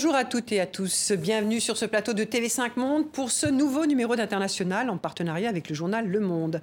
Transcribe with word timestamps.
Bonjour 0.00 0.14
à 0.14 0.24
toutes 0.24 0.52
et 0.52 0.60
à 0.60 0.66
tous. 0.66 1.10
Bienvenue 1.10 1.58
sur 1.58 1.76
ce 1.76 1.84
plateau 1.84 2.12
de 2.12 2.22
TV5 2.22 2.76
Monde 2.76 3.10
pour 3.10 3.32
ce 3.32 3.48
nouveau 3.48 3.84
numéro 3.84 4.14
d'International 4.14 4.90
en 4.90 4.96
partenariat 4.96 5.48
avec 5.48 5.68
le 5.68 5.74
journal 5.74 6.06
Le 6.06 6.20
Monde. 6.20 6.62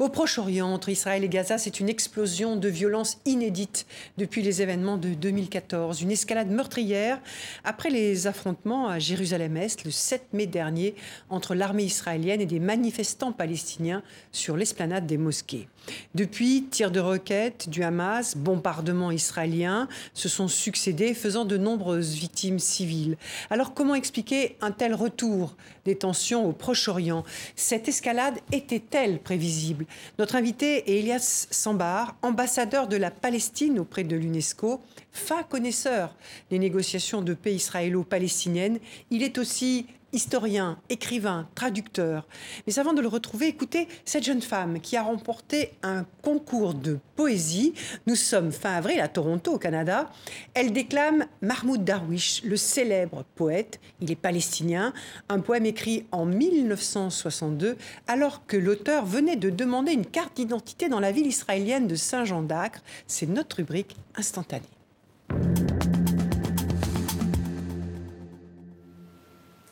Au 0.00 0.08
Proche-Orient, 0.08 0.72
entre 0.72 0.88
Israël 0.88 1.22
et 1.22 1.28
Gaza, 1.28 1.56
c'est 1.56 1.78
une 1.78 1.88
explosion 1.88 2.56
de 2.56 2.68
violence 2.68 3.18
inédite 3.26 3.86
depuis 4.18 4.42
les 4.42 4.60
événements 4.60 4.96
de 4.96 5.10
2014. 5.10 6.02
Une 6.02 6.10
escalade 6.10 6.50
meurtrière 6.50 7.20
après 7.62 7.90
les 7.90 8.26
affrontements 8.26 8.88
à 8.88 8.98
Jérusalem-Est 8.98 9.84
le 9.84 9.92
7 9.92 10.32
mai 10.32 10.46
dernier 10.46 10.96
entre 11.30 11.54
l'armée 11.54 11.84
israélienne 11.84 12.40
et 12.40 12.46
des 12.46 12.58
manifestants 12.58 13.30
palestiniens 13.30 14.02
sur 14.32 14.56
l'esplanade 14.56 15.06
des 15.06 15.16
mosquées. 15.16 15.68
Depuis, 16.14 16.64
tirs 16.64 16.90
de 16.90 16.98
roquettes 16.98 17.68
du 17.68 17.82
Hamas, 17.82 18.36
bombardements 18.36 19.10
israéliens 19.12 19.86
se 20.14 20.28
sont 20.28 20.48
succédés, 20.48 21.14
faisant 21.14 21.44
de 21.44 21.56
nombreuses 21.56 22.14
victimes 22.14 22.58
civiles. 22.58 23.16
Alors 23.50 23.74
comment 23.74 23.94
expliquer 23.94 24.56
un 24.60 24.72
tel 24.72 24.94
retour 24.94 25.54
des 25.84 25.96
tensions 25.96 26.46
au 26.48 26.52
Proche-Orient? 26.52 27.22
Cette 27.54 27.86
escalade 27.86 28.38
était-elle 28.50 29.20
prévisible? 29.20 29.83
Notre 30.18 30.36
invité 30.36 30.90
est 30.90 30.98
Elias 30.98 31.46
Sambar, 31.50 32.16
ambassadeur 32.22 32.88
de 32.88 32.96
la 32.96 33.10
Palestine 33.10 33.78
auprès 33.78 34.04
de 34.04 34.16
l'UNESCO, 34.16 34.80
fin 35.12 35.42
connaisseur 35.42 36.14
des 36.50 36.58
négociations 36.58 37.22
de 37.22 37.34
paix 37.34 37.54
israélo-palestiniennes. 37.54 38.78
Il 39.10 39.22
est 39.22 39.38
aussi 39.38 39.86
historien, 40.14 40.78
écrivain, 40.88 41.48
traducteur. 41.54 42.26
Mais 42.66 42.78
avant 42.78 42.92
de 42.92 43.00
le 43.00 43.08
retrouver, 43.08 43.48
écoutez 43.48 43.88
cette 44.04 44.24
jeune 44.24 44.40
femme 44.40 44.80
qui 44.80 44.96
a 44.96 45.02
remporté 45.02 45.72
un 45.82 46.06
concours 46.22 46.74
de 46.74 46.98
poésie. 47.16 47.74
Nous 48.06 48.16
sommes 48.16 48.52
fin 48.52 48.74
avril 48.74 49.00
à 49.00 49.08
Toronto, 49.08 49.54
au 49.54 49.58
Canada. 49.58 50.10
Elle 50.54 50.72
déclame 50.72 51.26
Mahmoud 51.42 51.84
Darwish, 51.84 52.42
le 52.44 52.56
célèbre 52.56 53.24
poète. 53.34 53.80
Il 54.00 54.10
est 54.10 54.16
palestinien. 54.16 54.92
Un 55.28 55.40
poème 55.40 55.66
écrit 55.66 56.06
en 56.12 56.24
1962, 56.24 57.76
alors 58.06 58.46
que 58.46 58.56
l'auteur 58.56 59.04
venait 59.04 59.36
de 59.36 59.50
demander 59.50 59.92
une 59.92 60.06
carte 60.06 60.36
d'identité 60.36 60.88
dans 60.88 61.00
la 61.00 61.12
ville 61.12 61.26
israélienne 61.26 61.86
de 61.86 61.96
Saint-Jean 61.96 62.42
d'Acre. 62.42 62.82
C'est 63.06 63.28
notre 63.28 63.56
rubrique 63.56 63.96
instantanée. 64.16 64.62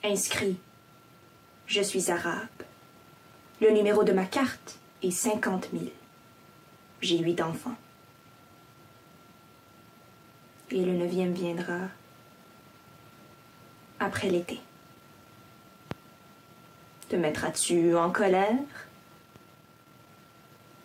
Inscrit. 0.05 0.57
Je 1.67 1.81
suis 1.81 2.11
arabe. 2.11 2.49
Le 3.61 3.71
numéro 3.71 4.03
de 4.03 4.11
ma 4.11 4.25
carte 4.25 4.81
est 5.01 5.13
50 5.13 5.69
000. 5.73 5.85
J'ai 7.01 7.19
huit 7.19 7.41
enfants. 7.41 7.77
Et 10.73 10.85
le 10.85 10.95
neuvième 10.95 11.33
viendra 11.33 11.87
après 14.01 14.29
l'été. 14.29 14.59
Te 17.09 17.15
mettras-tu 17.15 17.95
en 17.95 18.11
colère? 18.11 18.59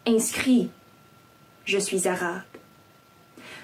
Inscrit. 0.05 0.69
Je 1.65 1.79
suis 1.79 2.07
arabe. 2.07 2.43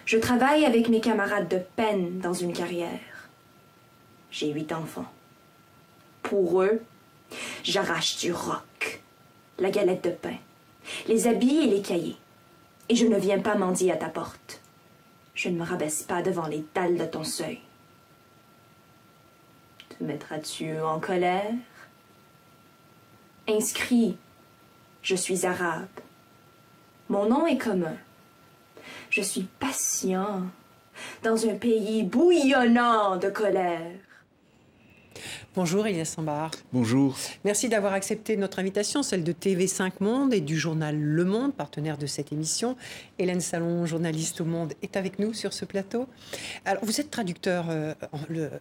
Je 0.08 0.18
travaille 0.18 0.66
avec 0.66 0.90
mes 0.90 1.00
camarades 1.00 1.48
de 1.48 1.60
peine 1.76 2.20
dans 2.22 2.34
une 2.34 2.54
carrière. 2.54 3.30
J'ai 4.32 4.52
huit 4.52 4.74
enfants 4.74 5.12
pour 6.24 6.64
eux, 6.64 6.82
j'arrache 7.64 8.18
du 8.18 8.34
roc, 8.34 9.02
la 9.60 9.70
galette 9.70 10.04
de 10.04 10.10
pain, 10.10 10.38
les 11.08 11.28
habits 11.28 11.58
et 11.58 11.68
les 11.68 11.82
cahiers. 11.82 12.18
Et 12.90 12.96
je 12.96 13.06
ne 13.06 13.18
viens 13.18 13.40
pas 13.40 13.56
mendier 13.56 13.92
à 13.92 13.98
ta 13.98 14.10
porte. 14.10 14.60
Je 15.36 15.50
ne 15.50 15.58
me 15.58 15.64
rabaisse 15.64 16.04
pas 16.04 16.22
devant 16.22 16.48
les 16.48 16.66
dalles 16.76 16.98
de 16.98 17.06
ton 17.06 17.24
seuil. 17.24 17.60
Te 19.90 20.04
mettras-tu 20.04 20.80
en 20.80 21.00
colère? 21.00 21.54
Inscrit, 23.48 24.18
je 25.02 25.16
suis 25.16 25.46
arabe. 25.46 25.88
Mon 27.10 27.28
nom 27.28 27.46
est 27.46 27.58
commun. 27.58 27.96
Je 29.10 29.22
suis 29.22 29.44
patient 29.60 30.44
dans 31.24 31.48
un 31.48 31.56
pays 31.56 32.04
bouillonnant 32.04 33.18
de 33.18 33.30
colère. 33.30 33.92
Bonjour 35.56 35.86
Elias 35.86 36.06
Sambar. 36.06 36.50
Bonjour. 36.72 37.16
Merci 37.46 37.70
d'avoir 37.70 37.94
accepté 37.94 38.38
notre 38.38 38.58
invitation, 38.58 39.04
celle 39.04 39.24
de 39.24 39.32
TV5 39.32 39.92
Monde 40.00 40.34
et 40.34 40.42
du 40.42 40.58
journal 40.58 41.00
Le 41.00 41.26
Monde, 41.26 41.54
partenaire 41.54 42.00
de 42.00 42.08
cette 42.08 42.32
émission. 42.32 42.76
Hélène 43.20 43.40
Salon, 43.40 43.86
journaliste 43.86 44.42
au 44.42 44.46
Monde, 44.46 44.74
est 44.82 44.98
avec 44.98 45.20
nous 45.20 45.32
sur 45.36 45.54
ce 45.54 45.66
plateau. 45.66 46.08
Alors, 46.66 46.84
vous 46.84 47.00
êtes 47.00 47.12
traducteur 47.12 47.68
euh, 47.70 47.94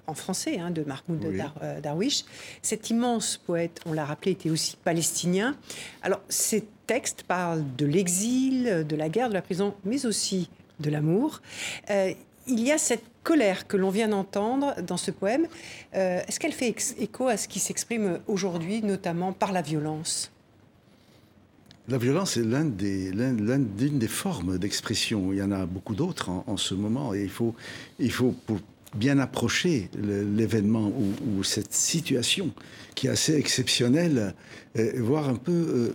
en, 0.06 0.12
français 0.14 0.58
hein, 0.58 0.70
de 0.70 0.82
Mahmoud 0.82 1.24
euh, 1.62 1.80
Darwish. 1.80 2.24
Cet 2.60 2.90
immense 2.90 3.38
poète, 3.38 3.80
on 3.86 3.94
l'a 3.94 4.04
rappelé, 4.04 4.32
était 4.32 4.50
aussi 4.50 4.76
palestinien. 4.76 5.56
Alors, 6.02 6.20
ces 6.28 6.62
textes 6.86 7.22
parlent 7.22 7.64
de 7.78 7.86
l'exil, 7.86 8.84
de 8.86 8.96
la 8.96 9.08
guerre, 9.08 9.30
de 9.30 9.34
la 9.34 9.42
prison, 9.42 9.74
mais 9.86 10.04
aussi 10.04 10.50
de 10.78 10.90
l'amour. 10.90 11.40
Euh, 11.88 12.12
il 12.46 12.60
y 12.60 12.70
a 12.70 12.76
cette 12.76 13.04
colère 13.22 13.66
que 13.66 13.76
l'on 13.76 13.90
vient 13.90 14.08
d'entendre 14.08 14.74
dans 14.82 14.96
ce 14.96 15.10
poème. 15.10 15.46
Euh, 15.94 16.20
est-ce 16.26 16.40
qu'elle 16.40 16.52
fait 16.52 16.74
écho 16.98 17.28
à 17.28 17.36
ce 17.36 17.48
qui 17.48 17.58
s'exprime 17.58 18.18
aujourd'hui, 18.26 18.82
notamment 18.82 19.32
par 19.32 19.52
la 19.52 19.62
violence? 19.62 20.30
La 21.88 21.98
violence 21.98 22.36
est 22.36 22.44
l'une 22.44 22.76
des, 22.76 24.08
formes 24.08 24.56
d'expression. 24.56 25.32
Il 25.32 25.38
y 25.38 25.42
en 25.42 25.50
a 25.50 25.66
beaucoup 25.66 25.94
d'autres 25.94 26.30
en, 26.30 26.56
ce 26.56 26.74
moment. 26.74 27.12
Et 27.12 27.28
il 27.98 28.10
faut, 28.10 28.34
bien 28.94 29.18
approcher 29.18 29.88
l'événement 29.96 30.92
ou, 31.36 31.42
cette 31.42 31.72
situation 31.72 32.52
qui 32.94 33.06
est 33.06 33.10
assez 33.10 33.34
exceptionnelle, 33.34 34.34
euh, 34.78 34.92
voir 34.98 35.28
un 35.28 35.36
peu 35.36 35.52
euh, 35.52 35.88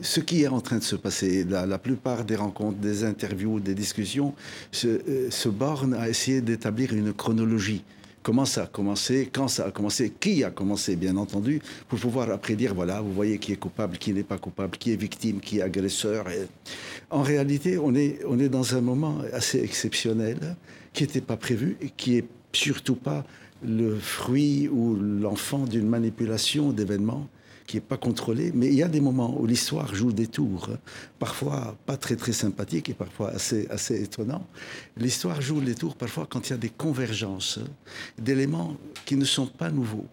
ce 0.00 0.20
qui 0.20 0.42
est 0.42 0.48
en 0.48 0.60
train 0.60 0.78
de 0.78 0.82
se 0.82 0.96
passer. 0.96 1.44
La, 1.44 1.66
la 1.66 1.78
plupart 1.78 2.24
des 2.24 2.36
rencontres, 2.36 2.78
des 2.78 3.04
interviews, 3.04 3.60
des 3.60 3.74
discussions 3.74 4.34
se, 4.70 4.88
euh, 4.88 5.30
se 5.30 5.48
bornent 5.48 5.94
à 5.94 6.08
essayer 6.08 6.40
d'établir 6.40 6.92
une 6.94 7.12
chronologie. 7.12 7.84
Comment 8.22 8.44
ça 8.44 8.62
a 8.62 8.66
commencé, 8.66 9.28
quand 9.32 9.48
ça 9.48 9.66
a 9.66 9.70
commencé, 9.72 10.12
qui 10.20 10.44
a 10.44 10.50
commencé, 10.52 10.94
bien 10.94 11.16
entendu, 11.16 11.60
pour 11.88 11.98
pouvoir 11.98 12.30
après 12.30 12.54
dire, 12.54 12.72
voilà, 12.72 13.00
vous 13.00 13.12
voyez 13.12 13.38
qui 13.38 13.52
est 13.52 13.56
coupable, 13.56 13.98
qui 13.98 14.12
n'est 14.12 14.22
pas 14.22 14.38
coupable, 14.38 14.78
qui 14.78 14.92
est 14.92 14.96
victime, 14.96 15.40
qui 15.40 15.58
est 15.58 15.62
agresseur. 15.62 16.26
En 17.10 17.22
réalité, 17.22 17.78
on 17.78 17.94
est, 17.96 18.20
on 18.28 18.38
est 18.38 18.48
dans 18.48 18.76
un 18.76 18.80
moment 18.80 19.18
assez 19.32 19.58
exceptionnel 19.58 20.38
qui 20.92 21.02
n'était 21.02 21.20
pas 21.20 21.36
prévu 21.36 21.76
et 21.80 21.90
qui 21.90 22.18
est 22.18 22.24
surtout 22.52 22.94
pas 22.94 23.24
le 23.64 23.98
fruit 23.98 24.68
ou 24.68 24.96
l'enfant 24.96 25.64
d'une 25.64 25.88
manipulation 25.88 26.72
d'événements 26.72 27.28
qui 27.66 27.76
n'est 27.76 27.82
pas 27.82 27.96
contrôlé. 27.96 28.52
Mais 28.54 28.66
il 28.66 28.74
y 28.74 28.82
a 28.82 28.88
des 28.88 29.00
moments 29.00 29.40
où 29.40 29.46
l'histoire 29.46 29.94
joue 29.94 30.12
des 30.12 30.26
tours, 30.26 30.68
parfois 31.18 31.76
pas 31.86 31.96
très 31.96 32.16
très 32.16 32.32
sympathiques 32.32 32.88
et 32.88 32.94
parfois 32.94 33.30
assez, 33.30 33.66
assez 33.70 34.02
étonnants. 34.02 34.46
L'histoire 34.96 35.40
joue 35.40 35.60
les 35.60 35.74
tours 35.74 35.96
parfois 35.96 36.26
quand 36.28 36.48
il 36.48 36.50
y 36.50 36.54
a 36.54 36.58
des 36.58 36.70
convergences 36.70 37.60
d'éléments 38.18 38.76
qui 39.04 39.16
ne 39.16 39.24
sont 39.24 39.46
pas 39.46 39.70
nouveaux 39.70 40.06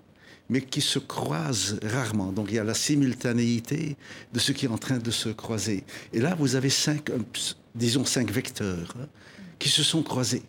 mais 0.52 0.62
qui 0.62 0.82
se 0.82 0.98
croisent 0.98 1.80
rarement. 1.84 2.32
Donc 2.32 2.48
il 2.50 2.56
y 2.56 2.60
a 2.60 2.64
la 2.64 2.74
simultanéité 2.74 3.98
de 4.34 4.40
ce 4.40 4.52
qui 4.52 4.66
est 4.66 4.70
en 4.70 4.80
train 4.80 4.98
de 4.98 5.12
se 5.12 5.30
croiser. 5.30 5.84
Et 6.12 6.20
là, 6.20 6.36
vous 6.40 6.56
avez 6.56 6.72
cinq, 6.72 7.12
disons 7.76 8.04
cinq 8.04 8.32
vecteurs 8.32 8.96
qui 9.60 9.70
se 9.70 9.84
sont 9.84 10.02
croisés 10.02 10.42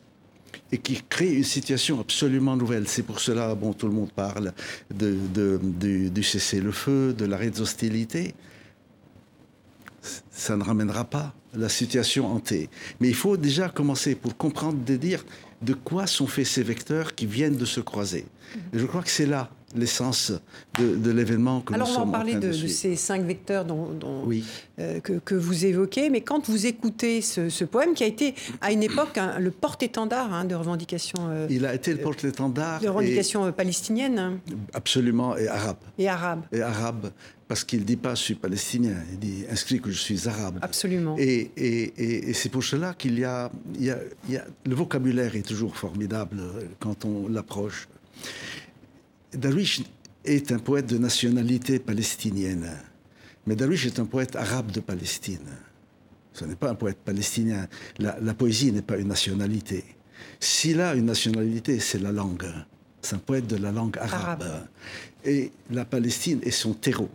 et 0.73 0.79
qui 0.79 1.03
crée 1.09 1.35
une 1.35 1.45
situation 1.45 2.01
absolument 2.01 2.57
nouvelle. 2.57 2.87
C'est 2.87 3.03
pour 3.03 3.21
cela, 3.21 3.55
bon, 3.55 3.73
tout 3.73 3.87
le 3.87 3.93
monde 3.93 4.13
parle 4.13 4.53
de, 4.95 5.19
du, 5.63 6.23
cessez-le-feu, 6.23 7.13
de 7.13 7.25
l'arrêt 7.25 7.51
des 7.51 7.61
hostilités. 7.61 8.35
Ça 10.31 10.57
ne 10.57 10.63
ramènera 10.63 11.05
pas 11.05 11.35
la 11.55 11.69
situation 11.69 12.27
hantée. 12.27 12.71
Mais 13.01 13.09
il 13.09 13.15
faut 13.15 13.37
déjà 13.37 13.69
commencer 13.69 14.15
pour 14.15 14.37
comprendre, 14.37 14.79
de 14.85 14.97
dire 14.97 15.25
de 15.63 15.75
quoi 15.75 16.07
sont 16.07 16.27
faits 16.27 16.47
ces 16.47 16.63
vecteurs 16.63 17.15
qui 17.15 17.27
viennent 17.27 17.57
de 17.57 17.65
se 17.65 17.81
croiser. 17.81 18.25
Et 18.73 18.79
je 18.79 18.87
crois 18.87 19.03
que 19.03 19.11
c'est 19.11 19.27
là 19.27 19.51
l'essence 19.75 20.33
de, 20.79 21.11
l'événement 21.11 21.61
que 21.61 21.75
Alors 21.75 21.89
nous 21.89 21.95
sommes 21.95 22.09
on 22.09 22.13
va 22.13 22.19
parler 22.19 22.35
de, 22.35 22.53
ces 22.53 22.97
cinq 22.97 23.23
vecteurs 23.23 23.65
dont, 23.65 23.89
euh, 24.79 25.01
que, 25.01 25.35
vous 25.35 25.65
évoquez, 25.65 26.11
mais 26.11 26.23
quand 26.23 26.49
vous 26.49 26.67
écoutez 26.67 27.21
ce, 27.21 27.65
poème 27.65 27.95
qui 27.95 28.05
a 28.05 28.07
été 28.07 28.35
à 28.61 28.73
une 28.73 28.83
époque 28.83 29.19
le 29.39 29.51
porte-étendard 29.51 30.33
hein, 30.33 30.45
de 30.45 30.55
revendications... 30.55 31.29
Euh, 31.29 31.47
Il 31.51 31.67
a 31.67 31.75
été 31.75 31.93
le 31.93 32.01
porte-étendard... 32.01 32.81
De 32.81 32.89
revendications 32.89 33.47
euh, 33.47 33.53
palestiniennes. 33.53 34.41
Absolument, 34.73 35.37
et 35.37 35.49
arabe. 35.49 35.77
Et 35.99 36.09
arabe. 36.09 36.43
Et 36.53 36.63
arabe, 36.63 37.11
parce 37.47 37.65
qu'il 37.65 37.81
ne 37.81 37.85
dit 37.85 37.97
pas 37.97 38.15
je 38.15 38.23
suis 38.23 38.35
palestinien, 38.35 38.97
il 39.13 39.19
dit 39.19 39.45
inscrit 39.51 39.81
que 39.81 39.91
je 39.91 39.99
suis 39.99 40.29
arabe. 40.29 40.59
Absolument. 40.63 41.17
Et, 41.19 41.51
et, 41.57 42.31
et, 42.31 42.33
c'est 42.33 42.49
pour 42.49 42.65
cela 42.65 42.95
qu'il 42.95 43.19
y, 43.19 43.25
a, 43.25 43.51
il 43.77 43.85
y, 43.85 43.91
a, 43.91 43.99
il 44.29 44.35
y 44.35 44.37
a... 44.37 44.45
Le 44.67 44.75
vocabulaire 44.75 45.37
est 45.37 45.47
toujours 45.47 45.77
formidable 45.77 46.43
quand 46.81 47.05
on 47.05 47.29
l'approche. 47.29 47.89
Darwish 49.33 49.83
est 50.25 50.53
un 50.53 50.59
poète 50.59 50.87
de 50.87 50.99
nationalité 50.99 51.79
palestinienne, 51.79 52.71
mais 53.47 53.57
Darwish 53.57 53.87
est 53.87 53.99
un 53.99 54.05
poète 54.05 54.37
arabe 54.37 54.71
de 54.73 54.81
Palestine. 54.81 55.49
Ce 56.33 56.45
n'est 56.45 56.57
pas 56.57 56.71
un 56.71 56.75
poète 56.75 56.99
palestinien. 57.05 57.67
La, 57.99 58.35
poésie 58.35 58.73
n'est 58.73 58.83
pas 58.83 58.97
une 58.97 59.09
nationalité. 59.09 59.85
S'il 60.39 60.81
a 60.81 60.95
une 60.95 61.07
nationalité, 61.07 61.81
c'est 61.81 61.99
la 61.99 62.13
langue. 62.13 62.47
C'est 63.03 63.17
un 63.17 63.19
poète 63.19 63.47
de 63.47 63.57
la 63.57 63.73
langue 63.73 63.99
arabe. 63.99 64.45
Et 65.25 65.51
la 65.71 65.85
Palestine 65.85 66.41
est 66.43 66.51
son 66.51 66.73
terreau. 66.73 67.11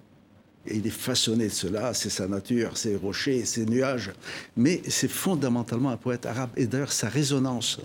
Et 0.67 0.77
il 0.77 0.87
est 0.87 0.89
façonné 0.89 1.45
de 1.45 1.53
cela, 1.53 1.93
c'est 1.93 2.09
sa 2.09 2.27
nature, 2.27 2.77
ses 2.77 2.95
rochers, 2.95 3.45
ses 3.45 3.65
nuages. 3.65 4.11
Mais 4.57 4.81
c'est 4.87 5.07
fondamentalement 5.07 5.91
un 5.91 5.97
poète 5.97 6.25
arabe. 6.25 6.49
Et 6.57 6.65
d'ailleurs, 6.65 6.91
sa 6.91 7.07
résonance 7.07 7.79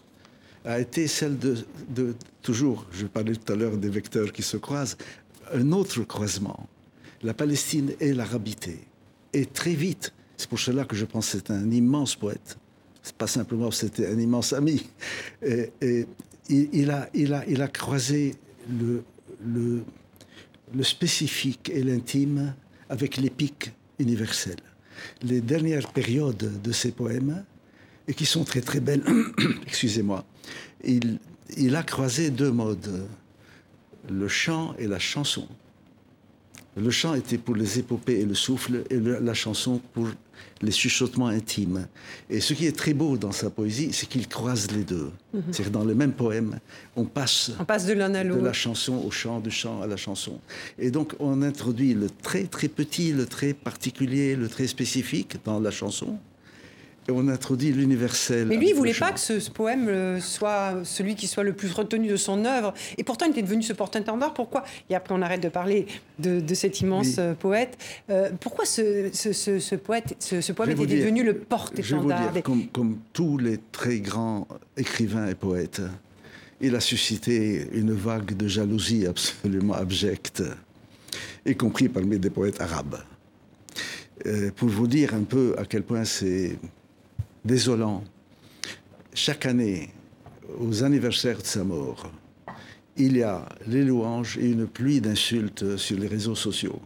a 0.64 0.80
été 0.80 1.06
celle 1.06 1.38
de, 1.38 2.14
toujours, 2.42 2.86
je 2.92 3.06
parlais 3.06 3.34
tout 3.34 3.52
à 3.52 3.56
l'heure 3.56 3.76
des 3.76 3.88
vecteurs 3.88 4.32
qui 4.32 4.42
se 4.42 4.56
croisent, 4.56 4.96
un 5.52 5.72
autre 5.72 6.02
croisement. 6.04 6.68
La 7.22 7.34
Palestine 7.34 7.92
et 8.00 8.12
l'arabité. 8.12 8.78
Et 9.32 9.46
très 9.46 9.74
vite, 9.74 10.12
c'est 10.36 10.48
pour 10.48 10.58
cela 10.58 10.84
que 10.84 10.96
je 10.96 11.04
pense 11.04 11.30
que 11.30 11.38
c'est 11.38 11.50
un 11.50 11.70
immense 11.70 12.16
poète. 12.16 12.56
C'est 13.02 13.16
pas 13.16 13.26
simplement 13.26 13.70
c'était 13.70 14.06
un 14.06 14.18
immense 14.18 14.52
ami. 14.52 14.86
Et, 15.42 16.06
il, 16.48 16.90
a, 16.90 17.08
il, 17.14 17.32
a, 17.32 17.46
il 17.46 17.62
a 17.62 17.68
croisé 17.68 18.34
le, 18.68 19.04
le, 19.44 19.84
le 20.74 20.82
spécifique 20.82 21.70
et 21.72 21.82
l'intime 21.82 22.54
avec 22.88 23.16
l'épique 23.18 23.72
universel. 23.98 24.56
Les 25.22 25.40
dernières 25.40 25.92
périodes 25.92 26.60
de 26.60 26.72
ses 26.72 26.90
poèmes, 26.90 27.44
et 28.08 28.14
qui 28.14 28.26
sont 28.26 28.44
très 28.44 28.60
très 28.60 28.80
belles, 28.80 29.04
excusez-moi, 29.66 30.24
il, 30.84 31.18
il 31.56 31.76
a 31.76 31.82
croisé 31.82 32.30
deux 32.30 32.50
modes, 32.50 33.06
le 34.08 34.28
chant 34.28 34.74
et 34.78 34.86
la 34.86 34.98
chanson. 34.98 35.46
Le 36.76 36.90
chant 36.90 37.14
était 37.14 37.38
pour 37.38 37.56
les 37.56 37.80
épopées 37.80 38.20
et 38.20 38.24
le 38.24 38.34
souffle, 38.34 38.84
et 38.90 38.98
la 38.98 39.34
chanson 39.34 39.80
pour 39.92 40.06
les 40.62 40.70
chuchotements 40.70 41.26
intimes. 41.26 41.86
Et 42.28 42.40
ce 42.40 42.54
qui 42.54 42.66
est 42.66 42.76
très 42.76 42.94
beau 42.94 43.16
dans 43.16 43.32
sa 43.32 43.50
poésie, 43.50 43.92
c'est 43.92 44.06
qu'il 44.08 44.28
croise 44.28 44.70
les 44.70 44.84
deux. 44.84 45.10
Mhm. 45.34 45.42
C'est-à-dire 45.50 45.72
dans 45.72 45.84
le 45.84 45.94
même 45.94 46.12
poème, 46.12 46.60
on 46.96 47.04
passe, 47.04 47.50
on 47.58 47.64
passe 47.64 47.86
de 47.86 47.92
l'un 47.92 48.14
à 48.14 48.22
l'autre. 48.22 48.40
De 48.40 48.46
la 48.46 48.52
chanson 48.52 49.02
au 49.04 49.10
chant, 49.10 49.40
du 49.40 49.50
chant 49.50 49.82
à 49.82 49.86
la 49.86 49.96
chanson. 49.96 50.38
Et 50.78 50.90
donc 50.90 51.14
on 51.18 51.42
introduit 51.42 51.92
le 51.92 52.08
très 52.08 52.44
très 52.44 52.68
petit, 52.68 53.12
le 53.12 53.26
très 53.26 53.52
particulier, 53.52 54.36
le 54.36 54.48
très 54.48 54.68
spécifique 54.68 55.36
dans 55.44 55.58
la 55.58 55.70
chanson 55.70 56.18
on 57.08 57.28
introduit 57.28 57.72
l'universel. 57.72 58.46
Mais 58.46 58.56
lui, 58.56 58.70
il 58.70 58.74
voulait 58.74 58.94
pas 58.94 59.12
que 59.12 59.20
ce, 59.20 59.50
poème 59.50 59.88
euh, 59.88 60.20
soit 60.20 60.80
celui 60.84 61.14
qui 61.14 61.26
soit 61.26 61.42
le 61.42 61.52
plus 61.52 61.72
retenu 61.72 62.08
de 62.08 62.16
son 62.16 62.44
œuvre. 62.44 62.74
Et 62.98 63.04
pourtant, 63.04 63.26
il 63.26 63.32
était 63.32 63.42
devenu 63.42 63.62
ce 63.62 63.72
porte-étendard. 63.72 64.34
Pourquoi? 64.34 64.64
Et 64.88 64.94
après, 64.94 65.14
on 65.14 65.22
arrête 65.22 65.42
de 65.42 65.48
parler 65.48 65.86
de, 66.18 66.42
cet 66.54 66.80
immense 66.80 67.16
euh, 67.18 67.34
poète. 67.34 67.78
Euh, 68.10 68.30
pourquoi 68.40 68.64
ce, 68.64 69.76
poète, 69.76 70.16
ce, 70.18 70.52
poème 70.52 70.70
était 70.72 70.98
devenu 70.98 71.24
le 71.24 71.34
porte-étendard 71.34 72.32
comme, 72.42 72.66
comme 72.68 72.98
tous 73.12 73.38
les 73.38 73.58
très 73.72 74.00
grands 74.00 74.46
écrivains 74.76 75.28
et 75.28 75.34
poètes, 75.34 75.82
il 76.60 76.74
a 76.76 76.80
suscité 76.80 77.68
une 77.72 77.92
vague 77.92 78.36
de 78.36 78.46
jalousie 78.46 79.06
absolument 79.06 79.74
abjecte, 79.74 80.42
y 81.46 81.56
compris 81.56 81.88
parmi 81.88 82.18
des 82.18 82.30
poètes 82.30 82.60
arabes. 82.60 82.98
pour 84.56 84.68
vous 84.68 84.86
dire 84.86 85.14
un 85.14 85.22
peu 85.22 85.54
à 85.56 85.64
quel 85.64 85.82
point 85.82 86.04
c'est 86.04 86.58
désolant. 87.44 88.04
Chaque 89.14 89.46
année, 89.46 89.90
aux 90.58 90.84
anniversaires 90.84 91.38
de 91.38 91.46
sa 91.46 91.64
mort, 91.64 92.10
il 92.96 93.16
y 93.16 93.22
a 93.22 93.48
les 93.66 93.84
louanges 93.84 94.38
et 94.38 94.50
une 94.50 94.66
pluie 94.66 95.00
d'insultes 95.00 95.76
sur 95.76 95.98
les 95.98 96.06
réseaux 96.06 96.34
sociaux. 96.34 96.80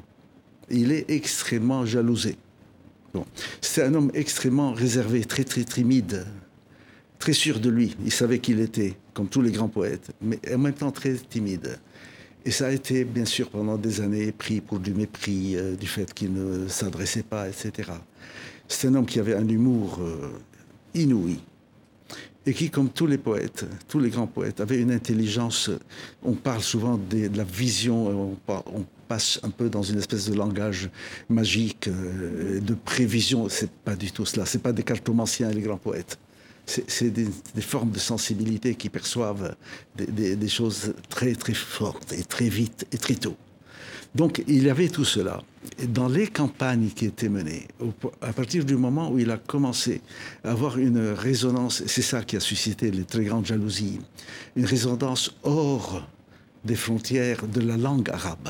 Il 0.71 0.93
est 0.93 1.11
extrêmement 1.11 1.85
jalousé. 1.85 2.37
C'est 3.61 3.83
un 3.83 3.95
homme 3.95 4.11
extrêmement 4.15 4.73
réservé, 4.73 5.25
très 5.25 5.45
très 5.45 5.65
timide, 5.65 6.27
très 7.19 7.33
sûr 7.33 7.61
de 7.61 7.71
lui. 7.71 7.97
Il 8.05 8.12
savait 8.12 8.39
qui 8.39 8.53
il 8.53 8.61
était, 8.61 8.95
comme 9.12 9.29
tous 9.29 9.43
les 9.43 9.53
grands 9.53 9.69
poètes, 9.69 10.11
mais 10.21 10.39
en 10.53 10.59
même 10.59 10.75
temps 10.75 10.91
très 10.91 11.15
timide. 11.15 11.79
Et 12.45 12.51
ça 12.51 12.67
a 12.67 12.71
été, 12.73 13.05
bien 13.05 13.25
sûr, 13.25 13.49
pendant 13.49 13.79
des 13.79 14.01
années 14.01 14.31
pris 14.33 14.61
pour 14.61 14.79
du 14.79 14.93
mépris, 14.93 15.56
euh, 15.56 15.77
du 15.77 15.87
fait 15.87 16.12
qu'il 16.12 16.33
ne 16.35 16.69
s'adressait 16.69 17.23
pas, 17.23 17.49
etc. 17.49 17.93
C'est 18.69 18.88
un 18.88 18.94
homme 18.94 19.06
qui 19.06 19.20
avait 19.20 19.34
un 19.34 19.49
humour 19.49 19.99
euh, 20.00 20.31
inouï 20.94 21.38
et 22.46 22.52
qui, 22.52 22.70
comme 22.70 22.90
tous 22.90 23.06
les 23.06 23.19
poètes, 23.19 23.64
tous 23.88 23.99
les 23.99 24.11
grands 24.11 24.26
poètes, 24.26 24.61
avait 24.61 24.78
une 24.78 24.90
intelligence. 24.90 25.70
On 26.22 26.32
parle 26.32 26.62
souvent 26.62 26.99
de, 26.99 27.31
la 27.34 27.44
vision, 27.44 28.37
on, 28.46 28.84
passe 29.08 29.38
un 29.43 29.50
peu 29.50 29.69
dans 29.69 29.82
une 29.82 29.99
espèce 29.99 30.31
de 30.31 30.34
langage 30.34 30.88
magique, 31.28 31.88
euh, 31.88 32.58
de 32.61 32.75
prévision. 32.75 33.50
C'est 33.50 33.70
pas 33.70 33.96
du 33.96 34.11
tout 34.11 34.25
cela. 34.25 34.46
C'est 34.46 34.62
pas 34.62 34.72
des 34.72 34.82
cartomanciens, 34.82 35.50
les 35.50 35.60
grands 35.60 35.76
poètes. 35.76 36.19
C'est 36.67 37.10
des, 37.10 37.28
formes 37.60 37.90
de 37.90 37.99
sensibilité 37.99 38.75
qui 38.75 38.88
perçoivent 38.88 39.55
des, 39.96 40.37
des 40.37 40.49
choses 40.49 40.94
très 41.10 41.34
très 41.34 41.52
fortes 41.52 42.14
et 42.14 42.25
très 42.25 42.49
vite 42.49 42.87
et 42.90 42.96
très 42.96 43.17
tôt. 43.17 43.37
Donc 44.14 44.43
il 44.49 44.64
y 44.64 44.70
avait 44.70 44.88
tout 44.88 45.05
cela. 45.05 45.43
Et 45.78 45.87
dans 45.87 46.08
les 46.08 46.26
campagnes 46.26 46.88
qui 46.88 47.06
étaient 47.06 47.28
menées, 47.28 47.66
à 48.20 48.32
partir 48.32 48.64
du 48.64 48.76
moment 48.76 49.11
où 49.11 49.19
il 49.19 49.31
a 49.31 49.38
commencé 49.38 50.00
à 50.44 50.50
avoir 50.50 50.78
une 50.78 50.99
résonance, 50.99 51.82
c'est 51.87 52.02
ça 52.02 52.22
qui 52.22 52.37
a 52.37 52.40
suscité 52.40 52.90
les 52.90 53.05
très 53.05 53.25
grandes 53.25 53.46
jalousies, 53.46 54.00
une 54.56 54.66
résonance 54.66 55.34
hors 55.43 56.06
des 56.64 56.76
frontières 56.76 57.46
de 57.46 57.61
la 57.61 57.76
langue 57.76 58.11
arabe. 58.11 58.49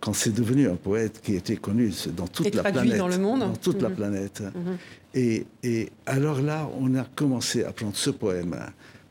Quand 0.00 0.12
c'est 0.14 0.32
devenu 0.32 0.68
un 0.68 0.74
poète 0.74 1.20
qui 1.22 1.36
était 1.36 1.56
connu 1.56 1.92
dans 2.16 2.26
toute 2.26 2.54
la 2.54 2.62
planète, 2.64 2.98
dans 2.98 3.08
le 3.08 3.18
monde, 3.18 3.40
dans 3.40 3.56
toute 3.56 3.80
la 3.80 3.88
mhm. 3.88 3.94
planète. 3.94 4.42
Mhm. 4.42 4.76
Et, 5.14 5.46
et 5.62 5.90
alors 6.06 6.40
là, 6.40 6.68
on 6.80 6.94
a 6.96 7.04
commencé 7.04 7.62
à 7.62 7.72
prendre 7.72 7.96
ce 7.96 8.10
poème 8.10 8.56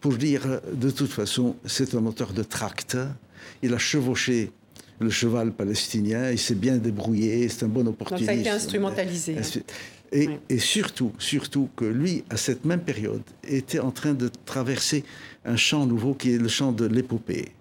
pour 0.01 0.15
dire, 0.15 0.59
de 0.73 0.89
toute 0.89 1.11
façon, 1.11 1.55
c'est 1.65 1.95
un 1.95 2.05
auteur 2.05 2.33
de 2.33 2.43
tract. 2.43 2.97
Il 3.61 3.73
a 3.73 3.77
chevauché 3.77 4.51
le 5.01 5.09
cheval 5.09 5.51
palestinien, 5.51 6.31
il 6.31 6.39
s'est 6.39 6.55
bien 6.55 6.77
débrouillé, 6.77 7.47
c'est 7.49 7.65
un 7.65 7.69
bon 7.69 7.87
opportuniste. 7.87 8.25
ça 8.25 8.31
a 8.31 8.35
été 8.35 8.49
instrumentalisé. 8.49 9.37
Et, 10.13 10.27
et, 10.49 10.59
surtout, 10.59 11.13
surtout 11.19 11.69
que 11.75 11.85
lui, 11.85 12.25
à 12.29 12.35
cette 12.35 12.65
même 12.65 12.81
période, 12.81 13.21
était 13.47 13.79
en 13.79 13.91
train 13.91 14.13
de 14.13 14.29
traverser 14.45 15.05
un 15.45 15.55
champ 15.55 15.85
nouveau 15.85 16.13
qui 16.13 16.33
est 16.33 16.37
le 16.37 16.49
champ 16.49 16.73
de 16.73 16.85
l'épopée. 16.85 17.53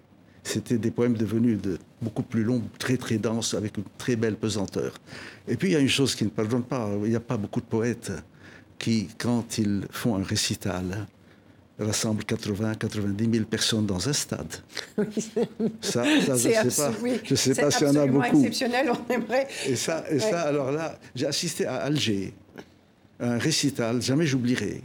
C'était 0.43 0.77
des 0.77 0.91
poèmes 0.91 1.15
devenus 1.15 1.61
de, 1.61 1.77
beaucoup 2.01 2.23
plus 2.23 2.43
longs, 2.43 2.63
très 2.77 2.97
très 2.97 3.17
denses, 3.17 3.53
avec 3.53 3.77
une 3.77 3.83
très 3.97 4.15
belle 4.15 4.35
pesanteur. 4.35 4.95
Et 5.47 5.55
puis 5.55 5.69
il 5.69 5.71
y 5.73 5.75
a 5.75 5.79
une 5.79 5.89
chose 5.89 6.15
qui 6.15 6.25
ne 6.25 6.29
pardonne 6.29 6.63
pas, 6.63 6.89
il 7.03 7.09
n'y 7.09 7.15
a 7.15 7.21
pas 7.21 7.37
beaucoup 7.37 7.61
de 7.61 7.65
poètes 7.65 8.11
qui, 8.79 9.07
quand 9.17 9.57
ils 9.57 9.83
font 9.91 10.15
un 10.15 10.23
récital, 10.23 11.07
rassemble 11.81 12.23
80, 12.23 12.75
90 12.75 13.31
000 13.31 13.45
personnes 13.45 13.85
dans 13.85 14.07
un 14.07 14.13
stade. 14.13 14.55
ça, 15.81 16.03
ça, 16.03 16.37
je 16.37 16.65
ne 16.65 16.69
sais 16.69 16.81
pas, 16.81 16.91
je 17.23 17.35
sais 17.35 17.55
pas 17.55 17.71
s'il 17.71 17.87
y 17.87 17.89
en 17.89 17.95
a 17.95 18.07
beaucoup. 18.07 18.37
exceptionnel, 18.37 18.91
on 18.91 19.13
aimerait. 19.13 19.47
Et 19.67 19.75
ça, 19.75 20.03
et 20.09 20.19
ça 20.19 20.41
alors 20.41 20.71
là, 20.71 20.99
j'ai 21.15 21.25
assisté 21.25 21.65
à 21.65 21.77
Alger, 21.77 22.33
un 23.19 23.37
récital, 23.37 24.01
jamais 24.01 24.25
j'oublierai, 24.25 24.81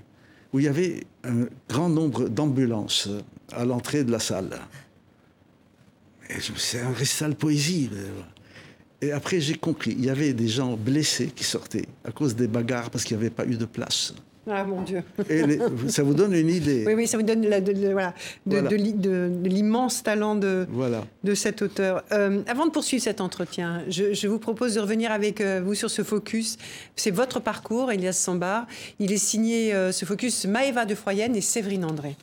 où 0.53 0.59
il 0.59 0.65
y 0.65 0.69
avait 0.69 1.05
un 1.25 1.47
grand 1.69 1.89
nombre 1.89 2.29
d'ambulances 2.29 3.09
à 3.53 3.65
l'entrée 3.65 4.05
de 4.05 4.13
la 4.13 4.21
salle. 4.21 4.59
C'est 6.57 6.81
un 6.81 6.93
récital 6.93 7.35
poésie. 7.35 7.91
Et 9.01 9.13
après, 9.13 9.41
j'ai 9.41 9.55
compris, 9.55 9.93
il 9.93 10.05
y 10.05 10.11
avait 10.11 10.33
des 10.33 10.49
gens 10.49 10.77
blessés 10.77 11.29
qui 11.29 11.45
sortaient 11.45 11.87
à 12.05 12.11
cause 12.11 12.35
des 12.35 12.49
bagarres 12.49 12.91
parce 12.91 13.05
qu'il 13.05 13.17
n'y 13.17 13.23
avait 13.23 13.35
pas 13.35 13.47
eu 13.47 13.57
de 13.57 13.65
place. 13.65 14.15
Ah 14.49 14.65
mon 14.65 14.83
Dieu. 14.83 15.03
Et 15.29 15.59
ça 15.89 16.05
vous 16.05 16.15
donne 16.15 16.33
une 16.33 16.49
idée. 16.49 16.85
Oui, 16.87 16.95
oui, 16.95 17.07
ça 17.09 17.17
vous 17.17 17.25
donne 17.25 17.45
la, 17.47 17.61
de, 17.61 17.73
voilà, 17.91 18.15
de, 18.47 19.31
l'immense 19.45 20.05
talent 20.05 20.37
de, 20.37 20.67
voilà. 20.71 21.05
de 21.25 21.35
cet 21.35 21.63
auteur. 21.63 22.05
Euh, 22.13 22.43
avant 22.47 22.67
de 22.67 22.71
poursuivre 22.71 23.03
cet 23.03 23.21
entretien, 23.21 23.83
je, 23.89 24.29
vous 24.29 24.39
propose 24.39 24.75
de 24.75 24.81
revenir 24.81 25.11
avec 25.11 25.41
euh, 25.41 25.61
vous 25.65 25.75
sur 25.75 25.91
ce 25.91 26.03
focus. 26.03 26.59
C'est 26.95 27.11
votre 27.11 27.41
parcours, 27.41 27.91
Elias 27.91 28.13
Sambar. 28.13 28.67
Il 29.01 29.13
est 29.13 29.17
signé, 29.17 29.75
euh, 29.75 29.91
ce 29.91 30.05
focus, 30.05 30.47
Maëva 30.47 30.85
de 30.85 30.95
Froyenne 30.95 31.35
et 31.35 31.41
Séverine 31.41 31.85
André. 31.85 32.15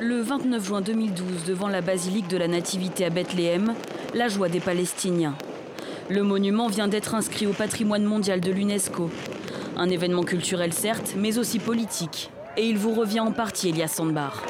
Le 0.00 0.20
29 0.20 0.64
juin 0.64 0.80
2012, 0.80 1.44
devant 1.46 1.68
la 1.68 1.82
basilique 1.82 2.28
de 2.28 2.38
la 2.38 2.48
Nativité 2.48 3.04
à 3.04 3.10
Bethléem, 3.10 3.74
la 4.14 4.28
joie 4.28 4.48
des 4.48 4.60
Palestiniens. 4.60 5.36
Le 6.08 6.22
monument 6.22 6.68
vient 6.68 6.86
d'être 6.86 7.16
inscrit 7.16 7.46
au 7.46 7.52
patrimoine 7.52 8.04
mondial 8.04 8.40
de 8.40 8.52
l'UNESCO. 8.52 9.10
Un 9.76 9.88
événement 9.88 10.22
culturel 10.22 10.72
certes, 10.72 11.14
mais 11.18 11.36
aussi 11.36 11.58
politique. 11.58 12.30
Et 12.56 12.68
il 12.68 12.78
vous 12.78 12.94
revient 12.94 13.20
en 13.20 13.32
partie, 13.32 13.70
Elias 13.70 13.88
Sandbar. 13.88 14.44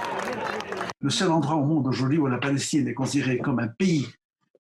Le 1.00 1.08
seul 1.08 1.30
endroit 1.30 1.56
au 1.56 1.64
monde 1.64 1.86
aujourd'hui 1.86 2.18
où 2.18 2.26
la 2.26 2.36
Palestine 2.36 2.86
est 2.88 2.94
considérée 2.94 3.38
comme 3.38 3.58
un 3.58 3.68
pays 3.68 4.06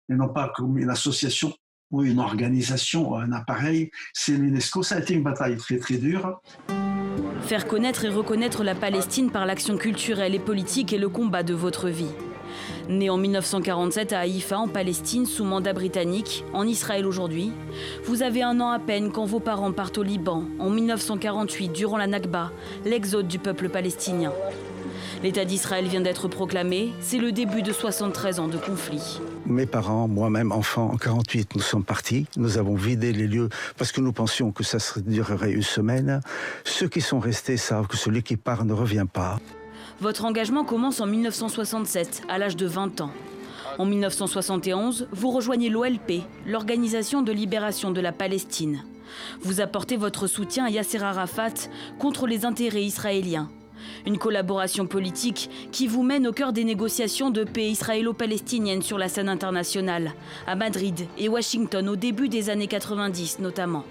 et 0.08 0.14
non 0.14 0.28
pas 0.28 0.52
comme 0.54 0.78
une 0.78 0.90
association 0.90 1.52
ou 1.90 2.04
une 2.04 2.20
organisation 2.20 3.10
ou 3.10 3.16
un 3.16 3.32
appareil, 3.32 3.90
c'est 4.12 4.32
l'UNESCO. 4.32 4.84
Ça 4.84 4.96
a 4.96 5.00
été 5.00 5.14
une 5.14 5.24
bataille 5.24 5.56
très 5.56 5.78
très 5.78 5.96
dure. 5.96 6.40
Faire 7.42 7.66
connaître 7.66 8.04
et 8.04 8.08
reconnaître 8.08 8.62
la 8.62 8.74
Palestine 8.74 9.30
par 9.30 9.46
l'action 9.46 9.76
culturelle 9.76 10.34
et 10.34 10.38
politique 10.38 10.92
est 10.92 10.98
le 10.98 11.08
combat 11.08 11.42
de 11.42 11.54
votre 11.54 11.88
vie. 11.88 12.12
Né 12.88 13.08
en 13.08 13.16
1947 13.16 14.12
à 14.12 14.20
Haïfa, 14.20 14.58
en 14.58 14.68
Palestine, 14.68 15.24
sous 15.24 15.44
mandat 15.44 15.72
britannique, 15.72 16.44
en 16.52 16.66
Israël 16.66 17.06
aujourd'hui, 17.06 17.50
vous 18.04 18.22
avez 18.22 18.42
un 18.42 18.60
an 18.60 18.70
à 18.70 18.78
peine 18.78 19.10
quand 19.10 19.24
vos 19.24 19.40
parents 19.40 19.72
partent 19.72 19.98
au 19.98 20.02
Liban, 20.02 20.44
en 20.58 20.68
1948, 20.68 21.70
durant 21.70 21.96
la 21.96 22.06
Nakba, 22.06 22.50
l'exode 22.84 23.26
du 23.26 23.38
peuple 23.38 23.70
palestinien. 23.70 24.32
L'État 25.22 25.46
d'Israël 25.46 25.86
vient 25.86 26.02
d'être 26.02 26.28
proclamé, 26.28 26.92
c'est 27.00 27.16
le 27.16 27.32
début 27.32 27.62
de 27.62 27.72
73 27.72 28.40
ans 28.40 28.48
de 28.48 28.58
conflit. 28.58 29.20
Mes 29.46 29.64
parents, 29.64 30.06
moi-même 30.06 30.52
enfant, 30.52 30.90
en 30.92 30.98
48, 30.98 31.54
nous 31.54 31.62
sommes 31.62 31.84
partis. 31.84 32.26
Nous 32.36 32.58
avons 32.58 32.74
vidé 32.74 33.12
les 33.12 33.26
lieux 33.26 33.48
parce 33.78 33.92
que 33.92 34.02
nous 34.02 34.12
pensions 34.12 34.52
que 34.52 34.62
ça 34.62 34.76
durerait 35.00 35.52
une 35.52 35.62
semaine. 35.62 36.20
Ceux 36.64 36.88
qui 36.88 37.00
sont 37.00 37.20
restés 37.20 37.56
savent 37.56 37.86
que 37.86 37.96
celui 37.96 38.22
qui 38.22 38.36
part 38.36 38.66
ne 38.66 38.74
revient 38.74 39.06
pas. 39.10 39.38
Votre 40.00 40.24
engagement 40.24 40.64
commence 40.64 41.00
en 41.00 41.06
1967, 41.06 42.22
à 42.28 42.38
l'âge 42.38 42.56
de 42.56 42.66
20 42.66 43.00
ans. 43.00 43.10
En 43.78 43.86
1971, 43.86 45.08
vous 45.12 45.30
rejoignez 45.30 45.68
l'OLP, 45.68 46.22
l'Organisation 46.46 47.22
de 47.22 47.32
libération 47.32 47.92
de 47.92 48.00
la 48.00 48.12
Palestine. 48.12 48.82
Vous 49.40 49.60
apportez 49.60 49.96
votre 49.96 50.26
soutien 50.26 50.64
à 50.64 50.70
Yasser 50.70 51.02
Arafat 51.02 51.68
contre 51.98 52.26
les 52.26 52.44
intérêts 52.44 52.82
israéliens. 52.82 53.48
Une 54.06 54.18
collaboration 54.18 54.86
politique 54.86 55.50
qui 55.70 55.86
vous 55.86 56.02
mène 56.02 56.26
au 56.26 56.32
cœur 56.32 56.52
des 56.52 56.64
négociations 56.64 57.30
de 57.30 57.44
paix 57.44 57.70
israélo-palestiniennes 57.70 58.82
sur 58.82 58.98
la 58.98 59.08
scène 59.08 59.28
internationale, 59.28 60.12
à 60.46 60.56
Madrid 60.56 61.06
et 61.18 61.28
Washington 61.28 61.88
au 61.88 61.96
début 61.96 62.28
des 62.28 62.50
années 62.50 62.66
90 62.66 63.38
notamment. 63.38 63.84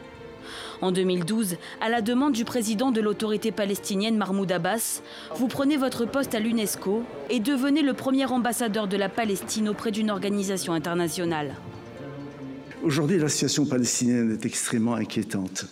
En 0.84 0.92
2012, 0.92 1.56
à 1.80 1.88
la 1.88 2.02
demande 2.02 2.34
du 2.34 2.44
président 2.44 2.92
de 2.92 3.00
l'autorité 3.00 3.54
palestinienne 3.54 4.18
Mahmoud 4.18 4.52
Abbas, 4.52 5.02
vous 5.34 5.48
prenez 5.48 5.78
votre 5.78 6.06
poste 6.06 6.36
à 6.36 6.42
l'UNESCO 6.42 7.04
et 7.30 7.40
devenez 7.40 7.82
le 7.82 7.94
premier 7.94 8.26
ambassadeur 8.26 8.90
de 8.90 8.98
la 8.98 9.08
Palestine 9.08 9.70
auprès 9.70 9.92
d'une 9.92 10.12
organisation 10.12 10.74
internationale. 10.74 11.56
Aujourd'hui, 12.84 13.18
la 13.18 13.30
situation 13.30 13.66
palestinienne 13.66 14.34
est 14.34 14.46
extrêmement 14.46 14.96
inquiétante. 14.96 15.68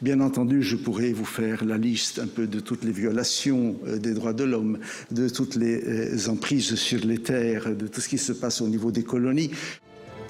Bien 0.00 0.20
entendu, 0.20 0.62
je 0.62 0.76
pourrais 0.76 1.12
vous 1.12 1.26
faire 1.26 1.62
la 1.62 1.76
liste 1.76 2.18
un 2.18 2.26
peu 2.26 2.46
de 2.46 2.58
toutes 2.58 2.84
les 2.84 2.92
violations 2.92 3.76
euh, 3.86 3.98
des 3.98 4.14
droits 4.14 4.32
de 4.32 4.44
l'homme, 4.44 4.78
de 5.10 5.28
toutes 5.28 5.56
les 5.56 5.84
euh, 5.84 6.30
emprises 6.30 6.74
sur 6.76 7.04
les 7.04 7.18
terres, 7.18 7.76
de 7.76 7.86
tout 7.86 8.00
ce 8.00 8.08
qui 8.08 8.16
se 8.16 8.32
passe 8.32 8.62
au 8.62 8.68
niveau 8.68 8.90
des 8.90 9.02
colonies. 9.02 9.50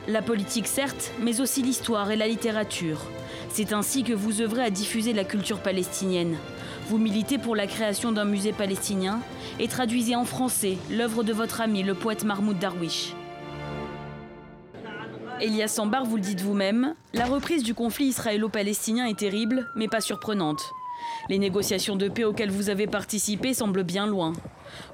La 0.07 0.21
politique, 0.21 0.67
certes, 0.67 1.13
mais 1.19 1.41
aussi 1.41 1.63
l'histoire 1.63 2.11
et 2.11 2.17
la 2.17 2.29
littérature. 2.29 3.01
C'est 3.49 3.73
ainsi 3.73 4.03
que 4.03 4.13
vous 4.13 4.43
œuvrez 4.43 4.63
à 4.63 4.69
diffuser 4.69 5.15
la 5.15 5.25
culture 5.25 5.61
palestinienne. 5.61 6.37
Vous 6.89 6.99
militez 6.99 7.39
pour 7.39 7.57
la 7.57 7.67
création 7.67 8.13
d'un 8.13 8.27
musée 8.27 8.53
palestinien 8.53 9.21
et 9.59 9.67
traduisez 9.67 10.15
en 10.15 10.27
français 10.27 10.77
l'œuvre 10.91 11.23
de 11.23 11.33
votre 11.33 11.63
ami, 11.63 11.83
le 11.83 11.95
poète 11.95 12.25
Mahmoud 12.25 12.59
Darwish. 12.59 13.15
Elias 15.41 15.69
Sambar, 15.69 16.05
vous 16.05 16.17
le 16.17 16.23
dites 16.23 16.43
vous-même, 16.43 16.95
la 17.15 17.25
reprise 17.25 17.63
du 17.63 17.73
conflit 17.73 18.07
israélo-palestinien 18.07 19.07
est 19.07 19.19
terrible, 19.19 19.67
mais 19.75 19.89
pas 19.89 20.03
surprenante. 20.03 20.71
Les 21.31 21.39
négociations 21.39 21.97
de 21.97 22.09
paix 22.09 22.25
auxquelles 22.25 22.51
vous 22.51 22.69
avez 22.69 22.87
participé 22.87 23.55
semblent 23.55 23.83
bien 23.85 24.07
loin. 24.07 24.35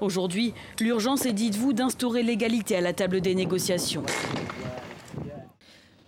Aujourd'hui, 0.01 0.55
l'urgence 0.79 1.27
est, 1.27 1.33
dites-vous, 1.33 1.73
d'instaurer 1.73 2.23
l'égalité 2.23 2.77
à 2.77 2.81
la 2.81 2.93
table 2.93 3.21
des 3.21 3.35
négociations. 3.35 4.05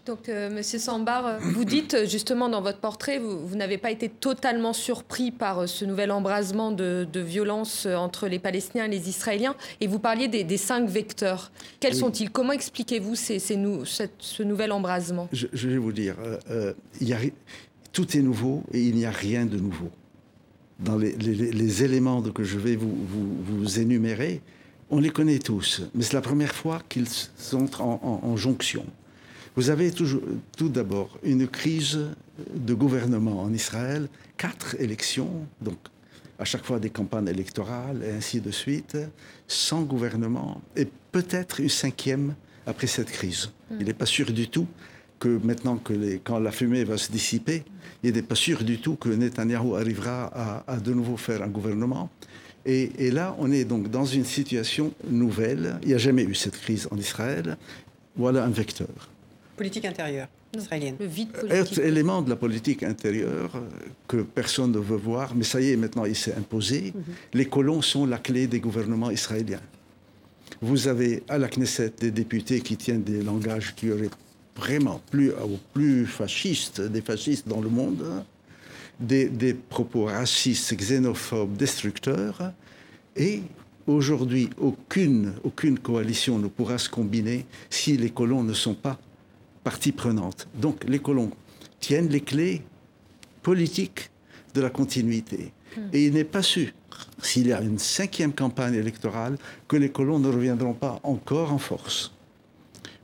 Donc, 0.04 0.28
euh, 0.28 0.50
Monsieur 0.50 0.80
Sambar, 0.80 1.26
euh, 1.26 1.38
vous 1.40 1.64
dites 1.64 1.94
euh, 1.94 2.06
justement 2.06 2.48
dans 2.48 2.60
votre 2.60 2.78
portrait, 2.78 3.20
vous, 3.20 3.54
n'avez 3.54 3.78
pas 3.78 3.92
été 3.92 4.08
totalement 4.08 4.72
surpris 4.72 5.30
par 5.30 5.68
ce 5.68 5.84
nouvel 5.84 6.10
embrasement 6.10 6.72
de, 6.72 7.06
violence 7.14 7.86
entre 7.86 8.26
les 8.26 8.40
Palestiniens 8.40 8.86
et 8.86 8.88
les 8.88 9.08
Israéliens, 9.08 9.54
et 9.80 9.86
vous 9.86 10.00
parliez 10.00 10.26
des, 10.26 10.56
cinq 10.56 10.88
vecteurs. 10.88 11.52
Quels 11.78 11.94
sont-ils? 11.94 12.30
Comment 12.30 12.52
expliquez-vous 12.52 13.14
ces, 13.14 13.38
ce 13.38 14.42
nouvel 14.42 14.72
embrasement? 14.72 15.28
Je, 15.32 15.68
vais 15.68 15.78
vous 15.78 15.92
dire, 15.92 16.16
y 17.00 17.12
a, 17.12 17.18
tout 17.92 18.16
est 18.16 18.22
nouveau 18.22 18.64
et 18.72 18.82
il 18.82 18.96
n'y 18.96 19.06
a 19.06 19.10
rien 19.10 19.46
de 19.46 19.56
nouveau. 19.56 19.88
Dans 20.80 20.96
les, 20.98 21.84
éléments 21.84 22.22
que 22.22 22.42
je 22.42 22.58
vais 22.58 22.74
vous, 22.74 22.96
vous, 23.46 23.78
énumérer, 23.78 24.40
on 24.90 24.98
les 24.98 25.10
connaît 25.10 25.38
tous, 25.38 25.82
mais 25.94 26.02
c'est 26.02 26.14
la 26.14 26.22
première 26.22 26.54
fois 26.54 26.82
qu'ils 26.88 27.08
sont 27.08 27.68
en 27.80 28.36
jonction. 28.36 28.84
Vous 29.54 29.68
avez 29.68 29.90
toujours, 29.90 30.22
tout 30.56 30.70
d'abord 30.70 31.18
une 31.22 31.46
crise 31.46 32.00
de 32.54 32.72
gouvernement 32.72 33.42
en 33.42 33.52
Israël, 33.52 34.08
quatre 34.38 34.80
élections, 34.80 35.46
donc 35.60 35.76
à 36.38 36.44
chaque 36.44 36.64
fois 36.64 36.80
des 36.80 36.88
campagnes 36.88 37.28
électorales 37.28 38.02
et 38.02 38.12
ainsi 38.12 38.40
de 38.40 38.50
suite, 38.50 38.96
sans 39.46 39.82
gouvernement, 39.82 40.62
et 40.74 40.88
peut-être 41.12 41.60
une 41.60 41.68
cinquième 41.68 42.34
après 42.66 42.86
cette 42.86 43.10
crise. 43.10 43.50
Hmm. 43.70 43.76
Il 43.80 43.86
n'est 43.86 43.92
pas 43.92 44.06
sûr 44.06 44.32
du 44.32 44.48
tout 44.48 44.66
que 45.18 45.38
maintenant 45.44 45.76
que 45.76 45.92
les, 45.92 46.18
quand 46.18 46.38
la 46.38 46.50
fumée 46.50 46.84
va 46.84 46.96
se 46.96 47.12
dissiper, 47.12 47.62
il 48.02 48.14
n'est 48.14 48.22
pas 48.22 48.34
sûr 48.34 48.64
du 48.64 48.78
tout 48.78 48.96
que 48.96 49.10
Netanyahou 49.10 49.76
arrivera 49.76 50.64
à, 50.66 50.76
de 50.78 50.94
nouveau 50.94 51.16
faire 51.16 51.42
un 51.42 51.48
gouvernement. 51.48 52.10
Et, 52.64 52.90
et, 53.06 53.10
là, 53.10 53.36
on 53.38 53.52
est 53.52 53.64
donc 53.64 53.90
dans 53.90 54.04
une 54.04 54.24
situation 54.24 54.92
nouvelle. 55.08 55.78
Il 55.82 55.88
n'y 55.88 55.94
a 55.94 55.98
jamais 55.98 56.22
eu 56.22 56.34
cette 56.34 56.56
crise 56.56 56.88
en 56.90 56.96
Israël. 56.96 57.56
Voilà 58.16 58.44
un 58.44 58.50
vecteur 58.50 59.11
politique 59.62 59.84
intérieure 59.84 60.28
israélienne. 60.56 60.96
Le 60.98 61.06
vide 61.06 61.30
politique. 61.30 61.78
élément 61.78 62.20
de 62.20 62.30
la 62.30 62.36
politique 62.36 62.82
intérieure 62.82 63.52
euh, 63.54 63.60
que 64.08 64.18
personne 64.18 64.72
ne 64.72 64.78
veut 64.78 64.96
voir, 64.96 65.34
mais 65.36 65.44
ça 65.44 65.60
y 65.60 65.70
est, 65.70 65.76
maintenant 65.76 66.04
il 66.04 66.16
s'est 66.16 66.34
imposé. 66.34 66.92
Mhm. 66.94 67.02
Les 67.34 67.46
colons 67.46 67.80
sont 67.80 68.04
la 68.04 68.18
clé 68.18 68.48
des 68.48 68.58
gouvernements 68.58 69.10
israéliens. 69.10 69.62
Vous 70.60 70.88
avez 70.88 71.22
à 71.28 71.38
la 71.38 71.48
Knesset 71.48 71.92
des 72.00 72.10
députés 72.10 72.60
qui 72.60 72.76
tiennent 72.76 73.04
des 73.04 73.22
langages 73.22 73.74
qui 73.76 73.90
auraient 73.90 74.10
vraiment 74.56 75.00
plus, 75.10 75.30
au 75.30 75.58
plus 75.72 76.06
fascistes, 76.06 76.80
des 76.80 77.02
fascistes 77.02 77.46
dans 77.48 77.60
le 77.60 77.68
monde, 77.68 78.04
des, 78.98 79.28
des 79.28 79.54
propos 79.54 80.04
racistes, 80.06 80.74
xénophobes, 80.74 81.56
destructeurs, 81.56 82.52
et 83.16 83.42
Aujourd'hui, 83.86 84.48
aucune, 84.58 85.34
aucune 85.42 85.76
coalition 85.78 86.38
ne 86.38 86.46
pourra 86.46 86.78
se 86.78 86.88
combiner 86.88 87.46
si 87.68 87.96
les 87.96 88.10
colons 88.10 88.44
ne 88.44 88.52
sont 88.52 88.74
pas 88.74 88.96
partie 89.64 89.92
prenante. 89.92 90.48
Donc 90.54 90.84
les 90.86 90.98
colons 90.98 91.30
tiennent 91.80 92.08
les 92.08 92.20
clés 92.20 92.62
politiques 93.42 94.10
de 94.54 94.60
la 94.60 94.70
continuité. 94.70 95.52
Hmm. 95.76 95.80
Et 95.92 96.06
il 96.06 96.14
n'est 96.14 96.24
pas 96.24 96.42
sûr, 96.42 96.68
s'il 97.22 97.48
y 97.48 97.52
a 97.52 97.60
une 97.60 97.78
cinquième 97.78 98.32
campagne 98.32 98.74
électorale, 98.74 99.36
que 99.68 99.76
les 99.76 99.90
colons 99.90 100.18
ne 100.18 100.28
reviendront 100.28 100.74
pas 100.74 101.00
encore 101.02 101.52
en 101.52 101.58
force. 101.58 102.12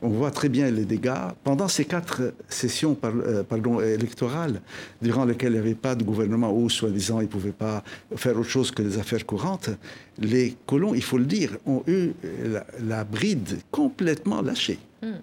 On 0.00 0.10
voit 0.10 0.30
très 0.30 0.48
bien 0.48 0.70
les 0.70 0.84
dégâts. 0.84 1.32
Pendant 1.42 1.66
ces 1.66 1.84
quatre 1.84 2.32
sessions 2.48 2.96
euh, 3.02 3.42
pardon, 3.42 3.80
électorales, 3.80 4.60
durant 5.02 5.24
lesquelles 5.24 5.54
il 5.54 5.54
n'y 5.54 5.58
avait 5.58 5.74
pas 5.74 5.96
de 5.96 6.04
gouvernement 6.04 6.52
ou, 6.52 6.70
soi-disant, 6.70 7.18
ils 7.18 7.24
ne 7.24 7.28
pouvaient 7.28 7.50
pas 7.50 7.82
faire 8.14 8.38
autre 8.38 8.48
chose 8.48 8.70
que 8.70 8.82
des 8.82 8.96
affaires 8.98 9.26
courantes, 9.26 9.70
les 10.18 10.56
colons, 10.66 10.94
il 10.94 11.02
faut 11.02 11.18
le 11.18 11.24
dire, 11.24 11.56
ont 11.66 11.82
eu 11.88 12.12
la, 12.80 13.02
bride 13.02 13.58
complètement 13.72 14.40
lâchée. 14.40 14.78
Hmm 15.02 15.16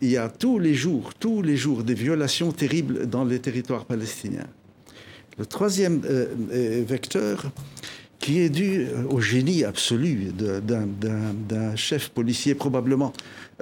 il 0.00 0.10
y 0.10 0.16
a 0.16 0.28
tous 0.28 0.58
les 0.58 0.74
jours, 0.74 1.14
tous 1.14 1.42
les 1.42 1.56
jours 1.56 1.82
des 1.82 1.94
violations 1.94 2.52
terribles 2.52 3.06
dans 3.06 3.24
les 3.24 3.38
territoires 3.38 3.84
palestiniens. 3.84 4.48
Le 5.38 5.46
troisième 5.46 6.02
euh, 6.04 6.26
euh, 6.52 6.84
vecteur, 6.86 7.50
qui 8.18 8.40
est 8.40 8.48
dû 8.48 8.82
euh, 8.82 9.04
au 9.10 9.20
génie 9.20 9.64
absolu 9.64 10.32
d'un 10.32 11.76
chef 11.76 12.10
policier, 12.10 12.54
probablement 12.54 13.12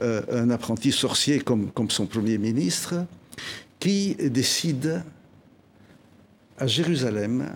un 0.00 0.48
apprenti 0.50 0.90
sorcier 0.90 1.40
comme 1.40 1.90
son 1.90 2.06
Premier 2.06 2.38
ministre, 2.38 3.04
qui 3.78 4.14
décide 4.14 5.02
à 6.58 6.66
Jérusalem 6.66 7.52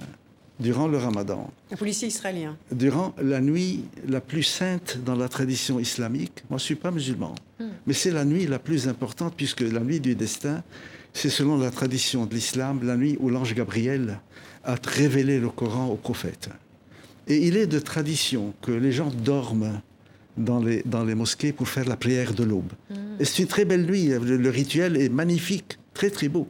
durant 0.58 0.88
le 0.88 0.98
ramadan. 0.98 1.50
Un 1.70 1.76
policier 1.76 2.08
israélien. 2.08 2.56
Durant 2.72 3.14
la 3.22 3.40
nuit 3.40 3.84
la 4.08 4.20
plus 4.20 4.42
sainte 4.42 4.98
dans 5.04 5.14
la 5.14 5.28
tradition 5.28 5.78
islamique. 5.78 6.44
Moi, 6.48 6.58
je 6.58 6.64
ne 6.64 6.66
suis 6.66 6.74
pas 6.74 6.90
musulman. 6.90 7.34
Hmm. 7.60 7.68
Mais 7.86 7.92
c'est 7.92 8.10
la 8.10 8.24
nuit 8.24 8.46
la 8.46 8.58
plus 8.58 8.88
importante 8.88 9.34
puisque 9.36 9.60
la 9.60 9.80
nuit 9.80 10.00
du 10.00 10.14
destin, 10.14 10.62
c'est 11.12 11.30
selon 11.30 11.58
la 11.58 11.70
tradition 11.70 12.26
de 12.26 12.34
l'islam, 12.34 12.80
la 12.82 12.96
nuit 12.96 13.16
où 13.20 13.28
l'ange 13.28 13.54
Gabriel 13.54 14.20
a 14.64 14.76
révélé 14.84 15.38
le 15.38 15.48
Coran 15.48 15.88
au 15.88 15.96
prophète. 15.96 16.48
Et 17.28 17.46
il 17.46 17.56
est 17.56 17.66
de 17.66 17.78
tradition 17.78 18.54
que 18.62 18.72
les 18.72 18.92
gens 18.92 19.10
dorment 19.10 19.80
dans 20.36 20.60
les, 20.60 20.82
dans 20.84 21.04
les 21.04 21.14
mosquées 21.14 21.52
pour 21.52 21.68
faire 21.68 21.88
la 21.88 21.96
prière 21.96 22.34
de 22.34 22.44
l'aube. 22.44 22.72
Hmm. 22.90 23.20
Et 23.20 23.24
c'est 23.24 23.42
une 23.42 23.48
très 23.48 23.64
belle 23.64 23.84
nuit. 23.84 24.08
le 24.08 24.50
rituel 24.50 24.96
est 24.96 25.08
magnifique, 25.08 25.78
très 25.92 26.10
très 26.10 26.28
beau. 26.28 26.48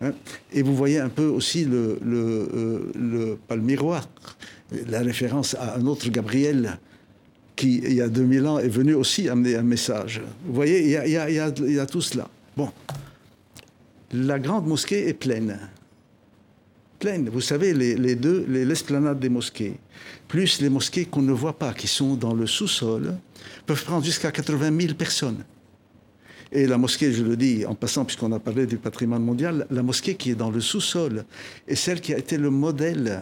Hein. 0.00 0.12
Et 0.52 0.62
vous 0.62 0.74
voyez 0.74 0.98
un 0.98 1.08
peu 1.08 1.26
aussi 1.26 1.64
le, 1.64 1.98
le, 2.02 2.48
euh, 2.54 3.38
le, 3.48 4.84
la 4.88 5.00
référence 5.00 5.54
à 5.54 5.76
un 5.76 5.86
autre 5.86 6.08
Gabriel 6.10 6.78
qui, 7.54 7.78
il 7.78 7.94
y 7.94 8.02
a 8.02 8.08
2000 8.08 8.46
ans, 8.46 8.58
est 8.58 8.68
venu 8.68 8.94
aussi 8.94 9.28
amener 9.28 9.56
un 9.56 9.62
message. 9.62 10.20
Vous 10.44 10.52
voyez, 10.52 10.84
il 10.84 10.90
y 10.90 10.96
a, 10.96 11.06
il 11.06 11.34
y 11.34 11.38
a, 11.38 11.48
y 11.48 11.78
a 11.78 11.86
tout 11.86 12.02
cela. 12.02 12.28
Bon, 12.56 12.70
la 14.12 14.38
grande 14.38 14.66
mosquée 14.66 15.08
est 15.08 15.14
pleine. 15.14 15.58
pleine. 16.98 17.28
Vous 17.30 17.40
savez, 17.40 17.72
les, 17.72 18.14
deux, 18.14 18.44
l'esplanade 18.46 19.18
des 19.18 19.30
mosquées, 19.30 19.78
plus 20.28 20.60
les 20.60 20.68
mosquées 20.68 21.06
qu'on 21.06 21.22
ne 21.22 21.32
voit 21.32 21.58
pas, 21.58 21.72
qui 21.72 21.86
sont 21.86 22.14
dans 22.14 22.34
le 22.34 22.46
sous-sol, 22.46 23.16
peuvent 23.64 23.84
prendre 23.84 24.04
jusqu'à 24.04 24.30
80 24.30 24.78
000 24.78 24.94
personnes. 24.94 25.44
Et 26.56 26.66
la 26.66 26.78
mosquée, 26.78 27.12
je 27.12 27.22
le 27.22 27.36
dis 27.36 27.66
en 27.66 27.74
passant, 27.74 28.06
puisqu'on 28.06 28.32
a 28.32 28.38
parlé 28.38 28.64
du 28.64 28.78
patrimoine 28.78 29.22
mondial, 29.22 29.66
la 29.70 29.82
mosquée 29.82 30.14
qui 30.14 30.30
est 30.30 30.34
dans 30.34 30.50
le 30.50 30.62
sous-sol 30.62 31.26
est 31.68 31.74
celle 31.74 32.00
qui 32.00 32.14
a 32.14 32.18
été 32.18 32.38
le 32.38 32.48
modèle 32.48 33.20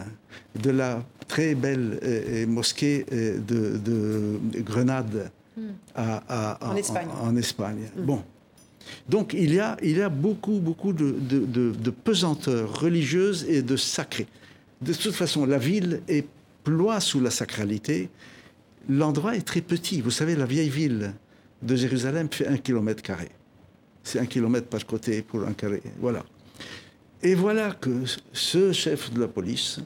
de 0.55 0.69
la 0.69 1.03
très 1.27 1.53
belle 1.53 1.99
euh, 2.01 2.47
mosquée 2.47 3.05
euh, 3.11 3.37
de, 3.39 4.61
Grenade 4.61 5.31
hmm. 5.57 5.61
en 5.97 6.75
Espagne. 6.77 7.07
En, 7.21 7.35
Espagne. 7.35 7.89
Hmm. 7.97 8.05
Bon. 8.05 8.23
Donc 9.09 9.33
il 9.33 9.53
y 9.53 9.59
a, 9.59 9.75
il 9.83 9.97
y 9.97 10.01
a 10.01 10.07
beaucoup, 10.07 10.59
beaucoup 10.59 10.93
de, 10.93 11.17
de, 11.19 11.89
pesanteur 11.89 12.79
religieuse 12.79 13.45
et 13.49 13.61
de 13.61 13.75
sacré. 13.75 14.27
De 14.81 14.93
toute 14.93 15.13
façon, 15.13 15.45
la 15.45 15.57
ville 15.57 16.01
est 16.07 16.25
ploie 16.63 17.01
sous 17.01 17.19
la 17.19 17.31
sacralité. 17.31 18.07
L'endroit 18.87 19.35
est 19.35 19.45
très 19.45 19.61
petit. 19.61 19.99
Vous 19.99 20.11
savez, 20.11 20.37
la 20.37 20.45
vieille 20.45 20.69
ville 20.69 21.13
de 21.65 21.75
Jérusalem 21.75 22.27
fait 22.31 22.47
un 22.47 22.57
kilomètre 22.57 23.01
carré. 23.01 23.29
C'est 24.03 24.19
un 24.19 24.25
kilomètre 24.25 24.67
par 24.67 24.85
côté 24.85 25.21
pour 25.23 25.43
un 25.43 25.53
carré. 25.53 25.81
Voilà. 25.99 26.23
Et 27.23 27.33
voilà 27.33 27.71
que 27.71 28.03
ce 28.31 28.71
chef 28.71 29.11
de 29.11 29.19
la 29.19 29.27
police, 29.27 29.79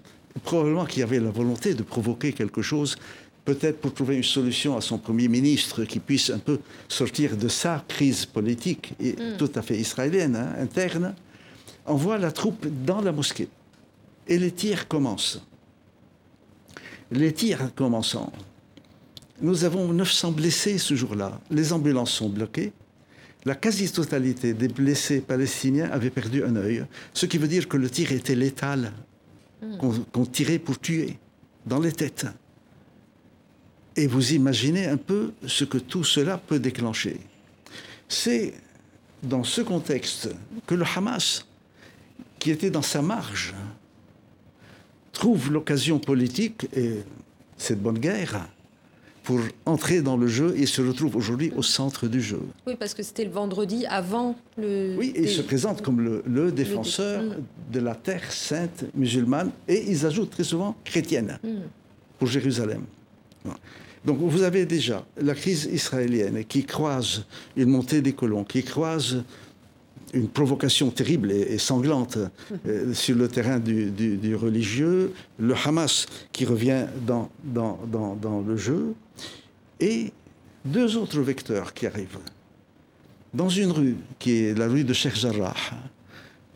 probablement 0.43 0.85
qu'il 0.85 1.03
avait 1.03 1.19
la 1.19 1.31
volonté 1.31 1.73
de 1.73 1.83
provoquer 1.83 2.33
quelque 2.33 2.61
chose, 2.61 2.97
peut-être 3.45 3.79
pour 3.79 3.93
trouver 3.93 4.17
une 4.17 4.23
solution 4.23 4.75
à 4.75 4.81
son 4.81 4.97
Premier 4.97 5.29
ministre 5.29 5.85
qui 5.85 5.99
puisse 5.99 6.29
un 6.29 6.39
peu 6.39 6.59
sortir 6.89 7.37
de 7.37 7.47
sa 7.47 7.83
crise 7.87 8.25
politique, 8.25 8.93
et 8.99 9.13
mm. 9.13 9.37
tout 9.37 9.51
à 9.55 9.61
fait 9.61 9.77
israélienne, 9.77 10.35
hein, 10.35 10.53
interne, 10.59 11.15
envoie 11.85 12.17
la 12.17 12.31
troupe 12.31 12.67
dans 12.85 13.01
la 13.01 13.13
mosquée. 13.13 13.47
Et 14.27 14.37
les 14.37 14.51
tirs 14.51 14.87
commencent. 14.87 15.41
Les 17.11 17.33
tirs 17.33 17.73
commençant, 17.73 18.31
nous 19.41 19.63
avons 19.63 19.91
900 19.93 20.31
blessés 20.31 20.77
ce 20.77 20.95
jour-là. 20.95 21.39
Les 21.49 21.73
ambulances 21.73 22.11
sont 22.11 22.29
bloquées. 22.29 22.73
La 23.45 23.55
quasi-totalité 23.55 24.53
des 24.53 24.67
blessés 24.67 25.21
palestiniens 25.21 25.89
avaient 25.91 26.09
perdu 26.09 26.43
un 26.43 26.55
œil, 26.57 26.85
ce 27.13 27.25
qui 27.25 27.37
veut 27.37 27.47
dire 27.47 27.69
que 27.69 27.77
le 27.77 27.89
tir 27.89 28.11
était 28.11 28.35
létal, 28.35 28.91
hmm. 29.61 29.77
qu'on 30.11 30.25
tirait 30.25 30.59
pour 30.59 30.79
tuer, 30.79 31.17
dans 31.65 31.79
les 31.79 31.93
têtes. 31.93 32.27
Et 33.95 34.07
vous 34.07 34.33
imaginez 34.33 34.87
un 34.87 34.97
peu 34.97 35.31
ce 35.47 35.63
que 35.63 35.77
tout 35.77 36.03
cela 36.03 36.37
peut 36.37 36.59
déclencher. 36.59 37.19
C'est 38.09 38.53
dans 39.23 39.43
ce 39.43 39.61
contexte 39.61 40.29
que 40.67 40.75
le 40.75 40.85
Hamas, 40.95 41.45
qui 42.39 42.51
était 42.51 42.69
dans 42.69 42.81
sa 42.81 43.01
marge, 43.01 43.53
trouve 45.13 45.51
l'occasion 45.51 45.99
politique, 45.99 46.67
et 46.75 47.03
cette 47.57 47.81
bonne 47.81 47.99
guerre, 47.99 48.47
pour 49.29 49.41
entrer 49.67 50.01
dans 50.01 50.17
le 50.17 50.25
jeu 50.25 50.55
et 50.57 50.65
se 50.65 50.81
retrouve 50.81 51.15
aujourd'hui 51.15 51.53
au 51.55 51.61
centre 51.61 52.07
du 52.07 52.19
jeu. 52.19 52.39
Oui, 52.65 52.73
parce 52.79 52.95
que 52.95 53.03
c'était 53.03 53.25
le 53.25 53.29
vendredi 53.29 53.85
avant 53.85 54.35
le... 54.57 54.95
Oui, 54.97 55.13
et 55.13 55.21
il 55.21 55.29
se 55.29 55.43
présente 55.43 55.83
comme 55.83 56.01
le, 56.01 56.51
défenseur 56.51 57.21
mm. 57.21 57.35
de 57.71 57.79
la 57.79 57.93
terre 57.93 58.31
sainte 58.31 58.85
musulmane, 58.95 59.51
et 59.67 59.83
ils 59.87 60.03
ajoutent 60.07 60.31
très 60.31 60.43
souvent 60.43 60.75
chrétienne, 60.83 61.37
mm. 61.43 61.47
pour 62.17 62.27
Jérusalem. 62.27 62.81
Donc 64.03 64.17
vous 64.19 64.41
avez 64.41 64.65
déjà 64.65 65.05
la 65.21 65.35
crise 65.35 65.69
israélienne 65.71 66.43
qui 66.45 66.65
croise 66.65 67.23
une 67.55 67.69
montée 67.69 68.01
des 68.01 68.13
colons, 68.13 68.43
qui 68.43 68.63
croise 68.63 69.23
une 70.15 70.27
provocation 70.27 70.89
terrible 70.89 71.31
et, 71.31 71.59
sanglante 71.59 72.17
euh, 72.67 72.95
sur 72.95 73.15
le 73.15 73.27
terrain 73.27 73.59
du, 73.59 74.35
religieux, 74.35 75.13
le 75.37 75.53
Hamas 75.53 76.07
qui 76.31 76.45
revient 76.45 76.87
dans, 77.05 77.29
dans, 77.43 77.77
dans, 77.91 78.15
dans 78.15 78.41
le 78.41 78.57
jeu, 78.57 78.95
et 79.79 80.11
deux 80.65 80.97
autres 80.97 81.21
vecteurs 81.21 81.73
qui 81.73 81.85
arrivent. 81.87 82.19
Dans 83.33 83.49
une 83.49 83.71
rue, 83.71 83.95
qui 84.17 84.43
est 84.43 84.57
la 84.57 84.67
rue 84.67 84.83
de 84.83 84.93
Sheikh 84.93 85.15
Jarrah, 85.15 85.55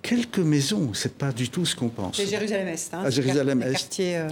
quelques 0.02 0.40
maisons, 0.40 0.94
c'est 0.94 1.18
pas 1.18 1.32
du 1.32 1.50
tout 1.50 1.66
ce 1.66 1.76
qu'on 1.76 1.90
pense. 1.90 2.18
C'est 2.18 2.28
Jérusalem-Est. 2.28 2.94
Hein, 2.94 3.04
à 3.04 3.10
Jérusalem-Est. 3.10 4.00
Euh, 4.00 4.30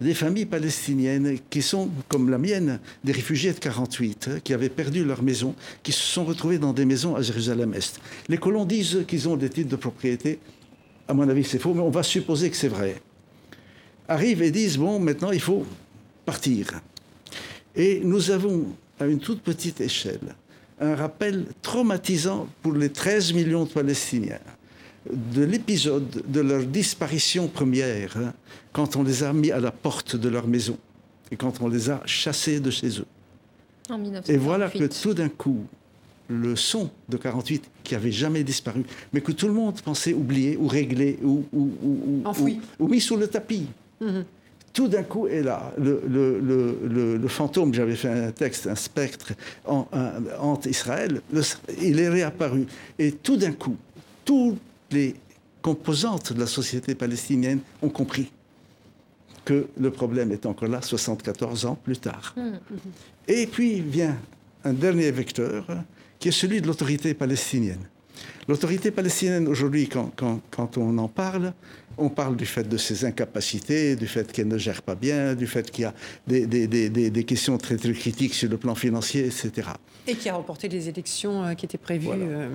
des 0.00 0.14
familles 0.14 0.46
palestiniennes 0.46 1.38
qui 1.48 1.62
sont, 1.62 1.88
comme 2.08 2.28
la 2.28 2.38
mienne, 2.38 2.80
des 3.04 3.12
réfugiés 3.12 3.52
de 3.52 3.58
48, 3.58 4.42
qui 4.42 4.52
avaient 4.52 4.68
perdu 4.68 5.04
leur 5.04 5.22
maison, 5.22 5.54
qui 5.82 5.92
se 5.92 6.02
sont 6.02 6.24
retrouvés 6.24 6.58
dans 6.58 6.72
des 6.72 6.84
maisons 6.84 7.14
à 7.14 7.22
Jérusalem-Est. 7.22 8.00
Les 8.28 8.38
colons 8.38 8.64
disent 8.64 9.04
qu'ils 9.06 9.28
ont 9.28 9.36
des 9.36 9.48
titres 9.48 9.70
de 9.70 9.76
propriété. 9.76 10.38
À 11.08 11.14
mon 11.14 11.28
avis, 11.28 11.44
c'est 11.44 11.58
faux, 11.58 11.74
mais 11.74 11.80
on 11.82 11.90
va 11.90 12.02
supposer 12.02 12.50
que 12.50 12.56
c'est 12.56 12.68
vrai. 12.68 13.00
Arrivent 14.08 14.42
et 14.42 14.50
disent, 14.50 14.76
bon, 14.76 14.98
maintenant, 14.98 15.30
il 15.30 15.40
faut 15.40 15.64
partir. 16.26 16.80
Et 17.76 18.00
nous 18.04 18.30
avons, 18.30 18.66
à 19.00 19.06
une 19.06 19.18
toute 19.18 19.42
petite 19.42 19.80
échelle, 19.80 20.34
un 20.80 20.94
rappel 20.94 21.46
traumatisant 21.62 22.48
pour 22.62 22.72
les 22.72 22.90
13 22.90 23.32
millions 23.32 23.64
de 23.64 23.70
Palestiniens 23.70 24.40
de 25.10 25.44
l'épisode 25.44 26.22
de 26.26 26.40
leur 26.40 26.64
disparition 26.64 27.48
première, 27.48 28.16
hein, 28.16 28.32
quand 28.72 28.96
on 28.96 29.02
les 29.02 29.22
a 29.22 29.32
mis 29.32 29.50
à 29.50 29.60
la 29.60 29.70
porte 29.70 30.16
de 30.16 30.28
leur 30.28 30.46
maison 30.46 30.78
et 31.30 31.36
quand 31.36 31.60
on 31.60 31.68
les 31.68 31.90
a 31.90 32.00
chassés 32.06 32.60
de 32.60 32.70
chez 32.70 33.00
eux. 33.00 33.06
et 34.28 34.36
voilà 34.36 34.70
que 34.70 34.84
tout 34.84 35.14
d'un 35.14 35.28
coup, 35.28 35.66
le 36.28 36.56
son 36.56 36.90
de 37.08 37.18
48, 37.18 37.70
qui 37.82 37.94
avait 37.94 38.12
jamais 38.12 38.44
disparu, 38.44 38.82
mais 39.12 39.20
que 39.20 39.32
tout 39.32 39.46
le 39.46 39.52
monde 39.52 39.80
pensait 39.82 40.14
oublier 40.14 40.56
ou 40.56 40.68
régler 40.68 41.18
ou, 41.22 41.44
ou, 41.52 41.70
ou, 42.78 42.88
mis 42.88 43.00
sous 43.00 43.16
le 43.16 43.26
tapis. 43.26 43.66
Mhm 44.00 44.24
tout 44.74 44.88
d'un 44.88 45.04
coup 45.04 45.28
est 45.28 45.42
là. 45.42 45.72
Le, 45.78 46.02
le, 46.06 47.16
le, 47.16 47.28
fantôme, 47.28 47.72
j'avais 47.72 47.94
fait 47.94 48.08
un 48.08 48.32
texte, 48.32 48.66
un 48.66 48.74
spectre 48.74 49.32
en, 49.64 49.86
entre 50.38 50.66
Israël, 50.66 51.22
il 51.80 52.00
est 52.00 52.08
réapparu. 52.08 52.66
Et 52.98 53.12
tout 53.12 53.36
d'un 53.36 53.52
coup, 53.52 53.76
toutes 54.24 54.58
les 54.90 55.14
composantes 55.62 56.32
de 56.32 56.40
la 56.40 56.46
société 56.46 56.94
palestinienne 56.94 57.60
ont 57.80 57.88
compris 57.88 58.30
que 59.44 59.68
le 59.78 59.90
problème 59.90 60.32
est 60.32 60.44
encore 60.44 60.68
là 60.68 60.82
74 60.82 61.66
ans 61.66 61.78
plus 61.82 61.98
tard. 61.98 62.34
Hum. 62.36 62.58
Et 63.28 63.46
puis 63.46 63.80
vient 63.80 64.16
un 64.64 64.72
dernier 64.72 65.10
vecteur 65.12 65.66
qui 66.18 66.28
est 66.28 66.32
celui 66.32 66.60
de 66.60 66.66
l'autorité 66.66 67.14
palestinienne. 67.14 67.86
L'autorité 68.48 68.90
palestinienne 68.90 69.48
aujourd'hui, 69.48 69.88
quand, 69.88 70.12
quand, 70.16 70.40
quand, 70.50 70.76
on 70.76 70.98
en 70.98 71.08
parle, 71.08 71.54
on 71.96 72.10
parle 72.10 72.36
du 72.36 72.44
fait 72.44 72.68
de 72.68 72.76
ses 72.76 73.04
incapacités, 73.04 73.96
du 73.96 74.06
fait 74.06 74.30
qu'elle 74.30 74.48
ne 74.48 74.58
gère 74.58 74.82
pas 74.82 74.94
bien, 74.94 75.34
du 75.34 75.46
fait 75.46 75.70
qu'il 75.70 75.82
y 75.82 75.86
a 75.86 75.94
des, 76.26 76.46
des, 76.46 76.66
des, 76.66 76.90
des, 77.10 77.24
questions 77.24 77.56
très, 77.56 77.76
très 77.76 77.92
critiques 77.92 78.34
sur 78.34 78.50
le 78.50 78.58
plan 78.58 78.74
financier, 78.74 79.24
etc. 79.26 79.68
Et 80.06 80.14
qui 80.14 80.28
a 80.28 80.34
remporté 80.34 80.68
des 80.68 80.88
élections 80.88 81.44
euh, 81.44 81.54
qui 81.54 81.64
étaient 81.64 81.78
prévues. 81.78 82.08
Euh, 82.10 82.50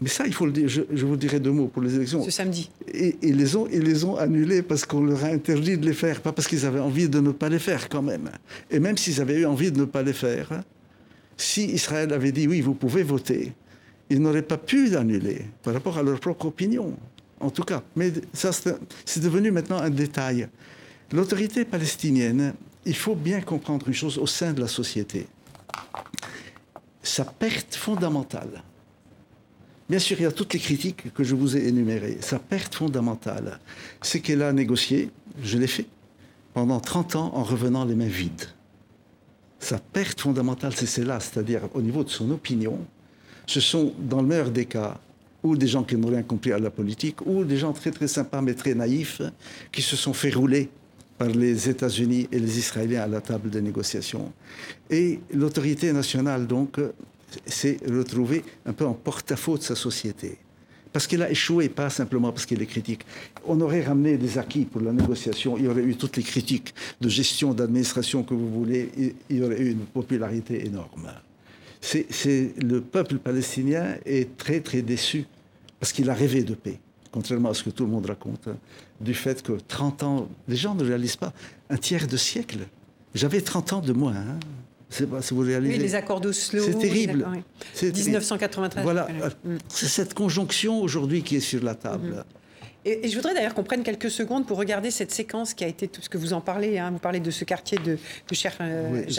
Mais 0.00 0.08
ça, 0.08 0.26
il 0.26 0.34
faut 0.34 0.46
le 0.46 0.52
dire. 0.52 0.68
Je, 0.68 1.06
vous 1.06 1.16
dirai 1.16 1.38
deux 1.38 1.52
mots 1.52 1.68
pour 1.68 1.82
les 1.82 1.94
élections. 1.94 2.24
Ce 2.24 2.32
samedi. 2.32 2.68
Et 2.92 3.16
ils 3.22 3.36
les 3.36 3.54
ont, 3.54 3.68
ils 3.70 3.82
les 3.82 4.04
ont 4.04 4.16
annulées 4.16 4.62
parce 4.62 4.84
qu'on 4.84 5.04
leur 5.04 5.24
a 5.24 5.28
interdit 5.28 5.78
de 5.78 5.86
les 5.86 5.92
faire, 5.92 6.20
pas 6.20 6.32
parce 6.32 6.48
qu'ils 6.48 6.66
avaient 6.66 6.80
envie 6.80 7.08
de 7.08 7.20
ne 7.20 7.30
pas 7.30 7.48
les 7.48 7.60
faire 7.60 7.88
quand 7.88 8.02
même. 8.02 8.30
Et 8.68 8.80
même 8.80 8.96
s'ils 8.96 9.20
avaient 9.20 9.38
eu 9.38 9.46
envie 9.46 9.70
de 9.70 9.78
ne 9.78 9.84
pas 9.84 10.02
les 10.02 10.12
faire, 10.12 10.64
si 11.36 11.66
Israël 11.66 12.12
avait 12.12 12.32
dit 12.32 12.48
oui, 12.48 12.60
vous 12.60 12.74
pouvez 12.74 13.04
voter, 13.04 13.52
ils 14.10 14.20
n'auraient 14.20 14.42
pas 14.42 14.58
pu 14.58 14.88
l'annuler 14.88 15.42
par 15.62 15.74
rapport 15.74 15.98
à 15.98 16.02
leur 16.02 16.18
propre 16.20 16.46
opinion 16.46 16.96
en 17.40 17.50
tout 17.50 17.62
cas. 17.62 17.82
Mais 17.96 18.12
ça, 18.32 18.50
c'est 18.52 19.20
devenu 19.20 19.50
maintenant 19.50 19.78
un 19.78 19.90
détail. 19.90 20.48
L'autorité 21.12 21.64
palestinienne, 21.64 22.54
il 22.84 22.96
faut 22.96 23.14
bien 23.14 23.40
comprendre 23.40 23.88
une 23.88 23.94
chose 23.94 24.18
au 24.18 24.26
sein 24.26 24.52
de 24.52 24.60
la 24.60 24.68
société. 24.68 25.26
Sa 27.02 27.24
perte 27.24 27.74
fondamentale, 27.74 28.62
bien 29.88 29.98
sûr, 29.98 30.18
il 30.20 30.24
y 30.24 30.26
a 30.26 30.32
toutes 30.32 30.52
les 30.52 30.60
critiques 30.60 31.12
que 31.14 31.24
je 31.24 31.34
vous 31.34 31.56
ai 31.56 31.68
énumérées. 31.68 32.18
Sa 32.20 32.38
perte 32.38 32.74
fondamentale, 32.74 33.58
c'est 34.02 34.20
qu'elle 34.20 34.42
a 34.42 34.52
négocié, 34.52 35.10
je 35.42 35.58
l'ai 35.58 35.66
fait, 35.66 35.86
pendant 36.52 36.80
30 36.80 37.16
ans 37.16 37.32
en 37.34 37.42
revenant 37.42 37.84
les 37.84 37.94
mains 37.94 38.06
vides. 38.06 38.48
Sa 39.60 39.78
perte 39.78 40.20
fondamentale, 40.20 40.72
c'est 40.76 40.86
celle-là, 40.86 41.18
c'est-à-dire 41.20 41.62
au 41.74 41.82
niveau 41.82 42.04
de 42.04 42.10
son 42.10 42.30
opinion. 42.30 42.78
Ce 43.48 43.60
sont, 43.60 43.94
dans 43.98 44.20
le 44.20 44.28
meilleur 44.28 44.50
des 44.50 44.66
cas, 44.66 45.00
ou 45.42 45.56
des 45.56 45.66
gens 45.66 45.82
qui 45.82 45.96
n'ont 45.96 46.08
rien 46.08 46.22
compris 46.22 46.52
à 46.52 46.58
la 46.58 46.70
politique, 46.70 47.24
ou 47.24 47.44
des 47.44 47.56
gens 47.56 47.72
très 47.72 47.90
très 47.90 48.06
sympas 48.06 48.42
mais 48.42 48.52
très 48.52 48.74
naïfs, 48.74 49.22
qui 49.72 49.80
se 49.80 49.96
sont 49.96 50.12
fait 50.12 50.28
rouler 50.28 50.68
par 51.16 51.28
les 51.28 51.66
États-Unis 51.66 52.28
et 52.30 52.38
les 52.38 52.58
Israéliens 52.58 53.04
à 53.04 53.06
la 53.06 53.22
table 53.22 53.48
des 53.48 53.62
négociations. 53.62 54.30
Et 54.90 55.20
l'autorité 55.32 55.94
nationale, 55.94 56.46
donc, 56.46 56.78
s'est 57.46 57.78
retrouvée 57.88 58.44
un 58.66 58.74
peu 58.74 58.84
en 58.84 58.92
porte-à-faux 58.92 59.56
de 59.56 59.62
sa 59.62 59.74
société. 59.74 60.36
Parce 60.92 61.06
qu'elle 61.06 61.22
a 61.22 61.30
échoué, 61.30 61.70
pas 61.70 61.88
simplement 61.88 62.32
parce 62.32 62.44
qu'elle 62.44 62.60
est 62.60 62.66
critique. 62.66 63.00
On 63.46 63.58
aurait 63.62 63.82
ramené 63.82 64.18
des 64.18 64.36
acquis 64.36 64.66
pour 64.66 64.82
la 64.82 64.92
négociation, 64.92 65.56
il 65.56 65.64
y 65.64 65.68
aurait 65.68 65.84
eu 65.84 65.96
toutes 65.96 66.18
les 66.18 66.22
critiques 66.22 66.74
de 67.00 67.08
gestion, 67.08 67.54
d'administration 67.54 68.22
que 68.24 68.34
vous 68.34 68.50
voulez, 68.50 69.14
il 69.30 69.36
y 69.38 69.42
aurait 69.42 69.60
eu 69.60 69.70
une 69.70 69.86
popularité 69.86 70.66
énorme 70.66 71.10
c'est 71.80 72.52
le 72.62 72.80
peuple 72.80 73.18
palestinien 73.18 73.96
est 74.04 74.36
très 74.36 74.60
très 74.60 74.82
déçu 74.82 75.26
parce 75.80 75.92
qu'il 75.92 76.10
a 76.10 76.14
rêvé 76.14 76.42
de 76.42 76.54
paix. 76.54 76.80
contrairement 77.10 77.50
à 77.50 77.54
ce 77.54 77.62
que 77.62 77.70
tout 77.70 77.84
le 77.84 77.90
monde 77.90 78.06
raconte, 78.06 78.48
hein, 78.48 78.56
du 79.00 79.14
fait 79.14 79.42
que 79.42 79.52
30 79.66 80.02
ans, 80.02 80.28
les 80.46 80.56
gens 80.56 80.74
ne 80.74 80.84
réalisent 80.84 81.16
pas, 81.16 81.32
un 81.70 81.76
tiers 81.78 82.06
de 82.06 82.16
siècle. 82.16 82.58
J'avais 83.14 83.40
30 83.40 83.72
ans 83.72 83.80
de 83.80 83.92
moins. 83.92 84.14
Hein. 84.14 84.38
C'est 84.90 85.08
pas 85.08 85.22
si 85.22 85.34
vous 85.34 85.40
réalisez. 85.40 85.74
Oui, 85.74 85.80
les 85.80 85.94
accords 85.94 86.20
d'Oslo. 86.20 86.62
C'est 86.62 86.78
terrible. 86.78 87.26
oui. 87.30 87.38
C'est- 87.72 87.94
1993. 87.94 88.82
Voilà, 88.82 89.08
euh. 89.22 89.30
Mm. 89.44 89.58
c'est 89.68 89.86
cette 89.86 90.14
conjonction 90.14 90.80
aujourd'hui 90.80 91.22
qui 91.22 91.36
est 91.36 91.40
sur 91.40 91.62
la 91.62 91.74
table. 91.74 92.24
Et, 92.88 93.04
et 93.04 93.08
je 93.08 93.16
voudrais 93.16 93.34
d'ailleurs 93.34 93.54
qu'on 93.54 93.64
prenne 93.64 93.82
quelques 93.82 94.10
secondes 94.10 94.46
pour 94.46 94.56
regarder 94.56 94.90
cette 94.90 95.12
séquence 95.12 95.52
qui 95.52 95.62
a 95.62 95.66
été, 95.66 95.88
tout 95.88 96.00
ce 96.00 96.08
que 96.08 96.16
vous 96.16 96.32
en 96.32 96.40
parlez, 96.40 96.78
hein, 96.78 96.90
vous 96.90 96.98
parlez 96.98 97.20
de 97.20 97.30
ce 97.30 97.44
quartier 97.44 97.78
de, 97.78 97.98
de 98.28 98.34
Cher 98.34 98.56
euh, 98.60 98.88
Oui. 98.92 99.14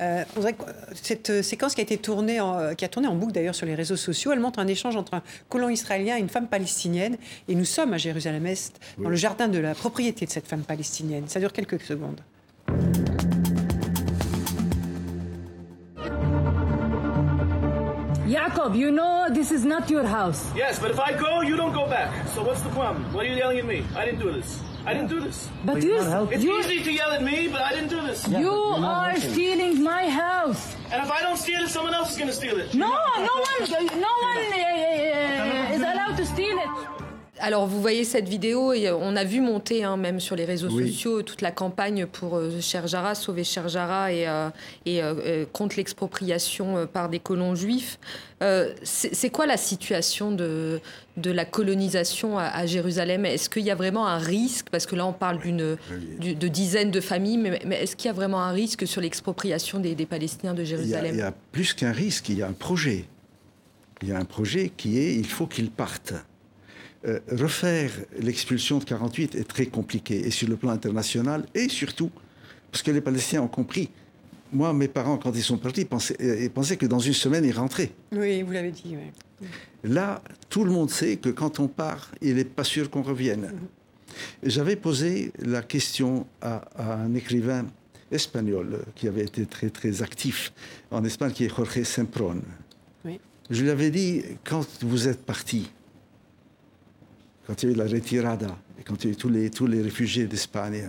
Euh, 0.00 0.24
on 0.36 0.40
dirait 0.40 0.54
que, 0.54 0.62
euh, 0.62 0.72
cette 1.00 1.30
euh, 1.30 1.42
séquence 1.42 1.74
qui 1.74 1.80
a 1.80 1.84
été 1.84 1.96
tournée, 1.98 2.40
en, 2.40 2.74
qui 2.74 2.84
a 2.84 2.88
tourné 2.88 3.08
en 3.08 3.14
boucle 3.14 3.32
d'ailleurs 3.32 3.54
sur 3.54 3.66
les 3.66 3.74
réseaux 3.74 3.96
sociaux, 3.96 4.32
elle 4.32 4.40
montre 4.40 4.58
un 4.58 4.66
échange 4.66 4.96
entre 4.96 5.14
un 5.14 5.22
colon 5.48 5.68
israélien 5.68 6.16
et 6.16 6.20
une 6.20 6.28
femme 6.28 6.48
palestinienne. 6.48 7.16
Et 7.48 7.54
nous 7.54 7.64
sommes 7.64 7.92
à 7.92 7.98
Jérusalem-Est, 7.98 8.80
dans 8.98 9.08
le 9.08 9.16
jardin 9.16 9.48
de 9.48 9.58
la 9.58 9.74
propriété 9.74 10.26
de 10.26 10.30
cette 10.30 10.46
femme 10.46 10.62
palestinienne. 10.62 11.24
Ça 11.28 11.40
dure 11.40 11.52
quelques 11.52 11.80
secondes. 11.80 12.20
Jacob, 18.26 18.74
you 18.74 18.90
know 18.90 19.28
this 19.30 19.50
is 19.52 19.64
not 19.64 19.90
your 19.90 20.04
house. 20.04 20.50
Yes, 20.54 20.78
but 20.78 20.90
if 20.90 20.98
I 20.98 21.12
go, 21.12 21.42
you 21.42 21.56
don't 21.56 21.74
go 21.74 21.86
back. 21.86 22.26
So 22.28 22.42
what's 22.42 22.62
the 22.62 22.70
problem? 22.70 23.12
Why 23.12 23.22
are 23.22 23.26
you 23.26 23.36
yelling 23.36 23.58
at 23.58 23.66
me? 23.66 23.84
I 23.94 24.04
didn't 24.06 24.20
do 24.20 24.32
this. 24.32 24.60
I 24.86 24.92
didn't 24.94 25.08
do 25.08 25.20
this. 25.20 25.48
But 25.64 25.82
you, 25.82 25.96
It's 26.30 26.42
you, 26.42 26.58
easy 26.60 26.82
to 26.84 26.92
yell 26.92 27.10
at 27.10 27.22
me, 27.22 27.48
but 27.48 27.60
I 27.62 27.70
didn't 27.72 27.88
do 27.88 28.00
this. 28.02 28.26
you 28.28 28.50
are 28.50 29.16
stealing 29.16 29.82
my 29.82 30.08
house. 30.08 30.74
And 30.90 31.02
if 31.02 31.10
I 31.10 31.20
don't 31.22 31.36
steal 31.38 31.60
it, 31.60 31.68
someone 31.68 31.94
else 31.94 32.12
is 32.12 32.16
going 32.18 32.28
to 32.28 32.36
steal 32.36 32.58
it. 32.58 32.74
No, 32.74 32.88
no 32.88 33.34
one, 33.48 34.00
no 34.00 34.14
one 34.20 34.52
uh, 34.52 35.74
is 35.74 35.80
allowed 35.80 36.16
to 36.16 36.26
steal 36.26 36.58
it. 36.58 37.03
Alors, 37.46 37.66
vous 37.66 37.78
voyez 37.82 38.04
cette 38.04 38.26
vidéo 38.26 38.72
et 38.72 38.88
euh, 38.88 38.96
on 38.96 39.16
a 39.16 39.24
vu 39.24 39.42
monter, 39.42 39.84
hein, 39.84 39.98
même 39.98 40.18
sur 40.18 40.34
les 40.34 40.46
réseaux 40.46 40.70
Oui. 40.70 40.88
sociaux, 40.88 41.20
toute 41.20 41.42
la 41.42 41.50
campagne 41.50 42.06
pour 42.06 42.38
euh, 42.38 42.58
Cher 42.62 42.84
sauver 43.14 43.44
Cher 43.44 43.68
Jarrah 43.68 44.10
et, 44.10 44.26
euh, 44.26 44.48
et 44.86 45.02
euh, 45.02 45.44
contre 45.52 45.76
l'expropriation 45.76 46.86
par 46.90 47.10
des 47.10 47.18
colons 47.18 47.54
juifs. 47.54 47.98
C'est 48.82 49.28
quoi 49.30 49.44
la 49.44 49.58
situation 49.58 50.30
de, 50.32 50.80
de 51.18 51.30
la 51.30 51.44
colonisation 51.44 52.38
à, 52.38 52.44
à 52.44 52.64
Jérusalem? 52.64 53.26
Est-ce 53.26 53.50
qu'il 53.50 53.64
y 53.64 53.70
a 53.70 53.74
vraiment 53.74 54.06
un 54.06 54.18
risque? 54.18 54.68
Parce 54.70 54.86
que 54.86 54.96
là, 54.96 55.04
on 55.06 55.12
parle 55.12 55.38
d'une 55.38 55.76
de 56.20 56.48
dizaines 56.48 56.90
de 56.90 57.00
familles, 57.02 57.38
mais, 57.38 57.60
mais 57.66 57.82
est-ce 57.82 57.94
qu'il 57.94 58.06
y 58.06 58.10
a 58.10 58.14
vraiment 58.14 58.40
un 58.42 58.52
risque 58.52 58.86
sur 58.86 59.02
l'expropriation 59.02 59.80
des, 59.80 59.94
des 59.94 60.06
Palestiniens 60.06 60.54
de 60.54 60.62
Il 60.62 60.68
y, 60.70 60.72
a, 60.72 60.76
Jérusalem? 60.76 61.14
il 61.14 61.18
y 61.18 61.22
a 61.22 61.34
plus 61.52 61.74
qu'un 61.74 61.92
risque, 61.92 62.30
il 62.30 62.38
y 62.38 62.42
a 62.42 62.48
un 62.48 62.52
projet. 62.52 63.04
Il 64.02 64.08
y 64.08 64.12
a 64.12 64.18
un 64.18 64.24
projet 64.24 64.72
qui 64.74 64.98
est 64.98 65.14
il 65.14 65.26
faut 65.26 65.46
qu'ils 65.46 65.70
partent. 65.70 66.14
Euh, 67.06 67.20
refaire 67.30 67.90
l'expulsion 68.18 68.78
de 68.78 68.84
48 68.84 69.34
est 69.34 69.44
très 69.44 69.66
compliqué, 69.66 70.26
et 70.26 70.30
sur 70.30 70.48
le 70.48 70.56
plan 70.56 70.70
international, 70.70 71.44
et 71.54 71.68
surtout 71.68 72.10
parce 72.70 72.82
que 72.82 72.90
les 72.90 73.02
Palestiniens 73.02 73.42
ont 73.42 73.48
compris. 73.48 73.90
Moi, 74.52 74.72
mes 74.72 74.88
parents, 74.88 75.18
quand 75.18 75.32
ils 75.34 75.42
sont 75.42 75.58
partis, 75.58 75.84
pensaient, 75.84 76.16
euh, 76.20 76.44
ils 76.44 76.50
pensaient 76.50 76.76
que 76.76 76.86
dans 76.86 76.98
une 76.98 77.12
semaine, 77.12 77.44
ils 77.44 77.56
rentraient. 77.56 77.92
Oui, 78.12 78.42
vous 78.42 78.52
l'avez 78.52 78.70
dit. 78.70 78.96
Là, 79.82 80.22
tout 80.48 80.64
le 80.64 80.70
monde 80.70 80.90
sait 80.90 81.16
que 81.16 81.28
quand 81.28 81.60
on 81.60 81.68
part, 81.68 82.10
il 82.22 82.36
n'est 82.36 82.44
pas 82.44 82.64
sûr 82.64 82.88
qu'on 82.88 83.02
revienne. 83.02 83.52
J'avais 84.42 84.76
posé 84.76 85.32
la 85.40 85.62
question 85.62 86.26
à, 86.40 86.64
à 86.76 86.94
un 86.94 87.14
écrivain 87.14 87.66
espagnol 88.10 88.68
euh, 88.74 88.82
qui 88.94 89.08
avait 89.08 89.24
été 89.24 89.44
très 89.44 89.70
très 89.70 90.02
actif 90.02 90.52
en 90.90 91.04
Espagne, 91.04 91.32
qui 91.32 91.44
est 91.44 91.54
Jorge 91.54 91.82
Sempron. 91.82 92.40
Oui. 93.04 93.20
Je 93.50 93.62
lui 93.62 93.70
avais 93.70 93.90
dit, 93.90 94.22
quand 94.44 94.66
vous 94.82 95.08
êtes 95.08 95.22
parti, 95.22 95.70
quand 97.46 97.62
il 97.62 97.66
y 97.68 97.72
a 97.72 97.74
eu 97.74 97.78
la 97.78 97.86
retirada, 97.86 98.56
et 98.78 98.82
quand 98.82 99.02
il 99.04 99.08
y 99.08 99.10
a 99.10 99.12
eu 99.12 99.16
tous 99.16 99.28
les, 99.28 99.50
tous 99.50 99.66
les 99.66 99.82
réfugiés 99.82 100.26
d'Espagne, 100.26 100.88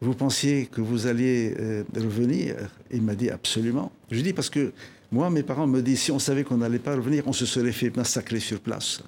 vous 0.00 0.14
pensiez 0.14 0.66
que 0.66 0.80
vous 0.80 1.06
alliez 1.06 1.54
euh, 1.58 1.82
revenir? 1.96 2.56
Il 2.90 3.02
m'a 3.02 3.14
dit 3.14 3.30
absolument. 3.30 3.90
Je 4.10 4.20
dis 4.20 4.32
parce 4.32 4.50
que 4.50 4.72
moi, 5.10 5.30
mes 5.30 5.42
parents 5.42 5.66
me 5.66 5.80
disent 5.80 6.00
si 6.00 6.10
on 6.12 6.18
savait 6.18 6.44
qu'on 6.44 6.58
n'allait 6.58 6.78
pas 6.78 6.94
revenir, 6.94 7.22
on 7.26 7.32
se 7.32 7.46
serait 7.46 7.72
fait 7.72 7.94
massacrer 7.96 8.40
sur 8.40 8.60
place. 8.60 9.02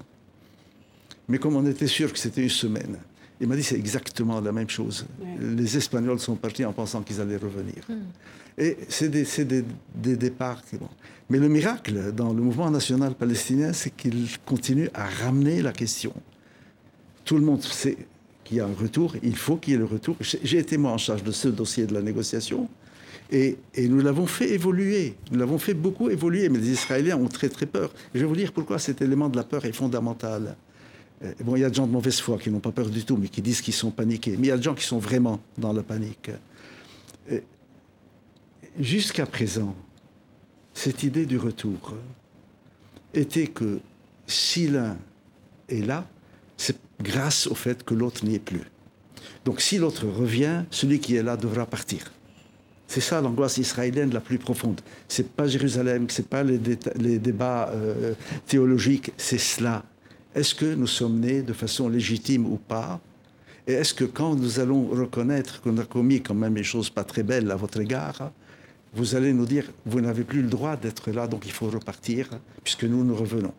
Mais 1.29 1.39
comme 1.39 1.57
on 1.57 1.67
était 1.67 1.87
sûr 1.89 2.13
que 2.13 2.19
c'était 2.19 2.43
une 2.43 2.49
semaine, 2.49 2.97
il 3.41 3.49
m'a 3.49 3.57
dit 3.57 3.63
c'est 3.63 3.77
exactement 3.77 4.41
la 4.41 4.53
même 4.53 4.71
chose. 4.71 5.07
Les 5.41 5.77
Espagnols 5.77 6.21
sont 6.21 6.37
partis 6.37 6.65
en 6.65 6.73
pensant 6.73 7.03
qu'ils 7.03 7.21
allaient 7.21 7.37
revenir. 7.37 7.83
Et 8.57 8.79
c'est 8.89 9.09
des, 9.11 9.25
c'est 9.25 9.45
des- 9.45 9.65
des 9.95 10.17
départs. 10.17 10.63
bon. 10.81 10.89
Mais 11.29 11.39
le 11.39 11.49
miracle 11.49 12.13
dans 12.13 12.33
le 12.33 12.41
mouvement 12.41 12.71
national 12.71 13.15
palestinien, 13.15 13.73
c'est 13.75 13.91
qu'il 13.95 14.29
continue 14.47 14.89
à 14.95 15.05
ramener 15.07 15.61
la 15.61 15.73
question. 15.73 16.15
Tout 17.27 17.37
le 17.37 17.45
monde 17.45 17.63
sait 17.63 17.99
qu'il 18.45 18.57
y 18.57 18.61
a 18.61 18.65
un 18.65 18.75
retour, 18.75 19.17
il 19.23 19.37
faut 19.37 19.57
qu'il 19.57 19.73
y 19.73 19.77
ait 19.77 19.79
le 19.81 19.85
retour. 19.85 20.17
J'ai 20.21 20.59
été 20.59 20.79
moi 20.79 20.93
en 20.93 20.99
charge 20.99 21.25
de 21.25 21.33
ce 21.33 21.49
dossier 21.49 21.85
de 21.85 21.93
la 21.93 22.01
négociation. 22.01 22.69
Et, 23.31 23.59
nous 23.77 24.01
l'avons 24.01 24.27
fait 24.27 24.51
évoluer. 24.51 25.17
Nous 25.33 25.39
l'avons 25.39 25.59
fait 25.59 25.75
beaucoup 25.75 26.09
évoluer, 26.09 26.49
mais 26.49 26.59
les 26.59 26.71
Israéliens 26.71 27.17
ont 27.17 27.27
très 27.27 27.49
très 27.49 27.67
peur. 27.67 27.93
Je 28.15 28.21
vais 28.21 28.27
vous 28.27 28.37
dire 28.37 28.53
pourquoi 28.53 28.79
cet 28.79 29.03
élément 29.03 29.29
de 29.29 29.37
la 29.37 29.43
peur 29.43 29.65
est 29.65 29.73
fondamental. 29.73 30.57
Euh, 31.25 31.33
Bon, 31.45 31.57
il 31.57 31.63
y 31.63 31.65
a 31.65 31.69
des 31.69 31.75
gens 31.75 31.89
de 31.89 31.93
mauvaise 31.93 32.21
foi 32.21 32.39
qui 32.39 32.51
n'ont 32.51 32.61
pas 32.61 32.71
peur 32.71 32.89
du 32.89 33.05
tout, 33.05 33.17
mais 33.17 33.29
qui 33.29 33.43
disent 33.43 33.61
qu'ils 33.61 33.75
sont 33.75 33.91
paniqués. 33.91 34.37
Mais 34.39 34.47
il 34.47 34.51
y 34.51 34.53
a 34.53 34.57
des 34.57 34.63
gens 34.63 34.75
qui 34.75 34.85
sont 34.85 34.99
vraiment 34.99 35.41
dans 35.59 35.73
la 35.73 35.83
panique. 35.83 36.31
Euh, 37.33 37.41
Jusqu'à 38.79 39.27
présent, 39.27 39.75
cette 40.75 41.03
idée 41.03 41.27
du 41.27 41.39
retour 41.39 41.95
était 43.15 43.49
que 43.49 43.81
si 44.27 44.69
l'un 44.69 44.97
est 45.69 45.85
là, 45.85 46.07
grâce 47.01 47.47
au 47.47 47.55
fait 47.55 47.85
que 47.85 47.95
l'autre 47.95 48.25
n'y 48.25 48.35
est 48.35 48.41
plus. 48.41 48.63
Donc 49.45 49.61
si 49.61 49.79
l'autre 49.79 50.07
revient, 50.07 50.65
celui 50.71 50.99
qui 50.99 51.17
est 51.17 51.23
là 51.23 51.37
devra 51.37 51.67
partir. 51.67 52.13
C'est 52.89 53.01
ça 53.01 53.21
l'angoisse 53.21 53.59
israélienne 53.59 54.13
la 54.13 54.21
plus 54.21 54.39
profonde. 54.39 54.81
C'est 55.09 55.31
pas 55.31 55.47
Jérusalem, 55.47 56.07
c'est 56.09 56.29
pas 56.29 56.43
les, 56.43 56.59
débats 57.19 57.71
euh, 57.73 58.15
théologiques, 58.47 59.13
c'est 59.17 59.39
cela. 59.39 59.85
Est-ce 60.35 60.55
que 60.55 60.75
nous 60.75 60.87
sommes 60.87 61.21
nés 61.21 61.43
de 61.43 61.53
façon 61.53 61.89
légitime 61.89 62.47
ou 62.47 62.57
pas? 62.57 63.01
Et 63.67 63.73
est-ce 63.73 63.95
que 63.95 64.05
quand 64.05 64.37
nous 64.37 64.61
allons 64.61 64.87
reconnaître 64.87 65.61
qu'on 65.61 65.79
a 65.79 65.85
commis 65.85 66.23
quand 66.23 66.35
même 66.35 66.55
des 66.55 66.63
choses 66.63 66.91
pas 66.91 67.05
très 67.05 67.25
belles 67.25 67.51
à 67.51 67.57
votre 67.57 67.81
égard, 67.81 68.31
vous 68.95 69.17
allez 69.17 69.33
nous 69.33 69.47
dire 69.47 69.65
vous 69.85 70.01
n'avez 70.01 70.23
plus 70.23 70.43
le 70.43 70.49
droit 70.49 70.77
d'être 70.77 71.11
là, 71.11 71.27
donc 71.27 71.43
il 71.47 71.53
faut 71.53 71.69
repartir, 71.69 72.29
puisque 72.63 72.85
nous 72.85 73.05
nous 73.05 73.17
revenons. 73.17 73.53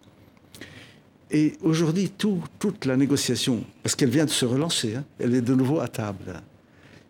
Et 1.32 1.54
aujourd'hui, 1.62 2.10
tout- 2.10 2.44
toute 2.60 2.86
la 2.86 2.96
négociation, 2.96 3.64
parce 3.84 3.96
qu'elle 3.96 4.10
vient 4.10 4.26
de 4.26 4.30
se 4.30 4.46
relancer, 4.46 4.96
hein, 4.96 5.04
elle 5.20 5.36
est 5.36 5.42
de 5.42 5.54
nouveau 5.54 5.80
à 5.80 5.88
table. 5.88 6.42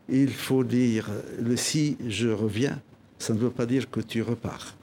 Il 0.10 0.32
faut 0.34 0.63
dire, 0.63 1.10
le 1.39 1.56
si 1.56 1.97
je 2.08 2.30
reviens, 2.30 2.80
ça 3.19 3.34
ne 3.34 3.39
veut 3.39 3.49
pas 3.51 3.65
dire 3.65 3.89
que 3.91 3.99
tu 3.99 4.21
repars. 4.21 4.73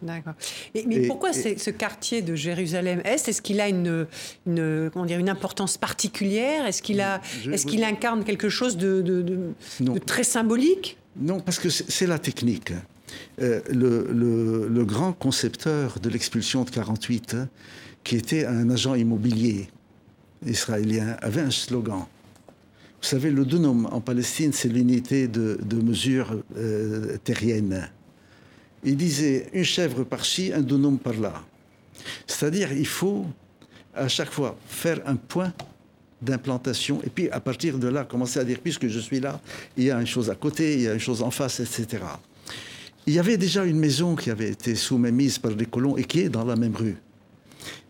D'accord. 0.00 0.34
Mais 0.74 0.82
Et- 0.82 1.06
pourquoi 1.08 1.30
et- 1.36 1.58
ce 1.58 1.70
quartier 1.70 2.22
de 2.22 2.34
Jérusalem-Est, 2.36 3.28
est-ce 3.28 3.42
qu'il 3.42 3.60
a 3.60 3.68
une, 3.68 4.06
une, 4.46 4.90
comment 4.92 5.06
dire, 5.06 5.18
une 5.18 5.28
importance 5.28 5.76
particulière? 5.76 6.66
Est-ce 6.66 6.82
qu'il 6.82 7.84
incarne 7.84 8.24
quelque 8.24 8.48
chose 8.48 8.76
de, 8.76 9.02
de- 9.02 9.22
de- 9.22 9.38
Non. 9.80 9.94
de 9.94 9.98
très 9.98 10.22
symbolique? 10.24 10.98
Non, 11.16 11.40
parce 11.40 11.58
que 11.58 11.68
c'est 11.68 12.06
la 12.06 12.18
technique. 12.20 12.72
Euh, 13.40 13.60
le, 13.70 14.06
le- 14.12 14.68
le 14.68 14.84
grand 14.84 15.12
concepteur 15.12 15.98
de 16.00 16.08
l'expulsion 16.10 16.62
de 16.62 16.70
48, 16.70 17.34
hein, 17.34 17.48
qui 18.08 18.16
était 18.16 18.46
un 18.46 18.70
agent 18.70 18.94
immobilier 18.94 19.68
israélien, 20.46 21.18
avait 21.20 21.42
un 21.42 21.50
slogan. 21.50 22.06
Vous 23.02 23.06
savez, 23.06 23.30
le 23.30 23.44
dunum 23.44 23.86
en 23.92 24.00
Palestine, 24.00 24.50
c'est 24.54 24.70
l'unité 24.70 25.28
de, 25.28 25.58
mesure 25.82 26.42
euh, 26.56 27.18
terrienne. 27.22 27.90
Il 28.82 28.96
disait 28.96 29.50
une 29.52 29.62
chèvre 29.62 30.04
par-ci, 30.04 30.52
un 30.54 30.62
dunum 30.62 30.98
par-là. 30.98 31.44
C'est-à-dire, 32.26 32.72
il 32.72 32.86
faut 32.86 33.26
à 33.94 34.08
chaque 34.08 34.30
fois 34.30 34.56
faire 34.66 35.02
un 35.04 35.16
point 35.16 35.52
d'implantation 36.22 37.02
et 37.04 37.10
puis 37.10 37.28
à 37.28 37.40
partir 37.40 37.78
de 37.78 37.88
là 37.88 38.04
commencer 38.04 38.40
à 38.40 38.44
dire 38.44 38.60
puisque 38.62 38.88
je 38.88 39.00
suis 39.00 39.20
là, 39.20 39.38
il 39.76 39.84
y 39.84 39.90
a 39.90 40.00
une 40.00 40.06
chose 40.06 40.30
à 40.30 40.34
côté, 40.34 40.72
il 40.72 40.80
y 40.80 40.88
a 40.88 40.94
une 40.94 40.98
chose 40.98 41.20
en 41.20 41.30
face, 41.30 41.60
etc. 41.60 42.04
Il 43.06 43.12
y 43.12 43.18
avait 43.18 43.36
déjà 43.36 43.66
une 43.66 43.78
maison 43.78 44.16
qui 44.16 44.30
avait 44.30 44.48
été 44.48 44.74
sous-mise 44.76 45.38
par 45.38 45.54
des 45.54 45.66
colons 45.66 45.98
et 45.98 46.04
qui 46.04 46.20
est 46.20 46.30
dans 46.30 46.46
la 46.46 46.56
même 46.56 46.74
rue. 46.74 46.96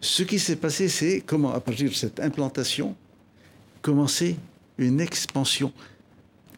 Ce 0.00 0.22
qui 0.22 0.38
s'est 0.38 0.56
passé, 0.56 0.88
c'est 0.88 1.22
comment, 1.24 1.52
à 1.52 1.60
partir 1.60 1.88
de 1.88 1.94
cette 1.94 2.20
implantation, 2.20 2.94
commencer 3.82 4.36
une 4.78 5.00
expansion 5.00 5.72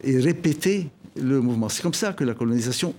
et 0.03 0.19
répéter 0.19 0.89
le 1.17 1.41
mouvement. 1.41 1.69
C'est 1.69 1.83
comme 1.83 1.95
ça 1.95 2.13
que 2.13 2.25
la 2.25 2.35
colonisation, 2.35 2.95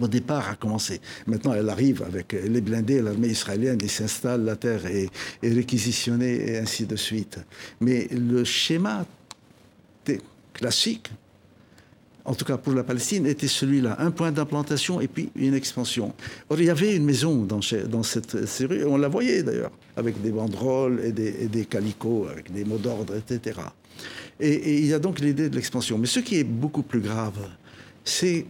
au 0.00 0.08
départ, 0.08 0.48
a 0.50 0.54
commencé. 0.54 1.00
Maintenant, 1.26 1.54
elle 1.54 1.68
arrive 1.68 2.02
avec 2.02 2.32
les 2.32 2.60
blindés, 2.60 3.02
l'armée 3.02 3.28
israélienne, 3.28 3.78
ils 3.82 3.90
s'installent, 3.90 4.44
la 4.44 4.56
terre 4.56 4.86
est, 4.86 5.08
est 5.42 5.52
réquisitionnée 5.52 6.50
et 6.50 6.58
ainsi 6.58 6.86
de 6.86 6.96
suite. 6.96 7.38
Mais 7.80 8.08
le 8.10 8.44
schéma 8.44 9.06
classique, 10.52 11.10
en 12.26 12.34
tout 12.34 12.44
cas 12.44 12.56
pour 12.56 12.74
la 12.74 12.82
Palestine, 12.82 13.26
était 13.26 13.48
celui-là. 13.48 13.96
Un 14.00 14.10
point 14.10 14.32
d'implantation 14.32 15.00
et 15.00 15.08
puis 15.08 15.30
une 15.36 15.54
expansion. 15.54 16.12
Or, 16.50 16.58
il 16.58 16.66
y 16.66 16.70
avait 16.70 16.96
une 16.96 17.04
maison 17.04 17.44
dans, 17.44 17.62
cette 18.02 18.46
série, 18.46 18.84
on 18.84 18.96
la 18.96 19.08
voyait 19.08 19.42
d'ailleurs, 19.42 19.70
avec 19.96 20.20
des 20.20 20.30
banderoles 20.30 21.00
et 21.04 21.12
des, 21.12 21.48
et 21.54 21.64
calicots, 21.64 22.26
avec 22.30 22.52
des 22.52 22.64
mots 22.64 22.78
d'ordre, 22.78 23.14
etc. 23.16 23.60
Et, 24.40 24.78
il 24.80 24.86
y 24.86 24.94
a 24.94 24.98
donc 24.98 25.20
l'idée 25.20 25.48
de 25.48 25.54
l'expansion. 25.54 25.98
Mais 25.98 26.06
ce 26.06 26.20
qui 26.20 26.36
est 26.36 26.44
beaucoup 26.44 26.82
plus 26.82 27.00
grave, 27.00 27.48
c'est 28.04 28.44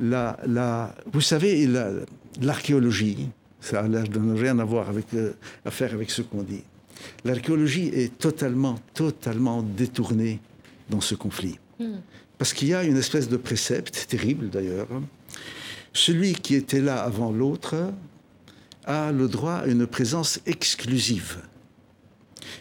la, 0.00 0.94
vous 1.12 1.20
savez, 1.20 1.68
l'archéologie, 2.40 3.28
ça 3.60 3.82
n'a 3.82 4.02
rien 4.34 4.58
à 4.58 4.64
voir 4.64 4.88
avec, 4.88 5.06
euh, 5.14 5.32
à 5.64 5.70
faire 5.70 5.92
avec 5.92 6.10
ce 6.10 6.22
qu'on 6.22 6.42
dit. 6.42 6.62
L'archéologie 7.24 7.88
est 7.88 8.16
totalement, 8.18 8.78
totalement 8.94 9.62
détournée 9.62 10.40
dans 10.88 11.00
ce 11.00 11.14
conflit. 11.14 11.58
Hmm. 11.78 11.96
Parce 12.40 12.54
qu'il 12.54 12.68
y 12.68 12.74
a 12.74 12.84
une 12.84 12.96
espèce 12.96 13.28
de 13.28 13.36
précepte, 13.36 14.06
terrible 14.08 14.48
d'ailleurs. 14.48 14.88
Celui 15.92 16.32
qui 16.32 16.54
était 16.54 16.80
là 16.80 17.02
avant 17.02 17.32
l'autre 17.32 17.92
a 18.86 19.12
le 19.12 19.28
droit 19.28 19.56
à 19.56 19.66
une 19.66 19.86
présence 19.86 20.40
exclusive. 20.46 21.36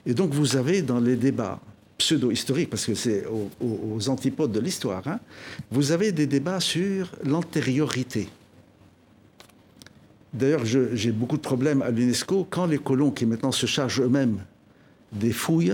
Et 0.06 0.14
donc 0.14 0.34
vous 0.34 0.58
avez 0.58 0.82
dans 0.82 1.00
les 1.00 1.16
débats 1.16 1.62
pseudo-historiques, 1.98 2.70
parce 2.70 2.86
que 2.86 2.94
c'est 2.94 3.24
aux, 3.26 4.10
antipodes 4.10 4.52
de 4.52 4.60
l'histoire, 4.60 5.08
hein, 5.08 5.22
vous 5.72 5.94
avez 5.94 6.12
des 6.12 6.28
débats 6.28 6.60
sur 6.60 7.16
l'antériorité. 7.24 8.28
D'ailleurs, 10.34 10.66
j'ai 10.66 11.12
beaucoup 11.14 11.38
de 11.38 11.42
problèmes 11.42 11.82
à 11.84 11.90
l'UNESCO 11.90 12.46
quand 12.50 12.66
les 12.66 12.80
colons 12.80 13.12
qui 13.12 13.26
maintenant 13.26 13.54
se 13.54 13.66
chargent 13.66 14.02
eux-mêmes 14.02 14.40
des 15.14 15.32
fouilles, 15.32 15.74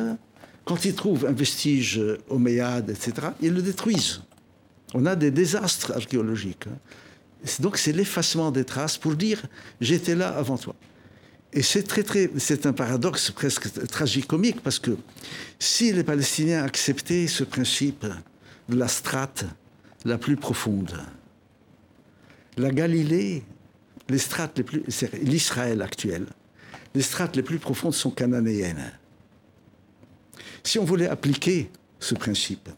quand 0.65 0.83
ils 0.83 0.95
trouvent 0.95 1.25
un 1.25 1.31
vestige 1.31 2.01
homéade, 2.27 2.89
etc., 2.89 3.29
ils 3.41 3.53
le 3.53 3.61
détruisent. 3.61 4.21
On 4.93 5.05
a 5.05 5.15
des 5.15 5.31
désastres 5.31 5.91
archéologiques. 5.95 6.67
Hein. 6.67 6.77
Donc 7.59 7.77
c'est 7.77 7.91
l'effacement 7.91 8.51
des 8.51 8.65
traces 8.65 8.97
pour 8.97 9.15
dire 9.15 9.43
j'étais 9.79 10.15
là 10.15 10.29
avant 10.29 10.57
toi. 10.57 10.75
Et 11.53 11.61
c'est 11.61 11.83
très, 11.83 12.03
très, 12.03 12.29
c'est 12.37 12.65
un 12.65 12.73
paradoxe 12.73 13.31
presque 13.31 13.87
tragicomique 13.87 14.61
parce 14.61 14.79
que 14.79 14.97
si 15.59 15.93
les 15.93 16.03
Palestiniens 16.03 16.63
acceptaient 16.63 17.27
ce 17.27 17.43
principe 17.43 18.05
de 18.67 18.75
la 18.75 18.87
strate 18.87 19.45
la 20.03 20.17
plus 20.17 20.35
profonde, 20.35 20.99
la 22.57 22.71
Galilée, 22.71 23.43
les 24.09 24.17
strates 24.17 24.57
les 24.57 24.63
plus, 24.63 24.83
l'Israël 25.21 25.81
actuel, 25.81 26.25
les 26.93 27.01
strates 27.01 27.35
les 27.35 27.43
plus 27.43 27.59
profondes 27.59 27.93
sont 27.93 28.11
cananéennes. 28.11 28.91
Si 30.65 30.79
on 30.79 30.83
voulait 30.83 31.07
appliquer 31.07 31.69
ce 31.99 32.15
principe, 32.15 32.69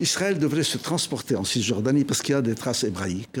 Israël 0.00 0.38
devrait 0.38 0.62
se 0.62 0.78
transporter 0.78 1.36
en 1.36 1.44
Cisjordanie 1.44 2.04
parce 2.04 2.22
qu'il 2.22 2.32
y 2.32 2.38
a 2.38 2.40
des 2.40 2.54
traces 2.54 2.84
hébraïques 2.84 3.38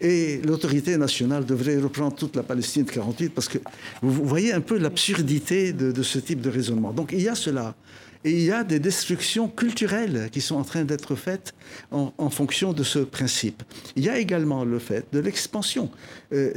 et 0.00 0.40
l'autorité 0.42 0.96
nationale 0.96 1.44
devrait 1.44 1.76
reprendre 1.76 2.16
toute 2.16 2.36
la 2.36 2.42
Palestine 2.42 2.84
de 2.84 2.90
48 2.90 3.28
parce 3.28 3.48
que 3.48 3.58
vous 4.00 4.24
voyez 4.24 4.54
un 4.54 4.62
peu 4.62 4.78
l'absurdité 4.78 5.74
de, 5.74 5.92
de, 5.92 6.02
ce 6.02 6.18
type 6.18 6.40
de 6.40 6.48
raisonnement. 6.48 6.92
Donc 6.92 7.10
il 7.12 7.20
y 7.20 7.28
a 7.28 7.34
cela. 7.34 7.74
Et 8.24 8.32
il 8.32 8.44
y 8.44 8.50
a 8.50 8.64
des 8.64 8.80
destructions 8.80 9.48
culturelles 9.48 10.28
qui 10.32 10.40
sont 10.40 10.56
en 10.56 10.64
train 10.64 10.84
d'être 10.84 11.14
faites 11.14 11.54
en, 11.90 12.30
fonction 12.30 12.72
de 12.72 12.82
ce 12.82 12.98
principe. 12.98 13.62
Il 13.94 14.04
y 14.04 14.08
a 14.08 14.18
également 14.18 14.64
le 14.64 14.78
fait 14.78 15.06
de 15.12 15.20
l'expansion. 15.20 15.90
Euh, 16.32 16.52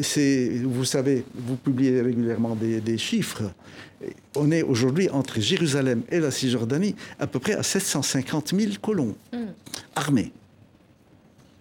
vous 0.64 0.86
savez, 0.86 1.24
vous 1.36 1.56
publiez 1.56 2.02
régulièrement 2.02 2.56
des, 2.56 2.98
chiffres. 2.98 3.44
On 4.36 4.52
est 4.52 4.64
aujourd'hui 4.64 5.10
entre 5.10 5.40
Jérusalem 5.40 6.02
et 6.10 6.20
la 6.20 6.32
Cisjordanie 6.32 6.96
à 7.20 7.28
peu 7.28 7.40
près 7.40 7.54
à 7.54 7.64
750 7.64 8.54
000 8.56 8.74
colons 8.82 9.16
mm. 9.32 9.38
armés. 9.96 10.32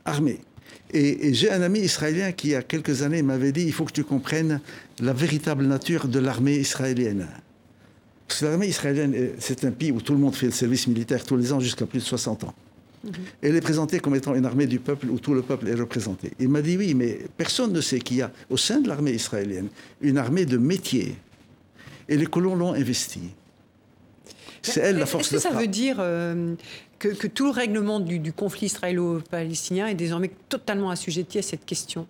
Armés. 0.06 0.40
Et, 0.92 1.28
et 1.28 1.34
j'ai 1.34 1.50
un 1.50 1.60
ami 1.60 1.80
israélien 1.80 2.32
qui, 2.32 2.48
il 2.48 2.50
y 2.52 2.56
a 2.56 2.62
quelques 2.62 3.02
années, 3.02 3.22
m'avait 3.22 3.52
dit 3.52 3.62
il 3.62 3.72
faut 3.72 3.84
que 3.84 3.92
tu 3.92 4.02
comprennes 4.02 4.60
la 4.98 5.12
véritable 5.12 5.66
nature 5.66 6.08
de 6.08 6.18
l'armée 6.18 6.56
israélienne. 6.56 7.28
Parce 8.30 8.42
que 8.42 8.44
l'armée 8.44 8.68
israélienne, 8.68 9.32
c'est 9.40 9.64
un 9.64 9.72
pays 9.72 9.90
où 9.90 10.00
tout 10.00 10.12
le 10.12 10.20
monde 10.20 10.36
fait 10.36 10.46
le 10.46 10.52
service 10.52 10.86
militaire 10.86 11.24
tous 11.24 11.36
les 11.36 11.52
ans 11.52 11.58
jusqu'à 11.58 11.84
plus 11.84 11.98
de 11.98 12.04
60 12.04 12.44
ans. 12.44 12.54
Mhm. 13.02 13.12
Elle 13.42 13.56
est 13.56 13.60
présentée 13.60 13.98
comme 13.98 14.14
étant 14.14 14.36
une 14.36 14.46
armée 14.46 14.68
du 14.68 14.78
peuple 14.78 15.06
où 15.10 15.18
tout 15.18 15.34
le 15.34 15.42
peuple 15.42 15.66
est 15.66 15.74
représenté. 15.74 16.30
Il 16.38 16.48
m'a 16.48 16.62
dit 16.62 16.76
oui, 16.76 16.94
mais 16.94 17.18
personne 17.36 17.72
ne 17.72 17.80
sait 17.80 17.98
qu'il 17.98 18.18
y 18.18 18.22
a 18.22 18.30
au 18.48 18.56
sein 18.56 18.78
de 18.78 18.88
l'armée 18.88 19.10
israélienne 19.10 19.66
une 20.00 20.16
armée 20.16 20.46
de 20.46 20.58
métier. 20.58 21.16
Et 22.08 22.16
les 22.16 22.26
colons 22.26 22.54
l'ont 22.54 22.72
investie. 22.72 23.30
C'est 24.62 24.78
elle 24.78 24.98
la 24.98 25.06
force 25.06 25.32
Est-ce 25.32 25.42
que 25.42 25.50
ça 25.50 25.58
veut 25.58 25.66
dire 25.66 25.96
euh, 25.98 26.54
que, 27.00 27.26
tout 27.26 27.46
le 27.46 27.50
règlement 27.50 27.98
du, 27.98 28.20
du 28.20 28.32
conflit 28.32 28.66
israélo-palestinien 28.66 29.88
est 29.88 29.94
désormais 29.94 30.30
totalement 30.48 30.90
assujetti 30.90 31.40
à 31.40 31.42
cette 31.42 31.66
question? 31.66 32.06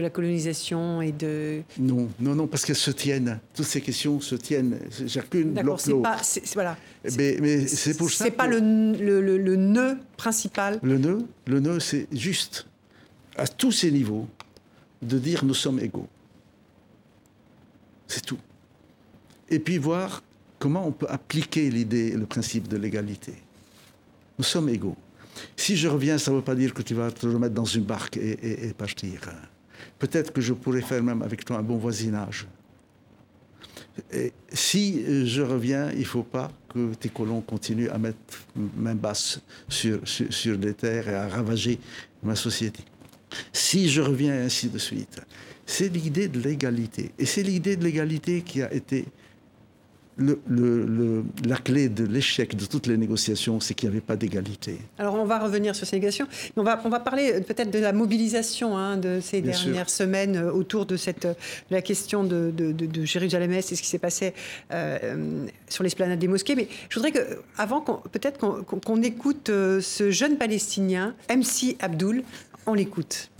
De 0.00 0.04
la 0.04 0.10
colonisation 0.10 1.02
et 1.02 1.12
de... 1.12 1.62
Non, 1.78 2.08
non, 2.18 2.34
non, 2.34 2.46
parce 2.46 2.64
qu'elles 2.64 2.76
se 2.76 2.90
tiennent. 2.90 3.38
Toutes 3.54 3.66
ces 3.66 3.80
questions 3.80 4.20
se 4.20 4.34
tiennent. 4.34 4.78
Chacune 5.06 5.52
D'accord, 5.52 5.80
c'est 5.80 5.94
pas... 5.94 6.20
voilà. 6.54 6.76
Mais, 7.16 7.36
mais 7.40 7.66
c'est 7.66 7.96
pour 7.96 8.10
ça... 8.10 8.24
C'est 8.24 8.30
pas 8.30 8.46
le, 8.46 8.58
le, 8.60 9.38
le, 9.38 9.56
nœud 9.56 9.98
principal 10.16 10.80
Le 10.82 10.98
nœud, 10.98 11.18
le 11.46 11.60
nœud 11.60 11.80
c'est 11.80 12.06
juste, 12.12 12.66
à 13.36 13.46
tous 13.46 13.72
ces 13.72 13.90
niveaux, 13.90 14.26
de 15.02 15.18
dire 15.18 15.44
nous 15.44 15.54
sommes 15.54 15.78
égaux. 15.80 16.08
C'est 18.08 18.24
tout. 18.24 18.38
Et 19.48 19.58
puis 19.58 19.78
voir 19.78 20.22
comment 20.58 20.86
on 20.86 20.92
peut 20.92 21.06
appliquer 21.08 21.70
l'idée, 21.70 22.12
le 22.12 22.26
principe 22.26 22.68
de 22.68 22.76
l'égalité. 22.76 23.34
Nous 24.38 24.44
sommes 24.44 24.68
égaux. 24.68 24.96
Si 25.56 25.76
je 25.76 25.88
reviens, 25.88 26.18
ça 26.18 26.30
ne 26.30 26.36
veut 26.36 26.42
pas 26.42 26.54
dire 26.54 26.74
que 26.74 26.82
tu 26.82 26.94
vas 26.94 27.10
te 27.10 27.26
remettre 27.26 27.54
dans 27.54 27.64
une 27.64 27.84
barque 27.84 28.16
et, 28.16 28.30
et, 28.42 28.68
et 28.68 28.72
partir. 28.72 29.20
Peut-être 29.98 30.32
que 30.32 30.40
je 30.40 30.52
pourrais 30.52 30.82
faire 30.82 31.02
même 31.02 31.22
avec 31.22 31.44
toi 31.44 31.58
un 31.58 31.62
bon 31.62 31.76
voisinage. 31.76 32.46
Et 34.12 34.32
si 34.52 35.26
je 35.26 35.42
reviens, 35.42 35.90
il 35.92 36.00
ne 36.00 36.04
faut 36.04 36.22
pas 36.22 36.50
que 36.72 36.94
tes 36.94 37.08
colons 37.08 37.40
continuent 37.40 37.90
à 37.90 37.98
mettre 37.98 38.18
main 38.76 38.94
basse 38.94 39.40
sur, 39.68 40.00
sur, 40.04 40.32
sur 40.32 40.56
les 40.56 40.74
terres 40.74 41.08
et 41.08 41.14
à 41.14 41.28
ravager 41.28 41.78
ma 42.22 42.36
société. 42.36 42.82
Si 43.52 43.88
je 43.88 44.00
reviens, 44.00 44.34
ainsi 44.34 44.68
de 44.68 44.78
suite. 44.78 45.20
C'est 45.66 45.88
l'idée 45.88 46.28
de 46.28 46.40
l'égalité. 46.40 47.12
Et 47.18 47.26
c'est 47.26 47.42
l'idée 47.42 47.76
de 47.76 47.84
l'égalité 47.84 48.42
qui 48.42 48.62
a 48.62 48.72
été 48.72 49.04
le, 50.20 51.24
la 51.46 51.56
clé 51.56 51.88
de 51.88 52.04
l'échec 52.04 52.56
de 52.56 52.66
toutes 52.66 52.86
les 52.86 52.96
négociations, 52.96 53.60
c'est 53.60 53.74
qu'il 53.74 53.88
n'y 53.88 53.94
avait 53.94 54.04
pas 54.04 54.16
d'égalité. 54.16 54.78
Alors 54.98 55.14
on 55.14 55.24
va 55.24 55.38
revenir 55.38 55.74
sur 55.74 55.86
ces 55.86 55.96
négociations, 55.96 56.26
on 56.56 56.62
va, 56.62 56.80
on 56.84 56.88
va 56.88 57.00
parler 57.00 57.32
euh, 57.32 57.40
peut-être 57.40 57.70
de 57.70 57.78
la 57.78 57.92
mobilisation 57.92 58.76
hein, 58.76 58.96
de 58.96 59.20
ces 59.20 59.40
dernières 59.40 59.90
semaines 59.90 60.36
euh, 60.36 60.52
autour 60.52 60.86
de 60.86 60.96
cette, 60.96 61.24
euh, 61.24 61.34
la 61.70 61.82
question 61.82 62.24
de, 62.24 62.52
de, 62.54 63.04
Jérusalem-Est 63.04 63.72
et 63.72 63.76
ce 63.76 63.82
qui 63.82 63.88
s'est 63.88 63.98
passé 63.98 64.34
euh, 64.72 65.46
sur 65.68 65.82
l'esplanade 65.82 66.18
des 66.18 66.28
mosquées. 66.28 66.54
Mais 66.54 66.68
je 66.88 66.94
voudrais 66.96 67.12
que, 67.12 67.38
avant 67.56 67.80
peut-être 67.80 68.38
qu'on 68.38 69.02
écoute 69.02 69.48
ce 69.48 70.10
jeune 70.10 70.36
Palestinien, 70.36 71.14
MC 71.30 71.76
Abdul, 71.80 72.22
on 72.66 72.74
l'écoute. 72.74 73.30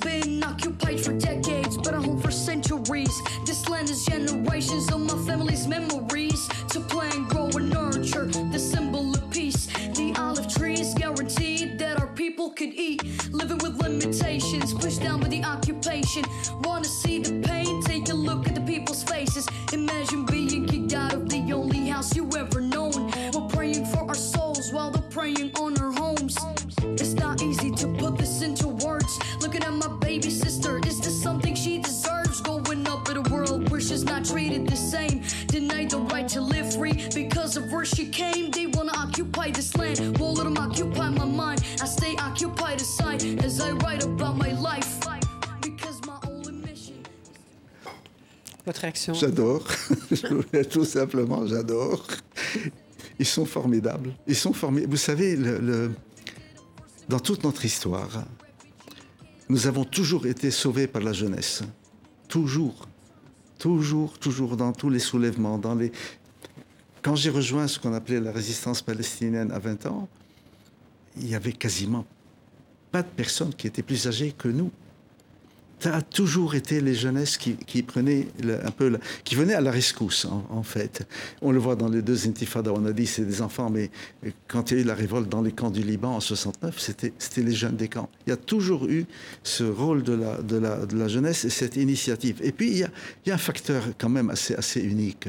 Been 0.00 0.42
occupied 0.42 1.00
for 1.00 1.12
decades, 1.12 1.76
but 1.76 1.94
a 1.94 2.00
home 2.00 2.20
for 2.20 2.30
centuries. 2.30 3.20
This 3.44 3.68
land 3.68 3.90
is 3.90 4.04
generations 4.04 4.90
of 4.92 5.00
my 5.00 5.16
family's 5.26 5.66
memories. 5.66 6.48
To 6.70 6.80
plant, 6.80 7.28
grow, 7.28 7.48
and 7.48 7.70
nurture 7.70 8.26
the 8.26 8.58
symbol 8.58 9.14
of 9.14 9.30
peace. 9.30 9.66
The 9.94 10.14
olive 10.18 10.52
trees 10.52 10.94
guaranteed 10.94 11.78
that 11.78 12.00
our 12.00 12.08
people 12.08 12.50
could 12.50 12.72
eat. 12.74 13.02
Living 13.32 13.58
with 13.58 13.80
limitations, 13.80 14.72
pushed 14.74 15.02
down 15.02 15.20
by 15.20 15.28
the 15.28 15.44
occupation. 15.44 16.24
Wanna 16.62 16.84
see 16.84 17.18
the 17.18 17.40
pain? 17.46 17.82
Take 17.82 18.08
a 18.08 18.14
look 18.14 18.46
at 18.48 18.54
the 18.54 18.62
people's 18.62 19.02
faces. 19.02 19.46
Imagine 19.72 20.24
being 20.26 20.66
kicked 20.66 20.94
out 20.94 21.14
of 21.14 21.28
the 21.28 21.52
only 21.52 21.88
house 21.88 22.14
you 22.16 22.28
ever 22.36 22.60
known. 22.60 23.10
We're 23.32 23.48
praying 23.48 23.86
for 23.86 24.00
our 24.08 24.14
not 34.20 34.28
treated 34.28 34.66
the 34.66 34.76
same. 34.76 35.22
Denied 35.46 35.90
the 35.90 35.98
right 36.12 36.28
to 36.28 36.40
live 36.40 36.74
free 36.74 37.08
because 37.14 37.56
of 37.56 37.72
where 37.72 37.84
she 37.84 38.08
came. 38.08 38.50
They 38.50 38.66
wanna 38.66 38.92
occupy 38.96 39.50
this 39.50 39.76
land, 39.76 40.18
won't 40.18 40.38
let 40.38 40.44
them 40.44 40.58
occupy 40.58 41.10
my 41.10 41.24
mind. 41.24 41.60
I 41.80 41.86
stay 41.86 42.16
occupied 42.16 42.80
aside 42.80 43.22
as 43.44 43.60
I 43.60 43.70
write 43.72 44.04
about 44.04 44.36
my 44.36 44.52
life. 44.52 45.00
Because 45.62 46.00
my 46.06 46.18
only 46.28 46.52
mission. 46.52 46.96
Votre 48.66 48.82
réaction? 48.82 49.14
J'adore. 49.14 49.64
Tout 50.70 50.84
simplement, 50.84 51.46
j'adore. 51.46 52.06
Ils 53.18 53.26
sont 53.26 53.46
formidables. 53.46 54.14
Ils 54.26 54.36
sont 54.36 54.52
formidables. 54.52 54.90
Vous 54.90 54.96
savez, 54.96 55.36
le, 55.36 55.58
le, 55.58 55.90
dans 57.08 57.20
toute 57.20 57.44
notre 57.44 57.64
histoire, 57.64 58.24
nous 59.48 59.66
avons 59.66 59.84
toujours 59.84 60.26
été 60.26 60.50
sauvés 60.50 60.86
par 60.86 61.02
la 61.02 61.12
jeunesse. 61.12 61.62
Toujours. 62.28 62.89
Toujours, 63.60 64.18
toujours, 64.18 64.56
dans 64.56 64.72
tous 64.72 64.88
les 64.88 64.98
soulèvements, 64.98 65.58
dans 65.58 65.74
les... 65.74 65.92
quand 67.02 67.14
j'ai 67.14 67.28
rejoint 67.28 67.68
ce 67.68 67.78
qu'on 67.78 67.92
appelait 67.92 68.18
la 68.18 68.32
résistance 68.32 68.80
palestinienne 68.80 69.52
à 69.52 69.58
20 69.58 69.84
ans, 69.84 70.08
il 71.18 71.28
y 71.28 71.34
avait 71.34 71.52
quasiment 71.52 72.06
pas 72.90 73.02
de 73.02 73.08
personnes 73.08 73.54
qui 73.54 73.66
étaient 73.66 73.82
plus 73.82 74.08
âgées 74.08 74.32
que 74.32 74.48
nous. 74.48 74.70
Ça 75.80 75.96
a 75.96 76.02
toujours 76.02 76.54
été 76.54 76.82
les 76.82 76.94
jeunesses 76.94 77.38
qui, 77.38 77.56
qui 77.56 77.84
un 77.96 78.70
peu, 78.70 78.98
qui 79.24 79.34
venaient 79.34 79.54
à 79.54 79.62
la 79.62 79.70
rescousse 79.70 80.26
en, 80.26 80.62
fait. 80.62 81.08
On 81.40 81.52
le 81.52 81.58
voit 81.58 81.74
dans 81.74 81.88
les 81.88 82.02
deux 82.02 82.28
intifadas. 82.28 82.72
On 82.74 82.84
a 82.84 82.92
dit 82.92 83.06
c'est 83.06 83.24
des 83.24 83.40
enfants, 83.40 83.70
mais 83.70 83.90
quand 84.46 84.70
il 84.70 84.76
y 84.76 84.80
a 84.80 84.82
eu 84.82 84.86
la 84.86 84.94
révolte 84.94 85.30
dans 85.30 85.40
les 85.40 85.52
camps 85.52 85.70
du 85.70 85.82
Liban 85.82 86.16
en 86.16 86.20
69, 86.20 86.78
c'était 86.78 87.14
c'était 87.18 87.42
les 87.42 87.54
jeunes 87.54 87.76
des 87.76 87.88
camps. 87.88 88.10
Il 88.26 88.30
y 88.30 88.32
a 88.32 88.36
toujours 88.36 88.86
eu 88.86 89.06
ce 89.42 89.64
rôle 89.64 90.02
de 90.02 90.12
la, 90.12 90.42
de 90.42 90.58
la, 90.58 90.84
de 90.84 90.98
la 90.98 91.08
jeunesse 91.08 91.46
et 91.46 91.50
cette 91.50 91.76
initiative. 91.76 92.40
Et 92.42 92.52
puis 92.52 92.70
il 92.70 92.78
y 92.78 92.84
a, 92.84 92.90
il 93.24 93.30
y 93.30 93.32
a 93.32 93.36
un 93.36 93.38
facteur 93.38 93.82
quand 93.98 94.10
même 94.10 94.28
assez, 94.28 94.54
assez 94.54 94.80
unique. 94.80 95.28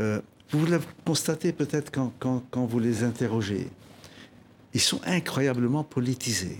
Euh, 0.00 0.20
vous 0.50 0.66
le 0.66 0.80
constatez 1.04 1.52
peut-être 1.52 1.92
quand, 1.92 2.12
quand, 2.18 2.42
quand 2.50 2.66
vous 2.66 2.80
les 2.80 3.04
interrogez. 3.04 3.68
Ils 4.74 4.80
sont 4.80 5.00
incroyablement 5.06 5.84
politisés. 5.84 6.58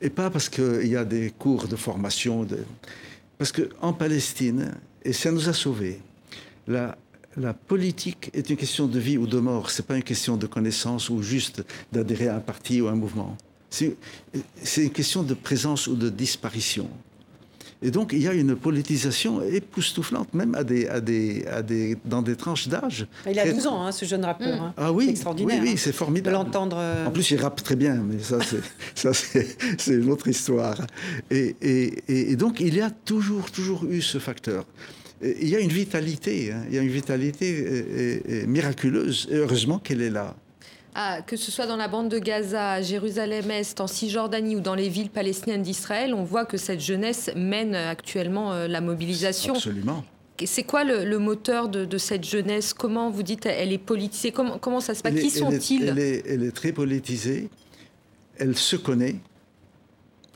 Et 0.00 0.10
pas 0.10 0.30
parce 0.30 0.48
qu'il 0.48 0.86
y 0.86 0.96
a 0.96 1.04
des 1.04 1.30
cours 1.30 1.68
de 1.68 1.76
formation, 1.76 2.44
de... 2.44 2.58
parce 3.38 3.52
qu'en 3.52 3.92
Palestine, 3.92 4.74
et 5.02 5.12
ça 5.12 5.30
nous 5.30 5.48
a 5.48 5.52
sauvés, 5.52 6.00
la, 6.66 6.96
la 7.36 7.54
politique 7.54 8.30
est 8.34 8.50
une 8.50 8.56
question 8.56 8.86
de 8.86 8.98
vie 8.98 9.18
ou 9.18 9.26
de 9.26 9.38
mort. 9.38 9.70
C'est 9.70 9.86
pas 9.86 9.96
une 9.96 10.02
question 10.02 10.36
de 10.36 10.46
connaissance 10.46 11.08
ou 11.10 11.22
juste 11.22 11.64
d'adhérer 11.92 12.28
à 12.28 12.36
un 12.36 12.40
parti 12.40 12.80
ou 12.80 12.88
à 12.88 12.92
un 12.92 12.96
mouvement. 12.96 13.36
C'est 13.70 13.96
une 14.76 14.90
question 14.90 15.22
de 15.22 15.34
présence 15.34 15.86
ou 15.86 15.96
de 15.96 16.08
disparition. 16.08 16.88
Et 17.82 17.90
donc, 17.90 18.12
il 18.14 18.22
y 18.22 18.28
a 18.28 18.32
une 18.32 18.56
politisation 18.56 19.42
époustouflante, 19.42 20.32
même 20.34 20.54
à 20.54 20.64
des, 20.64 20.88
à 20.88 21.00
des, 21.00 21.44
à 21.46 21.62
des, 21.62 21.96
dans 22.04 22.22
des 22.22 22.34
tranches 22.36 22.68
d'âge. 22.68 23.06
Il 23.30 23.38
a 23.38 23.42
Très- 23.42 23.52
12 23.52 23.66
ans, 23.66 23.82
hein, 23.82 23.92
ce 23.92 24.04
jeune 24.06 24.24
rappeur. 24.24 24.62
hein. 24.62 24.74
Ah 24.78 24.92
oui, 24.92 25.08
extraordinaire. 25.10 25.58
oui, 25.60 25.68
oui, 25.68 25.72
hein, 25.74 25.78
c'est 25.78 25.90
De 25.90 25.94
formidable. 25.96 26.34
l'entendre. 26.36 26.76
euh, 26.80 27.06
En 27.06 27.10
plus, 27.10 27.30
il 27.30 27.40
rappe 27.40 27.62
très 27.62 27.76
bien, 27.76 27.96
mais 27.96 28.18
ça, 28.22 28.38
c'est, 29.12 29.92
une 29.92 30.10
autre 30.10 30.28
histoire. 30.28 30.78
Et, 31.30 31.54
et- 31.60 32.30
et- 32.30 32.36
donc, 32.36 32.60
il 32.60 32.74
y 32.74 32.80
a 32.80 32.90
toujours, 32.90 33.50
toujours 33.50 33.84
eu 33.84 34.00
ce 34.00 34.18
facteur. 34.18 34.64
Il 35.22 35.48
y 35.48 35.56
a 35.56 35.60
une 35.60 35.70
vitalité, 35.72 36.52
hein, 36.52 36.64
il 36.68 36.74
y 36.74 36.78
a 36.78 36.82
une 36.82 36.90
vitalité 36.90 37.64
euh, 37.68 38.46
miraculeuse, 38.46 39.28
et 39.30 39.36
heureusement 39.36 39.78
qu'elle 39.78 40.02
est 40.02 40.10
là. 40.10 40.34
Ah, 40.98 41.20
que 41.20 41.36
ce 41.36 41.52
soit 41.52 41.66
dans 41.66 41.76
la 41.76 41.88
bande 41.88 42.08
de 42.08 42.18
Gaza, 42.18 42.72
à 42.72 42.80
Jérusalem-Est, 42.80 43.82
en 43.82 43.86
Cisjordanie 43.86 44.56
ou 44.56 44.60
dans 44.60 44.74
les 44.74 44.88
villes 44.88 45.10
palestiniennes 45.10 45.60
d'Israël, 45.62 46.14
on 46.14 46.24
voit 46.24 46.46
que 46.46 46.56
cette 46.56 46.80
jeunesse 46.80 47.30
mène 47.36 47.74
actuellement 47.74 48.54
euh, 48.54 48.66
la 48.66 48.80
mobilisation. 48.80 49.52
Absolument. 49.52 50.04
C'est 50.46 50.62
quoi 50.62 50.84
le, 50.84 51.04
le 51.04 51.18
moteur 51.18 51.68
de, 51.68 51.84
de 51.84 51.98
cette 51.98 52.24
jeunesse? 52.24 52.72
Comment 52.72 53.10
vous 53.10 53.22
dites 53.22 53.44
elle 53.44 53.72
est 53.74 53.78
politisée? 53.78 54.32
Comment, 54.32 54.56
comment 54.56 54.80
ça 54.80 54.94
se 54.94 55.02
passe? 55.02 55.12
Elle 55.12 55.20
Qui 55.20 55.30
sont-ils? 55.30 55.86
elle 55.86 55.98
est, 55.98 56.22
elle 56.26 56.42
est 56.44 56.56
très 56.56 56.72
politisée, 56.72 57.50
elle 58.38 58.56
se 58.56 58.76
connaît. 58.76 59.16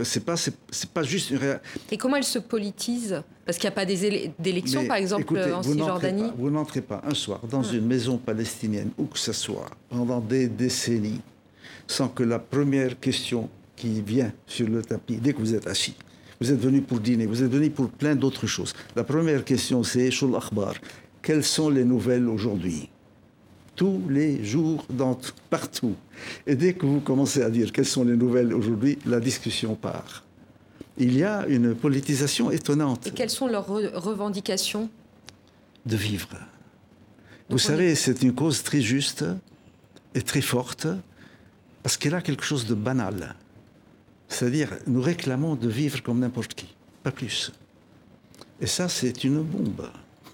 C'est 0.03 0.25
pas, 0.25 0.37
c'est, 0.37 0.55
pas 0.93 1.03
juste 1.03 1.31
une 1.31 1.59
Et 1.91 1.97
comment 1.99 2.17
elle 2.17 2.25
se 2.25 2.39
politise? 2.39 3.23
Parce 3.51 3.59
qu'il 3.59 3.67
n'y 3.69 3.73
a 3.73 3.75
pas 3.75 4.33
d'élections, 4.39 4.87
par 4.87 4.97
exemple, 4.99 5.23
écoutez, 5.23 5.53
en 5.53 5.61
Cisjordanie 5.65 6.23
pas- 6.23 6.35
Vous 6.39 6.51
n'entrez 6.51 6.83
pas 6.83 7.03
un 7.05 7.15
soir 7.15 7.41
dans 7.51 7.65
une 7.65 7.85
maison 7.85 8.17
palestinienne, 8.17 8.91
où 8.97 9.07
que 9.07 9.19
ce 9.19 9.33
soit, 9.33 9.69
pendant 9.89 10.21
des 10.21 10.47
décennies, 10.47 11.21
sans 11.89 12.07
que 12.07 12.23
la 12.23 12.39
première 12.39 13.01
question 13.01 13.49
qui 13.75 14.03
vient 14.03 14.33
sur 14.47 14.69
le 14.69 14.83
tapis, 14.83 15.17
dès 15.17 15.33
que 15.33 15.41
vous 15.41 15.53
êtes 15.53 15.67
assis, 15.67 15.97
vous 16.41 16.53
êtes 16.53 16.61
venu 16.61 16.81
pour 16.81 17.01
dîner, 17.01 17.27
vous 17.27 17.43
êtes 17.43 17.51
venu 17.51 17.71
pour 17.71 17.89
plein 17.89 18.15
d'autres 18.15 18.47
choses. 18.47 18.73
La 18.95 19.03
première 19.03 19.45
question, 19.45 19.83
c'est 19.83 20.13
Shul 20.13 20.33
Akhbar. 20.37 20.75
Quelles 21.21 21.43
sont 21.43 21.71
les 21.71 21.85
nouvelles 21.85 22.29
aujourd'hui? 22.29 22.89
Tous 23.75 24.01
les 24.09 24.45
jours, 24.45 24.87
dans, 24.91 25.19
partout. 25.51 25.97
Et 26.47 26.55
dès 26.55 26.75
que 26.75 26.87
vous 26.87 27.01
commencez 27.01 27.43
à 27.43 27.51
dire 27.51 27.73
quelles 27.73 27.85
sont 27.85 28.05
les 28.05 28.17
nouvelles 28.17 28.55
aujourd'hui, 28.55 28.97
la 29.07 29.19
discussion 29.19 29.75
part. 29.75 30.23
Il 31.01 31.17
y 31.17 31.25
a 31.25 31.47
une 31.47 31.75
politisation 31.75 32.51
étonnante 32.51 33.07
Et 33.07 33.11
quelles 33.11 33.31
sont 33.31 33.47
leurs 33.49 33.69
re- 33.71 33.91
revendications? 33.95 34.91
De 35.87 35.97
vivre. 35.97 36.29
Vous 37.49 37.59
savez, 37.59 37.95
c'est 37.95 38.23
une 38.23 38.35
cause 38.35 38.63
très 38.63 38.83
juste 38.83 39.25
et 40.15 40.21
très 40.21 40.43
forte 40.43 40.87
parce 41.83 41.97
qu'elle 41.97 42.15
a 42.15 42.21
quelque 42.21 42.45
chose 42.45 42.67
de 42.67 42.75
banal. 42.75 43.35
C'est-à-dire, 44.29 44.69
nous 44.87 45.01
réclamons 45.01 45.55
de 45.57 45.69
vivre 45.69 46.03
comme 46.03 46.19
n'importe 46.21 46.53
qui, 46.53 46.69
pas 47.03 47.11
plus. 47.11 47.51
Et 48.61 48.67
ça, 48.67 48.91
c'est 48.91 49.25
une 49.25 49.41
bombe. 49.43 49.89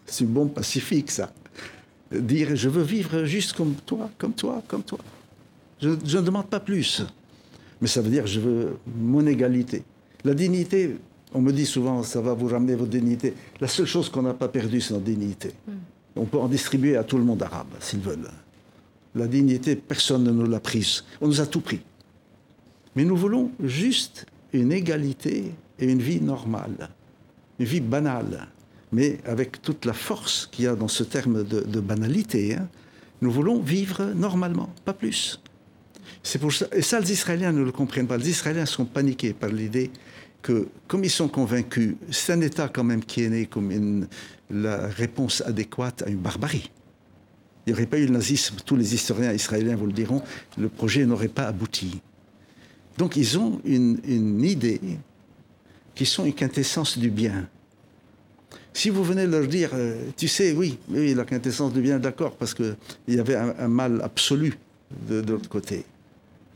C'est 0.05 0.25
une 0.25 0.33
bombe 0.33 0.53
pacifique, 0.53 1.13
ça. 1.13 1.33
Dire, 2.11 2.57
je 2.57 2.69
veux 2.69 2.83
vivre 2.83 3.25
juste 3.25 3.53
comme 3.53 3.75
toi, 3.87 4.11
comme 4.19 4.33
toi, 4.35 4.63
comme 4.67 4.83
toi. 4.83 4.99
Je, 5.81 5.91
je 6.05 6.19
ne 6.19 6.23
demande 6.23 6.49
pas 6.49 6.61
plus. 6.61 7.03
Mais 7.81 7.87
ça 7.87 8.01
veut 8.01 8.11
dire, 8.11 8.27
je 8.27 8.41
veux 8.41 8.79
mon 8.97 9.25
égalité. 9.27 9.85
La 10.27 10.35
dignité, 10.35 10.97
on 11.33 11.41
me 11.41 11.53
dit 11.53 11.65
souvent, 11.65 12.03
ça 12.03 12.21
va 12.21 12.35
vous 12.35 12.49
ramener 12.49 12.75
votre 12.75 12.91
dignité. 12.91 13.33
La 13.61 13.69
seule 13.69 13.87
chose 13.87 14.09
qu'on 14.09 14.23
n'a 14.23 14.35
pas 14.35 14.49
perdue, 14.49 14.81
c'est 14.81 14.93
notre 14.93 15.05
dignité. 15.07 15.53
On 16.17 16.25
peut 16.25 16.39
en 16.39 16.49
distribuer 16.49 16.97
à 16.97 17.05
tout 17.05 17.17
le 17.17 17.23
monde 17.23 17.45
arabe, 17.45 17.69
s'ils 17.79 18.01
veulent. 18.01 18.29
La 19.15 19.29
dignité, 19.29 19.77
personne 19.77 20.25
ne 20.25 20.33
nous 20.33 20.47
l'a 20.51 20.59
prise. 20.59 21.05
On 21.21 21.29
nous 21.29 21.41
a 21.41 21.47
tout 21.47 21.61
pris. 21.61 21.81
Mais 22.97 23.05
nous 23.05 23.17
voulons 23.17 23.53
juste 23.63 24.27
une 24.53 24.73
égalité 24.73 25.53
et 25.79 25.93
une 25.93 26.03
vie 26.03 26.21
normale, 26.21 26.89
une 27.61 27.67
vie 27.67 27.81
banale, 27.81 28.49
mais 28.91 29.19
avec 29.27 29.63
toute 29.63 29.85
la 29.85 29.93
force 29.93 30.49
qu'il 30.51 30.65
y 30.65 30.69
a 30.69 30.75
dans 30.75 30.89
ce 30.89 31.05
terme 31.05 31.45
de, 31.45 31.61
de 31.61 31.81
banalité. 31.81 32.57
hein. 32.57 32.67
Nous 33.21 33.31
voulons 33.31 33.61
vivre 33.61 34.13
normalement, 34.17 34.71
pas 34.85 34.93
plus. 34.93 35.41
C'est 36.23 36.39
pour 36.39 36.53
ça, 36.53 36.67
et 36.73 36.83
ça, 36.83 37.01
les 37.01 37.13
Israéliens 37.13 37.53
ne 37.53 37.63
le 37.63 37.73
comprennent 37.73 38.07
pas. 38.07 38.17
Les 38.17 38.31
Israéliens 38.31 38.67
sont 38.67 38.85
paniqués 38.85 39.33
par 39.33 39.51
l'idée 39.51 39.91
que, 40.43 40.69
comme 40.87 41.05
ils 41.05 41.11
sont 41.11 41.29
convaincus, 41.29 41.95
c'est 42.11 42.33
un 42.33 42.41
État 42.41 42.69
quand 42.69 42.85
même 42.85 43.05
qui 43.05 43.25
est 43.25 43.29
né 43.29 43.47
comme 43.47 44.07
la 44.51 44.87
réponse 44.87 45.43
adéquate 45.45 46.03
à 46.03 46.09
une 46.09 46.19
barbarie. 46.19 46.71
Il 47.67 47.73
n'y 47.73 47.75
aurait 47.75 47.87
pas 47.87 47.99
eu 47.99 48.07
le 48.07 48.13
nazisme, 48.13 48.57
tous 48.65 48.77
les 48.77 48.95
historiens 48.95 49.33
israéliens 49.33 49.75
vous 49.75 49.87
le 49.87 49.93
diront, 49.93 50.23
le 50.57 50.69
projet 50.69 51.05
n'aurait 51.05 51.29
pas 51.29 51.49
abouti. 51.49 52.01
Donc 52.97 53.17
ils 53.17 53.39
ont 53.39 53.61
une, 53.65 53.99
une 54.05 54.45
idée 54.45 54.81
qui 55.95 56.07
sont 56.07 56.25
une 56.25 56.35
quintessence 56.35 56.97
du 56.97 57.11
bien. 57.11 57.49
Si 58.77 58.91
vous 58.91 59.03
venez 59.03 59.27
leur 59.27 59.47
dire, 59.47 59.71
euh, 59.73 60.11
tu 60.19 60.29
sais, 60.29 60.53
oui, 60.53 60.79
oui, 60.91 61.15
la 61.15 61.25
quintessence 61.25 61.73
du 61.73 61.81
bien, 61.81 61.99
d'accord, 61.99 62.37
parce 62.37 62.53
qu'il 62.53 62.77
y 63.09 63.19
avait 63.19 63.35
un, 63.35 63.69
mal 63.69 64.03
absolu 64.03 64.59
de 65.09 65.23
l'autre 65.23 65.49
côté. 65.49 65.87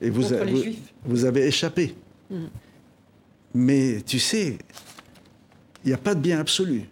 Et 0.01 0.11
vous, 0.11 0.33
a- 0.35 1.27
avez 1.29 1.47
échappé. 1.47 1.95
Mais 3.55 4.01
tu 4.07 4.19
sais, 4.19 4.59
il 5.85 5.89
n'y 5.89 5.93
a 5.95 5.99
pas 5.99 6.15
de 6.15 6.21
bien 6.21 6.39
absolu. 6.41 6.83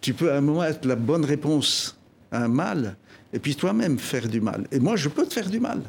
Tu 0.00 0.14
peux 0.14 0.32
à 0.32 0.36
un 0.38 0.40
moment 0.40 0.64
être 0.64 0.86
la 0.86 0.96
bonne 0.96 1.24
réponse 1.24 1.96
à 2.30 2.44
un 2.44 2.48
mal, 2.48 2.96
et 3.32 3.38
puis 3.38 3.54
toi-même 3.54 3.98
faire 3.98 4.28
du 4.28 4.40
mal. 4.40 4.66
Et 4.72 4.78
moi, 4.78 4.96
je 4.96 5.08
peux 5.08 5.26
te 5.26 5.34
faire 5.34 5.50
du 5.50 5.60
mal. 5.60 5.82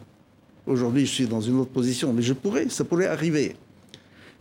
Aujourd'hui, 0.68 1.06
je 1.06 1.12
suis 1.12 1.26
dans 1.28 1.42
une 1.42 1.58
autre 1.60 1.72
position, 1.72 2.12
mais 2.14 2.22
je 2.22 2.34
pourrais, 2.34 2.70
ça 2.70 2.84
pourrait 2.84 3.08
arriver. 3.08 3.56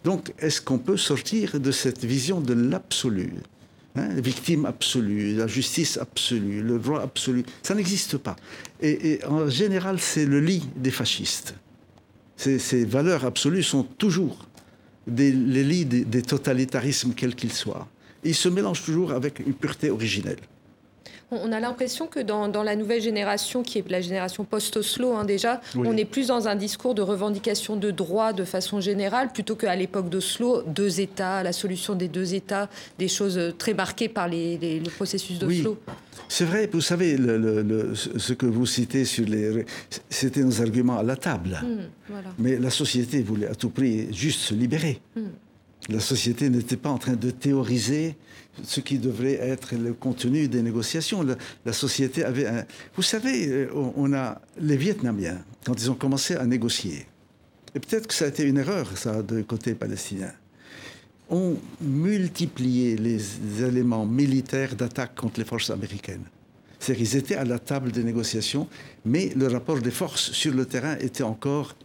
Donc, 0.05 0.33
est-ce 0.39 0.61
qu'on 0.61 0.79
peut 0.79 0.97
sortir 0.97 1.59
de 1.61 1.71
cette 1.71 2.05
vision 2.05 2.41
de 2.41 2.55
l'absolu? 2.55 3.33
Hein, 3.99 4.21
Victime 4.21 4.65
absolue, 4.67 5.35
la 5.35 5.47
justice 5.47 5.99
absolue, 5.99 6.63
le 6.63 6.79
droit 6.79 7.03
absolu. 7.03 7.45
Ça 7.63 7.75
n'existe 7.75 8.17
pas. 8.19 8.37
Et, 8.81 9.21
en 9.27 9.49
général, 9.49 9.99
c'est 10.01 10.27
le 10.27 10.41
lit 10.41 10.65
des 10.77 10.91
fascistes. 10.91 11.55
Ces, 12.37 12.85
valeurs 12.85 13.25
absolues 13.25 13.65
sont 13.65 13.83
toujours 13.83 14.47
les 15.09 15.33
lits 15.33 15.85
des 15.85 16.23
totalitarismes, 16.23 17.13
quels 17.15 17.35
qu'ils 17.35 17.53
soient. 17.53 17.89
Ils 18.25 18.35
se 18.35 18.49
mélangent 18.49 18.85
toujours 18.85 19.13
avec 19.13 19.41
une 19.41 19.55
pureté 19.55 19.91
originelle. 19.91 20.39
On 21.31 21.53
a 21.53 21.61
l'impression 21.61 22.07
que 22.07 22.21
dans, 22.21 22.49
dans 22.49 22.63
la 22.63 22.75
nouvelle 22.75 23.03
génération, 23.03 23.63
qui 23.63 23.79
est 23.79 23.91
la 23.91 24.01
génération 24.01 24.45
post-Oslo 24.45 25.13
hein, 25.13 25.25
déjà, 25.27 25.61
Oui. 25.75 25.87
on 25.87 25.95
est 25.95 26.07
plus 26.07 26.29
dans 26.29 26.49
un 26.49 26.57
discours 26.57 26.95
de 26.95 27.03
revendication 27.03 27.77
de 27.77 27.91
droits 27.91 28.33
de 28.33 28.45
façon 28.45 28.81
générale, 28.81 29.31
plutôt 29.31 29.55
qu'à 29.55 29.77
l'époque 29.77 30.09
d'Oslo, 30.09 30.63
deux 30.63 31.01
États, 31.01 31.43
la 31.43 31.53
solution 31.53 31.95
des 31.95 32.09
deux 32.09 32.33
États, 32.35 32.71
des 32.99 33.09
choses 33.09 33.39
très 33.59 33.75
marquées 33.75 34.09
par 34.09 34.27
les, 34.27 34.57
les- 34.57 34.81
le 34.81 34.89
processus 34.89 35.39
Oui, 35.43 35.59
d'Oslo. 35.59 35.79
c'est 36.29 36.47
vrai. 36.47 36.67
Vous 36.73 36.81
savez, 36.81 37.19
le- 37.19 37.37
le- 37.37 37.63
le- 37.63 37.95
ce 37.95 38.33
que 38.33 38.47
vous 38.47 38.65
citez 38.65 39.05
sur 39.05 39.27
les, 39.27 39.67
c'était 40.09 40.43
nos 40.43 40.63
arguments 40.63 40.97
à 40.99 41.03
la 41.03 41.17
table. 41.17 41.61
Hmm, 41.63 41.89
voilà. 42.09 42.29
Mais 42.39 42.57
la 42.57 42.71
société 42.71 43.21
voulait 43.23 43.49
à 43.49 43.55
tout 43.55 43.69
prix 43.69 44.09
juste 44.15 44.41
se 44.41 44.55
libérer. 44.55 44.99
Hmm. 45.15 45.27
La 45.89 46.01
société 46.01 46.51
n'était 46.51 46.77
pas 46.77 46.91
en 46.91 46.99
train 46.99 47.15
de 47.15 47.31
théoriser 47.31 48.17
ce 48.63 48.81
qui 48.81 48.99
devrait 48.99 49.39
être 49.41 49.75
le 49.75 49.95
contenu 49.95 50.49
des 50.49 50.63
négociations. 50.63 51.25
La, 51.65 51.73
société 51.73 52.25
avait 52.25 52.47
un... 52.47 52.65
Vous 52.97 53.03
savez, 53.03 53.49
euh, 53.49 53.71
on 53.75 54.13
a 54.13 54.41
les 54.61 54.77
Vietnamiens, 54.77 55.39
quand 55.65 55.75
ils 55.81 55.91
ont 55.91 55.95
commencé 55.95 56.35
à 56.37 56.45
négocier, 56.45 57.07
et 57.75 57.81
peut-être 57.81 58.07
que 58.07 58.15
ça 58.15 58.25
a 58.25 58.29
été 58.29 58.45
une 58.45 58.59
erreur, 58.59 58.97
ça, 58.97 59.23
de 59.23 59.43
côté 59.43 59.75
palestinien, 59.75 60.33
ont 61.31 61.57
multiplié 61.81 62.97
les 62.97 63.21
éléments 63.63 64.07
militaires 64.07 64.75
d'attaque 64.75 65.15
contre 65.15 65.41
les 65.41 65.47
forces 65.47 65.71
américaines. 65.71 66.25
C'est-à-dire 66.79 67.07
qu'ils 67.07 67.17
étaient 67.19 67.35
à 67.35 67.45
la 67.45 67.59
table 67.59 67.93
des 67.93 68.05
négociations, 68.05 68.69
mais 69.05 69.33
le 69.37 69.47
rapport 69.49 69.81
des 69.81 69.91
forces 69.91 70.33
sur 70.33 70.55
le 70.55 70.65
terrain 70.65 70.97
était 71.01 71.25
encore 71.25 71.77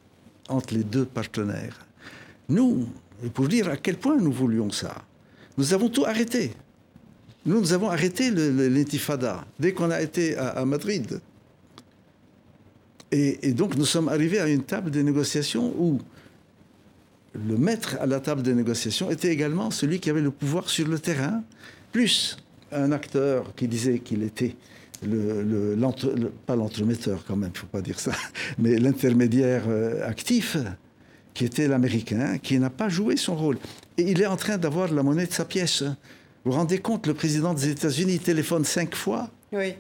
entre 0.48 0.74
les 0.74 0.84
deux 0.84 1.06
partenaires. 1.06 1.86
Nous, 2.50 2.88
pour 3.30 3.48
dire 3.48 3.70
à 3.70 3.78
quel 3.78 3.98
point 3.98 4.18
nous 4.18 4.32
voulions 4.32 4.72
ça, 4.72 4.96
nous 5.58 5.74
avons 5.74 5.90
tout 5.90 6.06
arrêté. 6.06 6.52
Nous, 7.46 7.60
nous 7.60 7.74
avons 7.74 7.90
arrêté 7.90 8.32
l'intifada 8.32 9.46
dès 9.60 9.74
qu'on 9.74 9.92
a 9.92 10.02
été 10.02 10.38
à, 10.38 10.64
Madrid. 10.66 11.20
Et, 13.12 13.50
et, 13.50 13.54
donc 13.54 13.76
nous 13.76 13.86
sommes 13.86 14.08
arrivés 14.08 14.40
à 14.40 14.48
une 14.48 14.64
table 14.64 14.90
de 14.90 15.02
négociations 15.02 15.74
où 15.78 16.00
le 17.36 17.58
maître 17.58 17.98
à 18.00 18.06
la 18.06 18.20
table 18.20 18.44
des 18.44 18.54
négociations 18.54 19.12
était 19.12 19.30
également 19.30 19.72
celui 19.72 20.00
qui 20.00 20.10
avait 20.10 20.22
le 20.22 20.32
pouvoir 20.32 20.70
sur 20.70 20.88
le 20.88 21.00
terrain, 21.00 21.44
plus 21.92 22.38
un 22.72 22.92
acteur 22.92 23.54
qui 23.56 23.68
disait 23.68 24.00
qu'il 24.00 24.24
était 24.24 24.56
le, 25.06 25.76
pas 26.46 26.56
l'entremetteur 26.56 27.24
quand 27.28 27.36
même, 27.36 27.50
il 27.50 27.58
ne 27.58 27.60
faut 27.60 27.68
pas 27.68 27.82
dire 27.82 28.00
ça, 28.00 28.14
mais 28.58 28.78
l'intermédiaire 28.78 29.64
euh, 29.68 30.08
actif, 30.08 30.58
qui 31.34 31.46
était 31.46 31.68
l'Américain, 31.68 32.38
qui 32.38 32.60
n'a 32.60 32.70
pas 32.70 32.90
joué 32.90 33.18
son 33.18 33.36
rôle. 33.36 33.58
Et 33.98 34.04
il 34.04 34.22
est 34.22 34.28
en 34.28 34.38
train 34.38 34.58
d'avoir 34.58 34.92
la 34.92 35.04
monnaie 35.04 35.26
de 35.26 35.34
sa 35.34 35.46
pièce. 35.46 35.84
Vous 35.84 36.52
vous 36.52 36.58
rendez 36.58 36.80
compte, 36.80 37.08
le 37.08 37.14
président 37.14 37.54
des 37.54 37.70
États-Unis 37.70 38.20
téléphone 38.20 38.66
cinq 38.66 38.96
fois 38.96 39.30
Oui. 39.52 39.76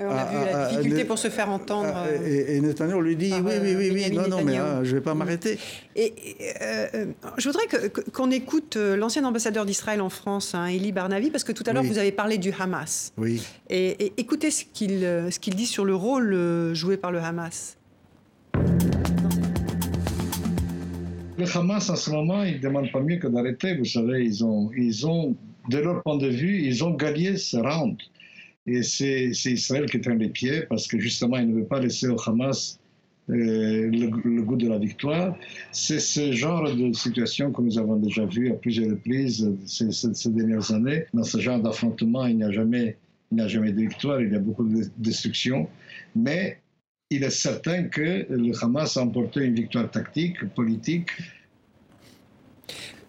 On 0.00 0.10
a 0.10 0.24
vu 0.26 0.36
la 0.36 0.66
ah, 0.66 0.68
difficulté 0.70 1.04
pour 1.04 1.18
se 1.18 1.28
faire 1.28 1.50
entendre. 1.50 1.92
Ah, 1.92 2.06
et, 2.24 2.56
et 2.56 2.60
Netanyahu 2.60 3.02
lui 3.02 3.16
dit 3.16 3.32
oui, 3.34 3.52
oui, 3.60 3.74
oui, 3.74 3.90
oui, 3.92 4.10
non, 4.14 4.28
non, 4.28 4.44
mais 4.44 4.56
ah, 4.56 4.84
je 4.84 4.90
ne 4.90 4.94
vais 4.94 5.00
pas 5.00 5.14
m'arrêter. 5.14 5.58
Et, 5.96 6.14
euh, 6.62 7.06
je 7.36 7.48
voudrais 7.48 7.64
qu'on 8.12 8.30
écoute 8.30 8.76
euh, 8.76 8.96
l'ancien 8.96 9.24
ambassadeur 9.24 9.66
d'Israël 9.66 10.00
en 10.00 10.08
France, 10.08 10.54
hein, 10.54 10.66
Eli 10.66 10.92
Barnavi, 10.92 11.30
parce 11.30 11.42
que 11.42 11.50
tout 11.50 11.64
à 11.66 11.72
l'heure, 11.72 11.82
vous 11.82 11.98
avez 11.98 12.12
parlé 12.12 12.38
du 12.38 12.52
Hamas. 12.56 13.12
Oui. 13.16 13.42
Et, 13.70 14.12
écoutez 14.18 14.52
ce 14.52 14.64
qu'il 14.72 15.04
euh, 15.04 15.32
ce 15.32 15.40
qu'il 15.40 15.56
dit 15.56 15.66
sur 15.66 15.84
le 15.84 15.96
rôle 15.96 16.72
joué 16.74 16.96
par 16.96 17.10
le 17.10 17.18
Hamas. 17.18 17.76
Le 21.38 21.46
Hamas, 21.56 21.88
en 21.88 21.94
ce 21.94 22.10
moment, 22.10 22.42
il 22.42 22.54
ne 22.54 22.58
demande 22.58 22.90
pas 22.90 23.00
mieux 23.00 23.18
que 23.18 23.28
d'arrêter. 23.28 23.76
Vous 23.76 23.84
savez, 23.84 24.24
ils 24.24 24.44
ont, 24.44 24.72
ils 24.76 25.06
ont, 25.06 25.36
de 25.70 25.78
leur 25.78 26.02
point 26.02 26.16
de 26.16 26.26
vue, 26.26 26.62
ils 26.64 26.82
ont 26.82 26.90
gagné 26.90 27.36
ce 27.36 27.56
round. 27.56 27.96
Et 28.66 28.82
c'est 28.82 29.30
Israël 29.44 29.86
qui 29.86 30.00
traîne 30.00 30.18
les 30.18 30.30
pieds 30.30 30.62
parce 30.68 30.88
que 30.88 30.98
justement, 30.98 31.36
il 31.36 31.48
ne 31.48 31.54
veut 31.54 31.64
pas 31.64 31.78
laisser 31.78 32.08
au 32.08 32.16
Hamas 32.26 32.80
euh, 33.30 33.88
le, 33.88 34.42
goût 34.42 34.56
de 34.56 34.68
la 34.68 34.78
victoire. 34.78 35.36
C'est 35.70 36.00
ce 36.00 36.32
genre 36.32 36.74
de 36.74 36.92
situation 36.92 37.52
que 37.52 37.62
nous 37.62 37.78
avons 37.78 37.96
déjà 37.96 38.24
vu 38.26 38.50
à 38.50 38.54
plusieurs 38.54 38.90
reprises 38.90 39.48
ces, 39.64 40.30
dernières 40.30 40.72
années. 40.72 41.04
Dans 41.14 41.22
ce 41.22 41.38
genre 41.38 41.60
d'affrontement, 41.60 42.26
il 42.26 42.38
n'y 42.38 42.44
a 42.44 42.50
jamais, 42.50 42.96
il 43.30 43.36
n'y 43.36 43.42
a 43.42 43.48
jamais 43.48 43.70
de 43.70 43.80
victoire, 43.82 44.20
il 44.20 44.32
y 44.32 44.34
a 44.34 44.40
beaucoup 44.40 44.64
de 44.64 44.82
destruction. 44.96 45.68
Mais 46.16 46.58
il 47.10 47.24
est 47.24 47.30
certain 47.30 47.84
que 47.84 48.26
le 48.28 48.52
Hamas 48.62 48.96
a 48.96 49.02
emporté 49.02 49.40
une 49.40 49.54
victoire 49.54 49.90
tactique, 49.90 50.44
politique, 50.54 51.10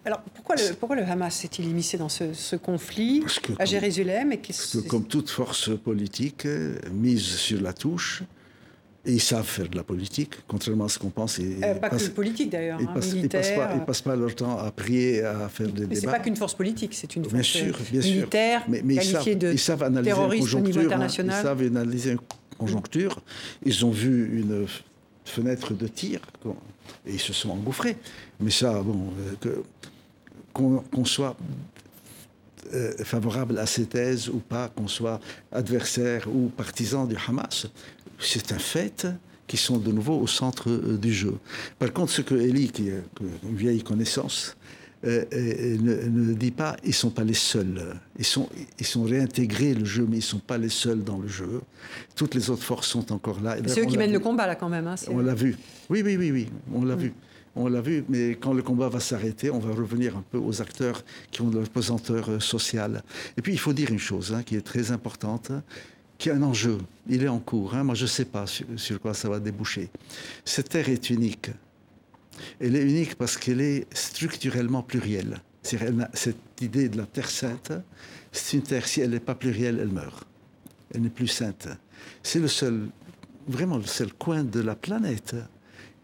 alors 0.02 0.22
pourquoi 0.34 0.56
le, 0.56 0.74
pourquoi 0.76 0.96
le 0.96 1.02
Hamas 1.02 1.34
s'est-il 1.34 1.66
immiscé 1.66 1.98
dans 1.98 2.08
ce, 2.08 2.56
conflit 2.56 3.22
à 3.58 3.66
Jérusalem 3.66 4.32
et 4.32 4.38
Parce 4.38 4.76
que 4.76 4.88
comme 4.88 5.04
toute 5.04 5.28
force 5.28 5.70
politique 5.78 6.46
mise 6.90 7.36
sur 7.36 7.60
la 7.60 7.74
touche, 7.74 8.22
et 9.04 9.12
ils 9.12 9.20
savent 9.20 9.46
faire 9.46 9.68
de 9.68 9.76
la 9.76 9.82
politique, 9.82 10.34
contrairement 10.46 10.84
à 10.84 10.88
ce 10.88 10.98
qu'on 10.98 11.10
pense. 11.10 11.38
Euh, 11.38 11.74
pas 11.74 11.88
que 11.88 12.08
politique 12.08 12.50
d'ailleurs, 12.50 12.78
ils, 12.80 12.86
hein, 12.86 12.94
ne 12.94 13.78
passent, 13.78 14.02
pas, 14.02 14.16
leur 14.16 14.34
temps 14.34 14.58
à 14.58 14.70
prier, 14.70 15.22
à 15.22 15.48
faire 15.48 15.68
des 15.68 15.86
mais 15.86 15.94
débats. 15.94 16.12
n'est 16.12 16.18
pas 16.18 16.22
qu'une 16.22 16.36
force 16.36 16.54
politique, 16.54 16.92
c'est 16.94 17.16
une 17.16 17.24
force 17.24 17.34
bien 17.34 17.42
sûr, 17.42 17.78
bien 17.90 18.00
militaire, 18.00 18.60
sûr. 18.60 18.70
Mais, 18.70 18.82
mais 18.84 18.96
qualifiée 18.96 19.38
ils 19.52 19.58
savent, 19.58 19.80
de 19.80 19.84
analyser 19.84 20.10
terroriste 20.10 20.54
au 20.54 20.60
niveau 20.60 20.80
international. 20.80 21.34
Hein, 21.34 21.38
ils 21.38 21.42
savent 21.42 21.62
analyser 21.62 22.12
une 22.12 22.18
conjoncture. 22.60 23.14
Ils 23.64 23.84
ont 23.86 23.90
vu 23.90 24.40
une 24.40 24.66
fenêtre 25.24 25.72
de 25.74 25.86
tir 25.86 26.20
et 27.06 27.14
ils 27.14 27.20
se 27.20 27.32
sont 27.32 27.50
engouffrés. 27.50 27.96
Mais 28.38 28.50
ça, 28.50 28.82
bon, 28.82 29.12
euh, 29.46 29.62
qu'on 30.52 31.04
soit 31.04 31.36
euh, 32.74 32.92
favorable 33.04 33.58
à 33.58 33.66
ces 33.66 33.86
thèses 33.86 34.28
ou 34.28 34.38
pas, 34.38 34.68
qu'on 34.68 34.88
soit 34.88 35.20
adversaire 35.52 36.28
ou 36.28 36.48
partisan 36.48 37.06
du 37.06 37.16
Hamas, 37.26 37.66
c'est 38.18 38.52
un 38.52 38.58
fait 38.58 39.06
qui 39.46 39.56
sont 39.56 39.78
de 39.78 39.90
nouveau 39.90 40.16
au 40.20 40.26
centre 40.26 40.70
euh, 40.70 40.98
du 40.98 41.12
jeu. 41.12 41.36
Par 41.78 41.92
contre, 41.92 42.12
ce 42.12 42.22
que 42.22 42.34
Elie, 42.34 42.70
qui 42.70 42.88
est 42.88 43.02
une 43.42 43.56
vieille 43.56 43.82
connaissance, 43.82 44.56
euh, 45.04 45.24
ne, 45.80 46.34
dit 46.34 46.50
pas, 46.50 46.76
ils 46.84 46.88
ne 46.88 46.94
sont 46.94 47.10
pas 47.10 47.24
les 47.24 47.34
seuls. 47.34 47.96
Ils 48.18 48.24
sont, 48.24 48.48
ils 48.78 48.86
sont 48.86 49.04
réintégrés 49.04 49.74
le 49.74 49.84
jeu, 49.84 50.06
mais 50.08 50.16
ils 50.16 50.20
ne 50.20 50.24
sont 50.24 50.38
pas 50.38 50.58
les 50.58 50.68
seuls 50.68 51.02
dans 51.02 51.18
le 51.18 51.28
jeu. 51.28 51.62
Toutes 52.14 52.34
les 52.34 52.50
autres 52.50 52.62
forces 52.62 52.88
sont 52.88 53.12
encore 53.12 53.40
là. 53.40 53.56
C'est 53.66 53.80
eux 53.80 53.86
qui 53.86 53.96
mènent 53.96 54.12
le 54.12 54.20
combat, 54.20 54.46
là, 54.46 54.56
quand 54.56 54.68
même. 54.68 54.86
Hein, 54.86 54.96
on 55.08 55.18
l'a 55.18 55.34
vu. 55.34 55.56
Oui, 55.88 56.02
oui, 56.04 56.16
oui, 56.16 56.30
oui, 56.30 56.48
on 56.74 56.84
l'a 56.84 56.96
mm. 56.96 57.00
vu. 57.00 57.12
On 57.56 57.66
l'a 57.66 57.80
vu, 57.80 58.04
mais 58.08 58.36
quand 58.36 58.52
le 58.52 58.62
combat 58.62 58.88
va 58.88 59.00
s'arrêter, 59.00 59.50
on 59.50 59.58
va 59.58 59.74
revenir 59.74 60.16
un 60.16 60.22
peu 60.30 60.38
aux 60.38 60.62
acteurs 60.62 61.02
qui 61.32 61.42
ont 61.42 61.50
leur 61.50 61.68
pesanteur 61.68 62.30
euh, 62.30 62.40
sociale. 62.40 63.02
Et 63.36 63.42
puis, 63.42 63.52
il 63.52 63.58
faut 63.58 63.72
dire 63.72 63.90
une 63.90 63.98
chose 63.98 64.32
hein, 64.32 64.42
qui 64.44 64.54
est 64.54 64.60
très 64.60 64.92
importante, 64.92 65.50
qui 66.16 66.28
est 66.28 66.32
un 66.32 66.42
enjeu. 66.42 66.78
Il 67.08 67.24
est 67.24 67.28
en 67.28 67.40
cours. 67.40 67.74
Hein. 67.74 67.82
Moi, 67.82 67.96
je 67.96 68.04
ne 68.04 68.08
sais 68.08 68.26
pas 68.26 68.44
sur, 68.46 69.00
quoi 69.00 69.14
ça 69.14 69.28
va 69.28 69.40
déboucher. 69.40 69.88
Cette 70.44 70.68
terre 70.68 70.88
est 70.88 71.10
unique. 71.10 71.50
Elle 72.60 72.76
est 72.76 72.82
unique 72.82 73.14
parce 73.16 73.36
qu'elle 73.36 73.60
est 73.60 73.86
structurellement 73.94 74.82
plurielle. 74.82 75.40
Cette 75.62 76.36
idée 76.60 76.88
de 76.88 76.98
la 76.98 77.06
terre 77.06 77.30
sainte, 77.30 77.72
c'est 78.32 78.56
une 78.56 78.62
terre, 78.62 78.86
si 78.86 79.00
elle 79.00 79.10
n'est 79.10 79.20
pas 79.20 79.34
plurielle, 79.34 79.78
elle 79.80 79.88
meurt. 79.88 80.26
Elle 80.94 81.02
n'est 81.02 81.10
plus 81.10 81.28
sainte. 81.28 81.68
C'est 82.22 82.40
le 82.40 82.48
seul, 82.48 82.88
vraiment 83.46 83.76
le 83.76 83.84
seul 83.84 84.12
coin 84.12 84.44
de 84.44 84.60
la 84.60 84.74
planète 84.74 85.34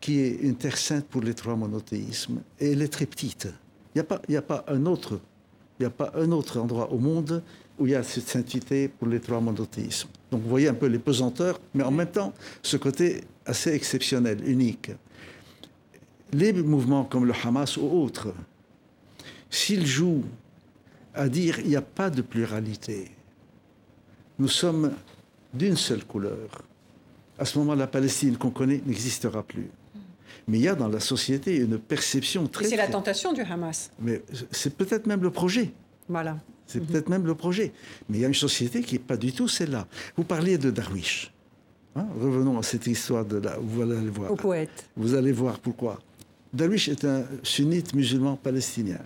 qui 0.01 0.21
est 0.21 0.37
une 0.43 0.57
terre 0.57 0.77
sainte 0.77 1.07
pour 1.07 1.23
les 1.23 1.35
trois 1.35 1.57
monothéismes, 1.57 2.43
et 2.61 2.73
elle 2.73 2.83
est 2.83 2.89
très 2.89 3.07
petite. 3.07 3.49
Il 3.95 4.05
n'y 4.29 4.37
a, 4.37 4.65
un 4.69 4.87
autre 4.87 5.19
il 5.79 5.83
n'y 5.83 5.87
a 5.87 5.91
pas 5.91 6.13
un 6.15 6.33
autre 6.33 6.59
endroit 6.59 6.91
au 6.93 6.99
monde 6.99 7.43
où 7.79 7.87
il 7.87 7.93
y 7.93 7.95
a 7.95 8.03
cette 8.03 8.29
sainteté 8.29 8.89
pour 8.89 9.09
les 9.09 9.21
trois 9.21 9.41
monothéismes. 9.41 10.09
Donc 10.31 10.43
vous 10.43 10.49
voyez 10.49 10.69
un 10.69 10.75
peu 10.75 10.87
les 10.87 10.99
pesanteurs, 10.99 11.61
mais 11.75 11.85
en 11.85 11.91
même 11.91 12.11
temps, 12.11 12.33
ce 12.63 12.77
côté 12.77 13.25
assez 13.45 13.73
exceptionnel, 13.73 14.39
unique. 14.49 14.91
Les 16.33 16.53
mouvements 16.53 17.05
comme 17.05 17.25
le 17.25 17.35
Hamas 17.45 17.77
ou 17.77 17.85
autres, 17.85 18.35
s'ils 19.51 19.87
jouent 19.87 20.25
à 21.15 21.29
dire 21.29 21.61
il 21.61 21.69
n'y 21.69 21.77
a 21.77 21.83
pas 21.83 22.11
de 22.11 22.23
pluralité, 22.23 23.11
nous 24.39 24.49
sommes 24.49 24.93
d'une 25.55 25.77
seule 25.77 26.05
couleur, 26.05 26.63
à 27.39 27.45
ce 27.45 27.59
moment 27.59 27.75
la 27.75 27.87
Palestine 27.87 28.37
qu'on 28.37 28.51
connaît 28.51 28.83
n'existera 28.87 29.43
plus. 29.43 29.69
Mais 30.49 30.59
il 30.59 30.65
y 30.65 30.69
a 30.69 30.75
dans 30.75 30.89
la 30.89 31.01
société 31.01 31.57
une 31.57 31.79
perception 31.79 32.47
très. 32.47 32.67
C'est 32.67 32.77
la 32.77 32.89
tentation 32.89 33.33
du 33.33 33.41
Hamas. 33.41 33.91
Mais 33.99 34.23
c'est 34.51 34.77
peut-être 34.77 35.07
même 35.07 35.23
le 35.23 35.31
projet. 35.31 35.73
Voilà. 36.09 36.39
C'est 36.67 36.81
mhm. 36.81 36.87
peut-être 36.87 37.09
même 37.09 37.27
le 37.27 37.35
projet. 37.35 37.73
Mais 38.09 38.19
il 38.19 38.21
y 38.21 38.25
a 38.25 38.29
une 38.29 38.35
société 38.35 38.83
qui 38.83 38.95
n'est 38.95 39.01
pas 39.01 39.17
du 39.17 39.33
tout 39.33 39.49
celle-là. 39.49 39.87
Vous 40.17 40.25
parliez 40.25 40.59
de 40.59 40.71
Darwish. 40.71 41.33
Hein, 41.97 42.07
revenons 42.21 42.59
à 42.59 42.63
cette 42.63 42.87
histoire 42.87 43.25
de 43.25 43.39
là. 43.39 43.57
Vous 43.61 43.83
allez 43.83 44.09
voir. 44.09 44.31
Au 44.31 44.37
poète. 44.37 44.89
Vous 44.97 45.15
allez 45.15 45.33
voir 45.33 45.59
pourquoi. 45.59 45.99
Darwish 46.57 46.89
est 46.89 47.05
un 47.05 47.25
sunnite 47.43 47.95
musulman 47.95 48.37
palestinien. 48.37 49.01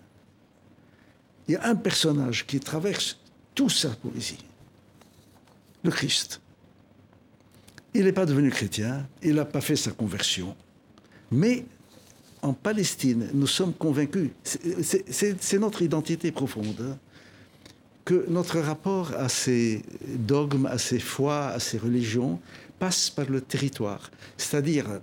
Il 1.49 1.55
y 1.55 1.57
a 1.57 1.67
un 1.67 1.75
personnage 1.75 2.47
qui 2.47 2.61
traverse 2.61 3.19
toute 3.55 3.73
sa 3.73 3.89
poésie. 3.89 4.45
Le 5.83 5.91
Christ. 5.91 6.41
Il 7.93 8.05
n'est 8.05 8.13
pas 8.13 8.27
devenu 8.27 8.51
chrétien, 8.51 9.09
il 9.21 9.35
n'a 9.35 9.45
pas 9.45 9.61
fait 9.61 9.75
sa 9.75 9.91
conversion. 9.91 10.55
Mais 11.33 11.65
en 12.43 12.53
Palestine, 12.53 13.29
nous 13.35 13.49
sommes 13.49 13.75
convaincus, 13.75 14.31
c'est 14.43 15.59
notre 15.59 15.83
identité 15.83 16.31
profonde, 16.31 16.81
hein, 16.81 16.99
que 18.05 18.27
notre 18.29 18.61
rapport 18.61 19.13
à 19.17 19.29
ces 19.29 19.83
dogmes, 20.07 20.67
à 20.67 20.79
ces 20.79 21.01
foi, 21.01 21.49
à 21.49 21.59
ces 21.59 21.79
religions, 21.79 22.41
passe 22.79 23.11
par 23.11 23.29
le 23.29 23.41
territoire. 23.41 24.11
C'est-à-dire, 24.37 25.01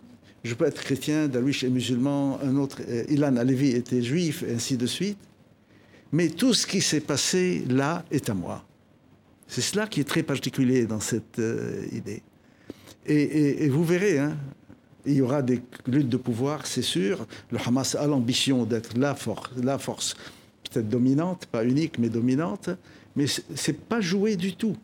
je 0.48 0.56
peux 0.56 0.66
être 0.66 0.82
chrétien, 0.82 1.28
Darwish 1.28 1.64
est 1.64 1.70
musulman, 1.70 2.40
un 2.42 2.56
autre, 2.56 2.82
euh, 2.88 3.04
Ilan 3.10 3.36
Alevi 3.36 3.72
était 3.72 4.02
juif, 4.02 4.44
et 4.44 4.54
ainsi 4.54 4.78
de 4.78 4.88
suite. 4.88 5.18
Mais 6.12 6.30
tout 6.30 6.54
ce 6.54 6.66
qui 6.66 6.82
s'est 6.82 7.02
passé 7.02 7.64
là 7.70 8.06
est 8.12 8.30
à 8.30 8.34
moi. 8.34 8.66
C'est 9.48 9.62
cela 9.62 9.88
qui 9.88 10.00
est 10.00 10.06
très 10.06 10.24
particulier 10.24 10.86
dans 10.86 11.00
cette 11.00 11.40
euh, 11.40 11.86
idée. 11.92 12.22
Et, 13.10 13.70
vous 13.70 13.86
verrez, 13.86 14.20
hein, 14.20 14.36
il 15.06 15.14
y 15.14 15.22
aura 15.22 15.42
des 15.42 15.62
luttes 15.88 16.10
de 16.10 16.18
pouvoir, 16.18 16.68
c'est 16.68 16.82
sûr. 16.82 17.26
Le 17.52 17.58
Hamas 17.66 17.96
a 17.96 18.06
l'ambition 18.06 18.66
d'être 18.66 18.98
la 18.98 19.16
force, 19.16 19.52
la 19.64 19.78
force 19.78 20.16
peut-être 20.70 20.90
dominante, 20.90 21.46
pas 21.46 21.64
unique, 21.64 22.00
mais 22.00 22.10
dominante. 22.10 22.70
Mais 23.16 23.26
c'est 23.28 23.80
pas 23.80 24.02
joué 24.02 24.36
du 24.36 24.56
tout. 24.56 24.76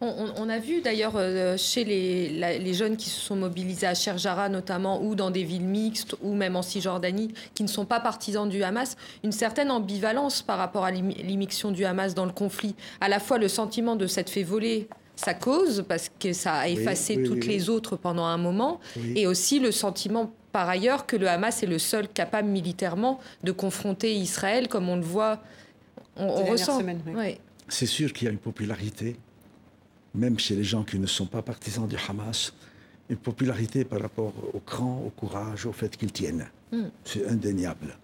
On, 0.00 0.48
a 0.48 0.58
vu 0.58 0.80
d'ailleurs 0.80 1.12
euh, 1.16 1.56
chez 1.58 1.84
les, 1.84 2.74
jeunes 2.74 2.96
qui 2.96 3.10
se 3.10 3.20
sont 3.20 3.36
mobilisés 3.36 3.86
à 3.86 3.94
Sherjara 3.94 4.48
notamment, 4.48 5.02
ou 5.02 5.14
dans 5.14 5.30
des 5.30 5.44
villes 5.44 5.66
mixtes, 5.66 6.16
ou 6.22 6.34
même 6.34 6.56
en 6.56 6.62
Cisjordanie, 6.62 7.34
qui 7.54 7.62
ne 7.62 7.68
sont 7.68 7.84
pas 7.84 8.00
partisans 8.00 8.48
du 8.48 8.62
Hamas, 8.62 8.96
une 9.24 9.32
certaine 9.32 9.70
ambivalence 9.70 10.42
par 10.42 10.58
rapport 10.58 10.84
à 10.84 10.90
l'immixtion 10.90 11.70
du 11.70 11.84
Hamas 11.84 12.14
dans 12.14 12.24
le 12.24 12.32
conflit. 12.32 12.74
À 13.00 13.08
la 13.08 13.20
fois 13.20 13.38
le 13.38 13.48
sentiment 13.48 13.96
de 13.96 14.06
s'être 14.06 14.30
fait 14.30 14.42
voler 14.42 14.88
sa 15.16 15.34
cause, 15.34 15.84
parce 15.86 16.10
que 16.18 16.32
ça 16.32 16.54
a 16.54 16.68
effacé 16.68 17.16
oui, 17.16 17.24
toutes 17.24 17.44
oui, 17.44 17.48
les 17.48 17.68
autres 17.68 17.96
pendant 17.96 18.24
un 18.24 18.38
moment, 18.38 18.80
Oui. 18.96 19.12
et 19.16 19.26
aussi 19.26 19.58
le 19.58 19.70
sentiment 19.70 20.32
par 20.52 20.68
ailleurs 20.68 21.06
que 21.06 21.16
le 21.16 21.28
Hamas 21.28 21.62
est 21.62 21.66
le 21.66 21.78
seul 21.78 22.08
capable 22.08 22.48
militairement 22.48 23.20
de 23.44 23.52
confronter 23.52 24.14
Israël, 24.14 24.68
comme 24.68 24.88
on 24.88 24.96
le 24.96 25.02
voit, 25.02 25.40
on, 26.16 26.44
ressent. 26.44 26.82
Ouais. 27.14 27.38
C'est 27.68 27.86
sûr 27.86 28.12
qu'il 28.12 28.26
y 28.26 28.28
a 28.28 28.32
une 28.32 28.38
popularité, 28.38 29.16
même 30.14 30.38
chez 30.38 30.56
les 30.56 30.64
gens 30.64 30.82
qui 30.82 30.98
ne 30.98 31.06
sont 31.06 31.26
pas 31.26 31.42
partisans 31.42 31.86
du 31.86 31.96
Hamas, 32.08 32.52
une 33.08 33.16
popularité 33.16 33.84
par 33.84 34.00
rapport 34.00 34.32
au 34.52 34.60
cran, 34.60 35.02
au 35.06 35.10
courage, 35.10 35.66
au 35.66 35.72
fait 35.72 35.96
qu'ils 35.96 36.12
tiennent. 36.12 36.46
Mm. 36.72 36.84
C'est 37.04 37.26
indéniable. 37.26 37.96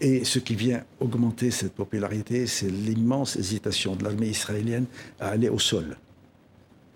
Et 0.00 0.24
ce 0.24 0.38
qui 0.38 0.54
vient 0.54 0.84
augmenter 1.00 1.50
cette 1.50 1.72
popularité, 1.72 2.46
c'est 2.46 2.70
l'immense 2.70 3.36
hésitation 3.36 3.96
de 3.96 4.04
l'armée 4.04 4.28
israélienne 4.28 4.86
à 5.18 5.28
aller 5.28 5.48
au 5.48 5.58
sol. 5.58 5.96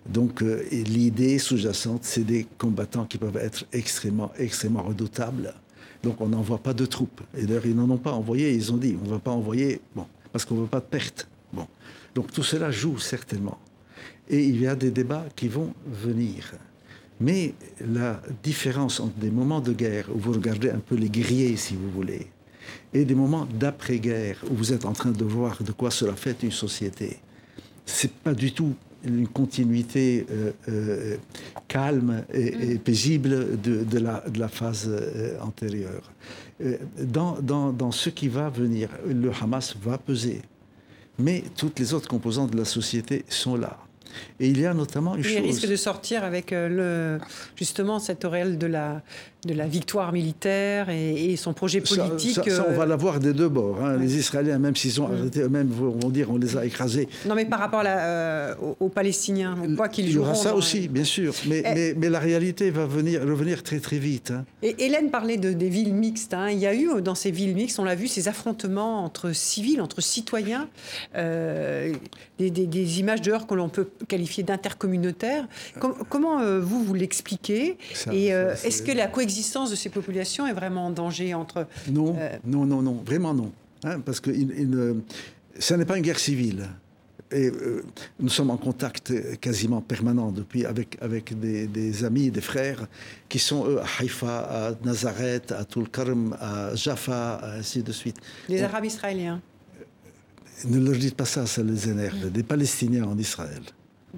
Donc 0.09 0.43
euh, 0.43 0.65
l'idée 0.71 1.39
sous-jacente, 1.39 2.05
c'est 2.05 2.25
des 2.25 2.47
combattants 2.59 3.07
qui 3.07 3.19
peuvent 3.19 3.37
être 3.37 3.65
extrêmement, 3.73 4.33
extrêmement 4.39 4.83
redoutables. 4.83 5.55
Donc 6.03 6.21
on 6.21 6.29
n'envoie 6.29 6.59
pas 6.59 6.75
de 6.75 6.87
troupes. 6.87 7.21
Et 7.37 7.45
d'ailleurs, 7.47 7.67
ils 7.67 7.77
n'en 7.77 7.89
ont 7.91 7.99
pas 7.99 8.13
envoyé. 8.13 8.53
Ils 8.53 8.73
ont 8.73 8.77
dit, 8.77 8.97
on 9.01 9.07
ne 9.07 9.11
va 9.11 9.19
pas 9.19 9.31
envoyer, 9.31 9.81
bon, 9.95 10.07
parce 10.33 10.45
qu'on 10.45 10.57
ne 10.57 10.61
veut 10.63 10.67
pas 10.67 10.81
de 10.81 10.87
pertes. 10.87 11.27
Bon. 11.53 11.67
Donc 12.15 12.33
tout 12.33 12.43
cela 12.43 12.71
joue 12.71 12.99
certainement. 12.99 13.59
Et 14.31 14.43
il 14.45 14.61
y 14.63 14.67
a 14.67 14.75
des 14.77 14.91
débats 14.91 15.27
qui 15.37 15.49
vont 15.49 15.75
venir. 15.87 16.53
Mais 17.21 17.53
la 17.87 18.23
différence 18.43 18.99
entre 18.99 19.17
des 19.17 19.31
moments 19.31 19.61
de 19.61 19.73
guerre 19.73 20.07
où 20.15 20.19
vous 20.19 20.33
regardez 20.33 20.71
un 20.71 20.79
peu 20.79 20.95
les 20.95 21.11
guerriers, 21.11 21.57
si 21.57 21.75
vous 21.75 21.91
voulez, 21.91 22.29
et 22.95 23.05
des 23.05 23.15
moments 23.15 23.47
d'après-guerre 23.59 24.39
où 24.51 24.55
vous 24.55 24.73
êtes 24.73 24.87
en 24.87 24.93
train 24.93 25.11
de 25.11 25.25
voir 25.25 25.63
de 25.63 25.73
quoi 25.73 25.91
cela 25.91 26.15
fait 26.15 26.43
une 26.43 26.53
société, 26.53 27.19
c'est 27.85 28.13
pas 28.13 28.33
du 28.33 28.53
tout 28.53 28.75
une 29.05 29.29
continuité 29.29 30.27
euh, 30.31 30.53
euh, 30.69 31.17
calme 31.69 32.23
et, 32.33 32.73
et 32.73 32.79
paisible 32.79 33.61
de, 33.61 33.83
de 33.85 33.99
la, 33.99 34.23
de 34.29 34.39
la 34.39 34.49
phase 34.49 34.89
euh, 34.89 35.39
antérieure. 35.41 36.13
Dans, 37.03 37.41
dans, 37.41 37.73
dans 37.73 37.91
ce 37.91 38.11
qui 38.11 38.29
va 38.29 38.51
venir, 38.51 38.91
le 39.09 39.31
Hamas 39.41 39.75
va 39.83 39.97
peser, 39.97 40.43
mais 41.19 41.43
toutes 41.57 41.79
les 41.79 41.95
autres 41.95 42.09
composantes 42.09 42.51
de 42.51 42.59
la 42.59 42.67
société 42.67 43.25
sont 43.31 43.57
là. 43.57 43.79
Et 44.39 44.49
il 44.49 44.61
y 44.61 44.67
a 44.67 44.75
notamment 44.75 45.15
une 45.15 45.21
Il 45.21 45.27
chose. 45.27 45.43
risque 45.43 45.69
de 45.69 45.77
sortir 45.77 46.25
avec 46.25 46.53
euh, 46.53 47.19
le, 47.19 47.25
justement 47.57 47.99
cette 47.99 48.25
auréole 48.25 48.59
de 48.59 48.67
la, 48.67 49.03
de 49.45 49.55
la 49.55 49.67
victoire 49.67 50.13
militaire 50.13 50.91
et, 50.91 51.33
et 51.33 51.37
son 51.37 51.53
projet 51.55 51.81
politique. 51.81 52.35
Ça, 52.35 52.45
ça, 52.57 52.67
on 52.69 52.73
euh, 52.73 52.77
va 52.77 52.85
l'avoir 52.87 53.21
des 53.21 53.33
deux 53.33 53.49
bords. 53.49 53.79
hein. 53.83 53.95
Ouais. 53.97 54.03
Les 54.05 54.17
Israéliens, 54.19 54.59
même 54.59 54.77
s'ils 54.77 55.01
ont 55.01 55.07
arrêté 55.07 55.41
eux-mêmes, 55.41 55.69
vont 55.69 56.11
dire 56.11 56.31
on 56.31 56.37
les 56.37 56.57
a 56.59 56.65
écrasés. 56.67 57.09
Non, 57.27 57.35
mais 57.35 57.47
par 57.47 57.59
rapport 57.59 57.81
à 57.81 57.85
la, 57.85 57.99
euh, 58.01 58.55
aux, 58.81 58.89
Palestiniens, 58.91 59.57
on 59.65 59.75
voit 59.75 59.89
qu'ils 59.89 60.07
Il 60.09 60.13
y 60.13 60.19
aura 60.19 60.35
joueront 60.35 60.43
ça 60.45 60.55
aussi, 60.55 60.89
bien 60.89 61.05
sûr. 61.05 61.33
Mais, 61.47 61.63
Eh. 61.65 61.75
mais, 61.75 61.95
mais 61.97 62.09
la 62.11 62.19
réalité 62.19 62.71
va 62.71 62.85
venir, 62.85 63.23
revenir 63.23 63.63
très 63.63 63.81
très 63.81 63.99
vite. 63.99 64.31
hein. 64.31 64.45
Et 64.63 64.85
Hélène 64.85 65.11
parlait 65.11 65.39
de, 65.39 65.53
des 65.55 65.69
villes 65.71 65.95
mixtes. 65.95 66.35
hein. 66.35 66.51
Il 66.51 66.59
y 66.59 66.67
a 66.67 66.75
eu 66.75 66.91
euh, 66.91 67.01
dans 67.01 67.15
ces 67.15 67.31
villes 67.31 67.55
mixtes, 67.55 67.79
on 67.79 67.85
l'a 67.85 67.95
vu, 67.95 68.09
ces 68.09 68.29
affrontements 68.29 69.05
entre 69.05 69.33
civils, 69.33 69.81
entre 69.81 70.03
citoyens, 70.03 70.69
euh, 71.17 71.93
des, 72.39 72.51
des- 72.51 72.67
des 72.67 73.01
images 73.01 73.23
dehors 73.23 73.47
que 73.47 73.55
l'on 73.55 73.69
peut 73.71 73.89
qualifier 74.07 74.43
d'intercommunautaires. 74.43 75.47
Com- 75.81 75.95
comment 76.11 76.41
euh, 76.41 76.61
vous, 76.61 76.83
vous 76.85 76.95
l'expliquez? 76.95 77.79
Et 78.13 78.35
euh, 78.35 78.55
est-ce 78.65 78.83
que 78.83 78.93
la 78.93 79.07
coexistence 79.07 79.30
de 79.71 79.77
ces 79.77 79.89
populations 79.89 80.47
est 80.47 80.53
vraiment 80.53 80.87
en 80.87 80.91
danger 80.91 81.35
entre... 81.35 81.67
Non, 81.91 82.17
Euh. 82.19 82.37
non, 82.45 82.65
non, 82.67 82.83
non, 82.83 83.03
vraiment 83.05 83.35
non. 83.35 83.53
Hein, 83.85 84.01
parce 84.01 84.21
que 84.21 84.31
il- 84.31 85.03
ça 85.59 85.77
n'est 85.77 85.85
pas 85.85 85.97
une 85.97 86.03
guerre 86.05 86.19
civile. 86.19 86.69
Et 87.33 87.47
euh, 87.49 87.85
nous 88.19 88.29
sommes 88.29 88.51
en 88.51 88.57
contact 88.57 89.13
quasiment 89.41 89.81
permanent 89.81 90.33
depuis 90.33 90.67
avec, 90.67 90.99
avec 91.01 91.39
des, 91.39 91.67
des 91.69 92.05
amis, 92.05 92.31
des 92.31 92.41
frères 92.41 92.89
qui 93.29 93.39
sont 93.39 93.67
eux 93.69 93.79
à 93.81 93.87
Haïfa, 94.01 94.39
à 94.39 94.73
Nazareth, 94.85 95.53
à 95.53 95.65
Tulkarm, 95.65 96.37
à 96.41 96.75
Jaffa, 96.75 97.41
ainsi 97.59 97.83
de 97.85 97.93
suite. 97.93 98.17
Les 98.49 98.63
Arabes 98.63 98.85
israéliens, 98.87 99.41
Ne 100.65 100.79
leur 100.81 100.97
dites 100.99 101.15
pas 101.15 101.25
ça, 101.25 101.47
ça 101.47 101.63
les 101.63 101.89
énerve. 101.89 102.31
Des 102.31 102.43
Palestiniens 102.43 103.05
en 103.05 103.17
Israël. 103.17 103.63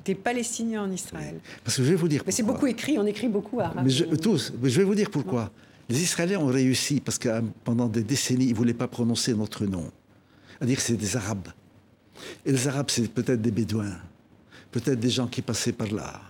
Des 0.04 0.14
Palestiniens 0.14 0.82
en 0.84 0.90
Israël. 0.90 1.36
Parce 1.64 1.76
que 1.76 1.82
je 1.84 1.90
vais 1.90 1.94
vous 1.96 2.08
dire. 2.08 2.22
Mais 2.26 2.32
c'est 2.32 2.42
beaucoup 2.42 2.66
écrit, 2.66 2.98
on 2.98 3.06
écrit 3.06 3.28
beaucoup 3.28 3.60
arabe. 3.60 3.82
Mais 3.84 3.90
je, 3.90 4.04
tous, 4.04 4.52
mais 4.60 4.70
je 4.70 4.78
vais 4.78 4.84
vous 4.84 4.94
dire 4.94 5.10
pourquoi. 5.10 5.50
Les 5.88 6.00
Israéliens 6.02 6.38
ont 6.40 6.46
réussi 6.46 7.00
parce 7.00 7.18
que 7.18 7.28
euh, 7.28 7.40
pendant 7.64 7.88
des 7.88 8.02
décennies, 8.02 8.46
ils 8.46 8.52
ne 8.52 8.56
voulaient 8.56 8.72
pas 8.74 8.88
prononcer 8.88 9.34
notre 9.34 9.66
nom. 9.66 9.90
C'est-à-dire 10.58 10.76
que 10.76 10.82
c'est 10.82 10.96
des 10.96 11.16
Arabes. 11.16 11.48
Et 12.46 12.52
les 12.52 12.68
Arabes, 12.68 12.88
c'est 12.90 13.08
peut-être 13.12 13.42
des 13.42 13.50
Bédouins, 13.50 13.98
peut-être 14.70 15.00
des 15.00 15.10
gens 15.10 15.26
qui 15.26 15.42
passaient 15.42 15.72
par 15.72 15.88
là. 15.92 16.20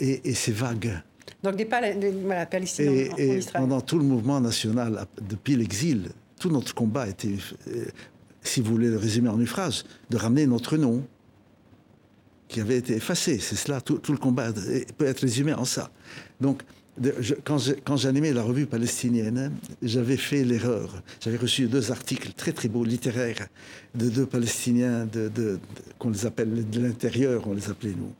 Et, 0.00 0.30
et 0.30 0.34
c'est 0.34 0.52
vague. 0.52 1.02
Donc 1.42 1.56
des, 1.56 1.64
Pal- 1.66 1.98
des- 1.98 2.10
voilà, 2.10 2.46
Palestiniens 2.46 2.90
Et, 2.90 3.10
en, 3.10 3.14
en 3.14 3.18
et 3.18 3.38
Israël. 3.38 3.62
pendant 3.62 3.80
tout 3.80 3.98
le 3.98 4.04
mouvement 4.04 4.40
national, 4.40 5.06
depuis 5.28 5.56
l'exil, 5.56 6.08
tout 6.40 6.48
notre 6.50 6.74
combat 6.74 7.06
était, 7.08 7.36
euh, 7.68 7.84
si 8.42 8.60
vous 8.60 8.72
voulez 8.72 8.88
le 8.88 8.96
résumer 8.96 9.28
en 9.28 9.38
une 9.38 9.46
phrase, 9.46 9.84
de 10.10 10.16
ramener 10.16 10.46
notre 10.46 10.76
nom, 10.78 11.04
qui 12.48 12.60
avait 12.60 12.76
été 12.78 12.94
effacé. 12.94 13.38
C'est 13.38 13.56
cela, 13.56 13.80
tout, 13.80 14.00
le 14.08 14.16
combat 14.18 14.52
peut 14.96 15.06
être 15.06 15.20
résumé 15.20 15.52
en 15.54 15.64
ça. 15.64 15.90
Donc, 16.40 16.62
de- 16.98 17.14
je- 17.20 17.34
quand 17.44 17.96
j'animais 17.96 18.32
la 18.32 18.42
revue 18.42 18.66
palestinienne, 18.66 19.50
j'avais 19.82 20.16
fait 20.16 20.44
l'erreur. 20.44 21.02
J'avais 21.20 21.36
reçu 21.38 21.66
deux 21.66 21.90
articles 21.90 22.32
très 22.36 22.52
très 22.52 22.68
beaux, 22.68 22.84
littéraires, 22.84 23.48
de 23.94 24.08
deux 24.08 24.26
Palestiniens, 24.26 25.04
de, 25.06 25.58
qu'on 25.98 26.10
les 26.10 26.24
appelle 26.26 26.68
de 26.70 26.80
l'intérieur, 26.80 27.48
on 27.48 27.54
les 27.54 27.68
appelait 27.68 27.94
nous. 27.96 28.12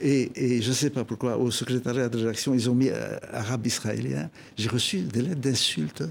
Et, 0.00 0.30
et 0.56 0.62
je 0.62 0.68
ne 0.68 0.74
sais 0.74 0.90
pas 0.90 1.04
pourquoi, 1.04 1.36
au 1.36 1.50
secrétariat 1.50 2.08
de 2.08 2.16
rédaction, 2.18 2.54
ils 2.54 2.70
ont 2.70 2.74
mis 2.74 2.88
euh, 2.88 3.18
arabe 3.32 3.66
israélien. 3.66 4.30
J'ai 4.56 4.68
reçu 4.68 5.00
des 5.00 5.20
lettres 5.22 5.40
d'insultes. 5.40 6.04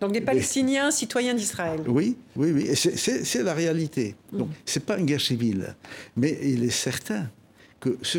Donc 0.00 0.12
des 0.12 0.20
Palestiniens 0.22 0.90
citoyens 0.90 1.34
d'Israël. 1.34 1.80
Oui, 1.86 2.16
oui, 2.36 2.52
oui. 2.52 2.70
C'est- 2.74 2.96
c'est 2.96 3.24
c'est 3.24 3.42
la 3.42 3.52
réalité. 3.54 4.14
Donc, 4.32 4.48
ce 4.64 4.78
n'est 4.78 4.84
pas 4.84 4.98
une 4.98 5.04
guerre 5.06 5.20
civile. 5.20 5.74
Mais 6.16 6.38
il 6.42 6.64
est 6.64 6.70
certain 6.70 7.28
que 7.80 7.98
ce 8.02 8.18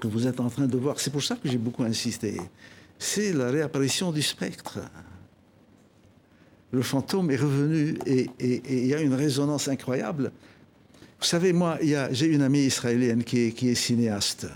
que 0.00 0.06
vous 0.08 0.26
êtes 0.26 0.40
en 0.40 0.50
train 0.50 0.66
de 0.66 0.76
voir, 0.76 1.00
c'est 1.00 1.10
pour 1.10 1.22
ça 1.22 1.36
que 1.36 1.48
j'ai 1.48 1.58
beaucoup 1.58 1.84
insisté, 1.84 2.36
c'est 2.98 3.32
la 3.32 3.50
réapparition 3.50 4.12
du 4.12 4.20
spectre. 4.22 4.78
Le 6.70 6.82
fantôme 6.82 7.30
est 7.30 7.36
revenu 7.36 7.98
et 8.06 8.28
il 8.38 8.86
y 8.86 8.94
a 8.94 9.00
une 9.00 9.14
résonance 9.14 9.68
incroyable. 9.68 10.32
Vous 11.20 11.26
savez, 11.26 11.52
moi, 11.52 11.78
j'ai 12.10 12.26
une 12.26 12.42
amie 12.42 12.64
israélienne 12.64 13.22
qui 13.24 13.38
est, 13.46 13.52
qui 13.52 13.68
est 13.68 13.74
cinéaste, 13.74 14.48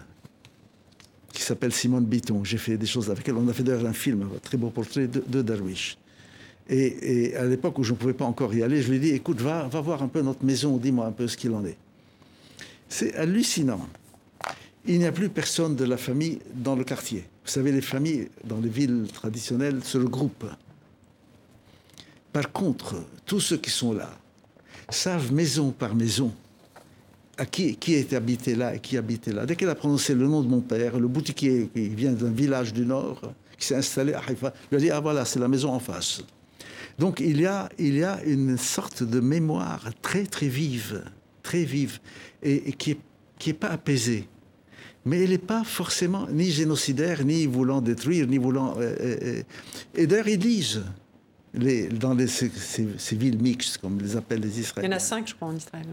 qui 1.33 1.43
s'appelle 1.43 1.73
Simone 1.73 2.05
Bitton. 2.07 2.43
J'ai 2.43 2.59
fait 2.59 2.77
des 2.77 2.87
choses 2.87 3.11
avec 3.11 3.29
elle. 3.29 3.37
On 3.37 3.47
a 3.49 3.53
fait 3.53 3.63
d'ailleurs 3.63 3.87
un 3.87 3.93
film, 3.93 4.23
un 4.35 4.39
très 4.41 4.57
beau 4.57 4.71
portrait 4.71 5.07
de, 5.07 5.23
de 5.27 5.43
Darwish. 5.43 5.97
Et, 6.69 7.35
à 7.37 7.45
l'époque 7.45 7.79
où 7.79 7.85
je 7.85 7.93
ne 7.93 7.97
pouvais 7.97 8.13
pas 8.13 8.25
encore 8.25 8.53
y 8.55 8.63
aller, 8.63 8.83
je 8.83 8.89
lui 8.91 8.97
ai 8.97 9.01
dit, 9.01 9.11
écoute, 9.11 9.41
va, 9.41 9.69
voir 9.69 10.03
un 10.03 10.09
peu 10.09 10.21
notre 10.21 10.45
maison, 10.45 10.77
dis-moi 10.77 11.07
un 11.07 11.13
peu 11.13 11.29
ce 11.29 11.37
qu'il 11.37 11.53
en 11.53 11.65
est. 11.65 11.77
C'est 12.89 13.15
hallucinant. 13.15 13.87
Il 14.87 14.99
n'y 14.99 15.07
a 15.07 15.13
plus 15.13 15.29
personne 15.29 15.75
de 15.77 15.85
la 15.85 15.97
famille 15.97 16.39
dans 16.55 16.77
le 16.77 16.85
quartier. 16.85 17.25
Vous 17.45 17.51
savez, 17.51 17.73
les 17.73 17.81
familles 17.81 18.29
dans 18.45 18.59
les 18.59 18.69
villes 18.69 19.07
traditionnelles 19.13 19.83
se 19.83 19.99
regroupent. 19.99 20.47
Par 22.33 22.53
contre, 22.53 22.97
tous 23.25 23.41
ceux 23.41 23.57
qui 23.57 23.71
sont 23.71 23.93
là 23.93 24.11
savent 24.91 25.33
maison 25.33 25.71
par 25.71 25.95
maison 25.95 26.33
qui, 27.45 27.77
qui 27.77 27.95
est 27.95 28.13
habité 28.13 28.55
là 28.55 28.75
et 28.75 28.79
qui 28.79 28.97
habitait 28.97 29.33
là. 29.33 29.45
Dès 29.45 29.57
qu'elle 29.57 29.69
a 29.69 29.75
prononcé 29.75 30.15
le 30.15 30.27
nom 30.27 30.43
de 30.43 30.49
mon 30.49 30.61
père, 30.61 30.99
le 30.99 31.09
boutiquier 31.09 31.69
qui 31.75 31.89
vient 31.89 32.13
d'un 32.13 32.31
village 32.31 32.73
du 32.73 32.87
Nord, 32.87 33.21
qui 33.59 33.67
s'est 33.67 33.77
installé 33.77 34.15
à 34.15 34.21
Haïfa, 34.27 34.55
lui 34.71 34.77
a 34.77 34.81
dit, 34.81 34.91
ah 34.91 35.01
voilà, 35.01 35.25
c'est 35.25 35.39
la 35.39 35.49
maison 35.49 35.73
en 35.73 35.81
face. 35.81 36.23
Donc 36.99 37.21
il 37.21 37.41
y, 37.41 37.47
a, 37.47 37.69
il 37.79 37.95
y 37.97 38.05
a 38.05 38.23
une 38.25 38.57
sorte 38.57 39.03
de 39.03 39.21
mémoire 39.21 39.91
très 40.03 40.25
très 40.25 40.49
vive, 40.49 41.05
très 41.43 41.65
vive, 41.65 41.99
et, 42.43 42.71
et 42.71 42.73
qui 42.73 42.91
n'est 42.91 42.99
qui 43.39 43.51
est 43.51 43.55
pas 43.55 43.69
apaisée. 43.69 44.27
Mais 45.05 45.23
elle 45.23 45.31
n'est 45.31 45.39
pas 45.39 45.63
forcément 45.63 46.27
ni 46.33 46.51
génocidaire, 46.51 47.23
ni 47.25 47.47
voulant 47.47 47.81
détruire, 47.83 48.27
ni 48.27 48.39
voulant... 48.39 48.75
euh, 48.79 48.97
euh, 48.99 49.17
euh. 49.23 49.43
et 49.95 50.07
d'ailleurs, 50.07 50.27
ils 50.29 50.39
disent, 50.39 50.83
les, 51.55 51.87
dans 51.89 52.15
les, 52.15 52.27
ces, 52.27 52.51
ces- 52.99 53.17
villes 53.17 53.39
mixtes, 53.41 53.79
comme 53.79 54.01
les 54.01 54.17
appellent 54.17 54.41
les 54.41 54.49
Il 54.49 54.55
y 54.55 54.59
en 54.59 54.63
Israéliens. 54.63 54.97
a 54.97 54.99
cinq, 54.99 55.29
je 55.29 55.35
crois, 55.35 55.49
en 55.49 55.57
Israël. 55.57 55.87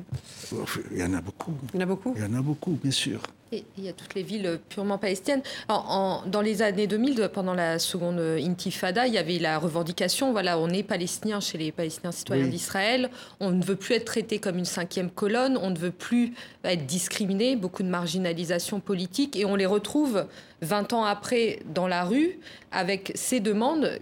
Il 0.91 0.97
y 0.97 1.03
en 1.03 1.13
a 1.13 1.21
beaucoup. 1.21 1.53
Il 1.73 1.79
y 1.79 1.79
en 1.79 1.83
a 1.83 1.85
beaucoup 1.85 2.13
Il 2.15 2.21
y 2.21 2.25
en 2.25 2.33
a 2.33 2.41
beaucoup, 2.41 2.79
bien 2.81 2.91
sûr. 2.91 3.21
Et 3.53 3.65
il 3.77 3.85
y 3.85 3.89
a 3.89 3.93
toutes 3.93 4.15
les 4.15 4.23
villes 4.23 4.59
purement 4.67 4.97
palestiniennes. 4.97 5.43
En- 5.69 5.75
en- 6.23 6.27
dans 6.27 6.41
les 6.41 6.63
années 6.63 6.87
2000, 6.87 7.13
de- 7.13 7.27
pendant 7.27 7.53
la 7.53 7.77
seconde 7.77 8.19
intifada, 8.19 9.05
il 9.05 9.13
y 9.13 9.17
avait 9.19 9.37
la 9.37 9.59
revendication, 9.59 10.31
voilà, 10.31 10.57
on 10.57 10.69
est 10.69 10.81
palestinien 10.81 11.39
chez 11.39 11.59
les 11.59 11.71
Palestiniens 11.71 12.11
citoyens 12.11 12.45
Oui. 12.45 12.49
d'Israël, 12.49 13.11
on 13.39 13.51
ne 13.51 13.63
veut 13.63 13.75
plus 13.75 13.93
être 13.93 14.05
traité 14.05 14.39
comme 14.39 14.57
une 14.57 14.65
cinquième 14.65 15.11
colonne, 15.11 15.55
on 15.61 15.69
ne 15.69 15.77
veut 15.77 15.91
plus 15.91 16.33
être 16.63 16.87
discriminé, 16.87 17.55
beaucoup 17.55 17.83
de 17.83 17.89
marginalisation 17.89 18.79
politique, 18.79 19.35
et 19.35 19.45
on 19.45 19.55
les 19.55 19.67
retrouve 19.67 20.25
20 20.61 20.91
ans 20.93 21.03
après 21.05 21.59
dans 21.75 21.87
la 21.87 22.05
rue 22.05 22.39
avec 22.71 23.11
ces 23.13 23.39
demandes 23.39 23.99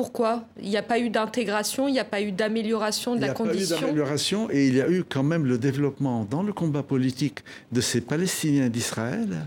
Pourquoi 0.00 0.46
Il 0.62 0.70
n'y 0.70 0.78
a 0.78 0.82
pas 0.82 0.98
eu 0.98 1.10
d'intégration, 1.10 1.86
il 1.86 1.92
n'y 1.92 1.98
a 1.98 2.06
pas 2.06 2.22
eu 2.22 2.32
d'amélioration 2.32 3.16
de 3.16 3.20
la 3.20 3.34
condition 3.34 3.58
Il 3.58 3.58
n'y 3.58 3.64
a 3.64 3.74
pas 3.74 3.76
eu 3.76 3.80
d'amélioration 3.80 4.50
et 4.50 4.66
il 4.66 4.74
y 4.76 4.80
a 4.80 4.88
eu 4.88 5.04
quand 5.04 5.22
même 5.22 5.44
le 5.44 5.58
développement 5.58 6.24
dans 6.24 6.42
le 6.42 6.54
combat 6.54 6.82
politique 6.82 7.40
de 7.70 7.82
ces 7.82 8.00
Palestiniens 8.00 8.70
d'Israël, 8.70 9.46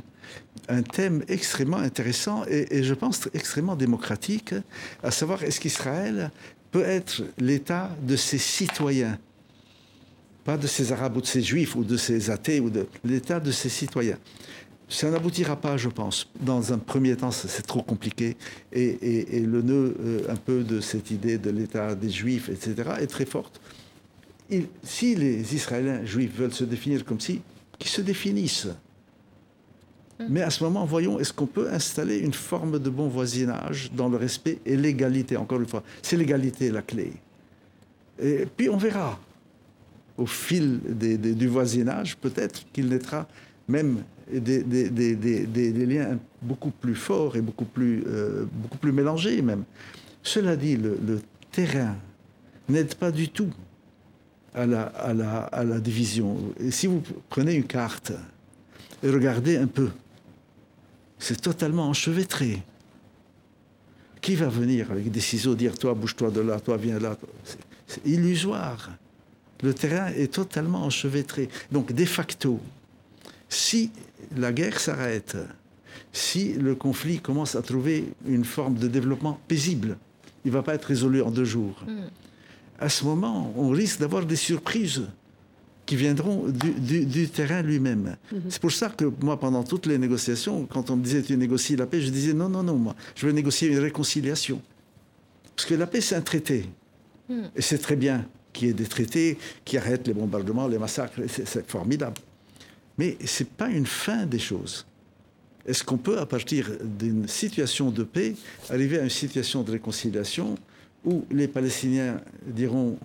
un 0.69 0.83
thème 0.83 1.23
extrêmement 1.27 1.77
intéressant 1.77 2.43
et, 2.47 2.67
et 2.69 2.83
je 2.83 2.93
pense 2.93 3.27
extrêmement 3.33 3.75
démocratique, 3.75 4.53
à 5.01 5.09
savoir 5.09 5.41
est-ce 5.41 5.59
qu'Israël 5.59 6.29
peut 6.69 6.83
être 6.85 7.23
l'État 7.39 7.89
de 8.03 8.15
ses 8.15 8.37
citoyens 8.37 9.17
pas 10.43 10.57
de 10.57 10.67
ces 10.67 10.91
Arabes 10.91 11.17
ou 11.17 11.21
de 11.21 11.25
ces 11.25 11.41
Juifs 11.41 11.75
ou 11.75 11.83
de 11.83 11.97
ces 11.97 12.29
athées, 12.29 12.59
ou 12.59 12.69
de 12.69 12.85
l'État 13.05 13.39
de 13.39 13.51
ses 13.51 13.69
citoyens. 13.69 14.17
Ça 14.89 15.09
n'aboutira 15.09 15.55
pas, 15.55 15.77
je 15.77 15.89
pense. 15.89 16.29
Dans 16.39 16.73
un 16.73 16.77
premier 16.77 17.15
temps, 17.15 17.31
c'est 17.31 17.65
trop 17.65 17.81
compliqué. 17.81 18.37
Et, 18.71 19.39
le 19.39 19.61
nœud 19.61 19.95
euh, 19.99 20.19
un 20.29 20.35
peu 20.35 20.63
de 20.63 20.81
cette 20.81 21.09
idée 21.11 21.37
de 21.37 21.49
l'État 21.49 21.95
des 21.95 22.09
Juifs, 22.09 22.49
etc., 22.49 22.75
est 22.99 23.07
très 23.07 23.25
forte. 23.25 23.59
si 24.83 25.15
les 25.15 25.55
Israéliens 25.55 26.05
juifs 26.05 26.35
veulent 26.35 26.53
se 26.53 26.63
définir 26.63 27.05
comme 27.05 27.19
si, 27.19 27.41
qu'ils 27.79 27.89
se 27.89 28.01
définissent. 28.01 28.67
Mais 30.29 30.41
à 30.41 30.49
ce 30.49 30.63
moment, 30.63 30.85
voyons, 30.85 31.19
est-ce 31.19 31.33
qu'on 31.33 31.47
peut 31.47 31.69
installer 31.71 32.19
une 32.19 32.33
forme 32.33 32.79
de 32.79 32.89
bon 32.89 33.07
voisinage 33.07 33.91
dans 33.93 34.09
le 34.09 34.17
respect 34.17 34.59
et 34.65 34.77
l'égalité 34.77 35.37
Encore 35.37 35.59
une 35.59 35.67
fois, 35.67 35.83
c'est 36.01 36.17
l'égalité 36.17 36.69
la 36.69 36.81
clé. 36.81 37.13
Et 38.21 38.45
puis 38.45 38.69
on 38.69 38.77
verra 38.77 39.19
au 40.17 40.25
fil 40.25 40.79
du 40.79 41.47
voisinage, 41.47 42.17
peut-être 42.17 42.63
qu'il 42.71 42.87
naîtra 42.87 43.27
même 43.67 44.03
des, 44.31 45.85
liens 45.85 46.17
beaucoup 46.41 46.71
plus 46.71 46.95
forts 46.95 47.35
et 47.35 47.41
beaucoup 47.41 47.65
plus, 47.65 48.03
euh, 48.07 48.45
beaucoup 48.51 48.77
plus 48.77 48.91
mélangés 48.91 49.41
même. 49.41 49.63
Cela 50.21 50.55
dit, 50.55 50.77
le, 50.77 51.21
terrain 51.51 51.95
n'aide 52.67 52.95
pas 52.95 53.11
du 53.11 53.29
tout 53.29 53.51
à 54.55 54.65
la, 54.65 54.83
à, 54.83 55.13
la, 55.13 55.39
à 55.43 55.63
la 55.63 55.79
division. 55.79 56.37
Et 56.59 56.71
si 56.71 56.87
vous 56.87 57.03
prenez 57.29 57.53
une 57.53 57.65
carte 57.65 58.11
et 59.03 59.09
regardez 59.09 59.57
un 59.57 59.67
peu, 59.67 59.89
c'est 61.19 61.39
totalement 61.39 61.87
enchevêtré. 61.87 62.63
Qui 64.19 64.35
va 64.35 64.47
venir 64.47 64.91
avec 64.91 65.11
des 65.11 65.19
ciseaux 65.19 65.53
dire 65.53 65.77
toi 65.77 65.93
bouge-toi 65.93 66.31
de 66.31 66.41
là, 66.41 66.59
toi 66.59 66.77
viens 66.77 66.97
là 66.97 67.17
C'est 67.85 68.05
illusoire. 68.05 68.89
Le 69.61 69.73
terrain 69.73 70.07
est 70.07 70.33
totalement 70.33 70.83
enchevêtré. 70.83 71.49
Donc, 71.71 71.93
de 71.93 72.05
facto, 72.05 72.59
si 73.47 73.91
la 74.35 74.51
guerre 74.51 74.79
s'arrête, 74.79 75.37
si 76.11 76.53
le 76.53 76.75
conflit 76.75 77.19
commence 77.19 77.55
à 77.55 77.61
trouver 77.61 78.05
une 78.27 78.45
forme 78.45 78.75
de 78.75 78.87
développement 78.87 79.39
paisible, 79.47 79.97
il 80.45 80.51
ne 80.51 80.53
va 80.53 80.63
pas 80.63 80.75
être 80.75 80.85
résolu 80.85 81.21
en 81.21 81.31
deux 81.31 81.45
jours. 81.45 81.83
Mm. 81.87 82.01
À 82.79 82.89
ce 82.89 83.05
moment, 83.05 83.53
on 83.57 83.69
risque 83.69 83.99
d'avoir 83.99 84.25
des 84.25 84.35
surprises 84.35 85.03
qui 85.85 85.95
viendront 85.95 86.45
du, 86.47 87.27
terrain 87.29 87.61
lui-même. 87.61 88.15
Mm-hmm. 88.31 88.39
C'est 88.49 88.61
pour 88.61 88.71
ça 88.71 88.89
que 88.89 89.11
moi, 89.21 89.39
pendant 89.39 89.63
toutes 89.63 89.85
les 89.85 89.97
négociations, 89.97 90.65
quand 90.65 90.89
on 90.89 90.97
me 90.97 91.03
disait 91.03 91.21
tu 91.21 91.35
négocies 91.37 91.75
la 91.75 91.85
paix, 91.85 92.01
je 92.01 92.09
disais 92.09 92.33
non, 92.33 92.49
non, 92.49 92.63
non, 92.63 92.75
moi, 92.75 92.95
je 93.15 93.25
veux 93.25 93.31
négocier 93.31 93.69
une 93.69 93.79
réconciliation. 93.79 94.61
Parce 95.55 95.67
que 95.67 95.75
la 95.75 95.87
paix, 95.87 96.01
c'est 96.01 96.15
un 96.15 96.21
traité. 96.21 96.65
Mm. 97.29 97.41
Et 97.55 97.61
c'est 97.61 97.77
très 97.77 97.95
bien 97.95 98.25
qui 98.51 98.67
est 98.67 98.73
des 98.73 98.85
traités 98.85 99.37
qui 99.65 99.77
arrêtent 99.77 100.07
les 100.07 100.13
bombardements, 100.13 100.67
les 100.67 100.77
massacres. 100.77 101.19
C'est 101.27 101.69
formidable. 101.69 102.21
Mais 102.97 103.17
ce 103.25 103.43
n'est 103.43 103.49
pas 103.49 103.69
une 103.69 103.85
fin 103.85 104.25
des 104.25 104.39
choses. 104.39 104.85
Est-ce 105.65 105.83
qu'on 105.83 105.97
peut, 105.97 106.19
à 106.19 106.25
partir 106.25 106.69
d'une 106.83 107.27
situation 107.27 107.89
de 107.89 108.03
paix, 108.03 108.35
arriver 108.69 108.99
à 108.99 109.03
une 109.03 109.09
situation 109.09 109.63
de 109.63 109.71
réconciliation 109.71 110.55
où 111.05 111.25
les 111.31 111.47
Palestiniens 111.47 112.21
diront 112.45 112.97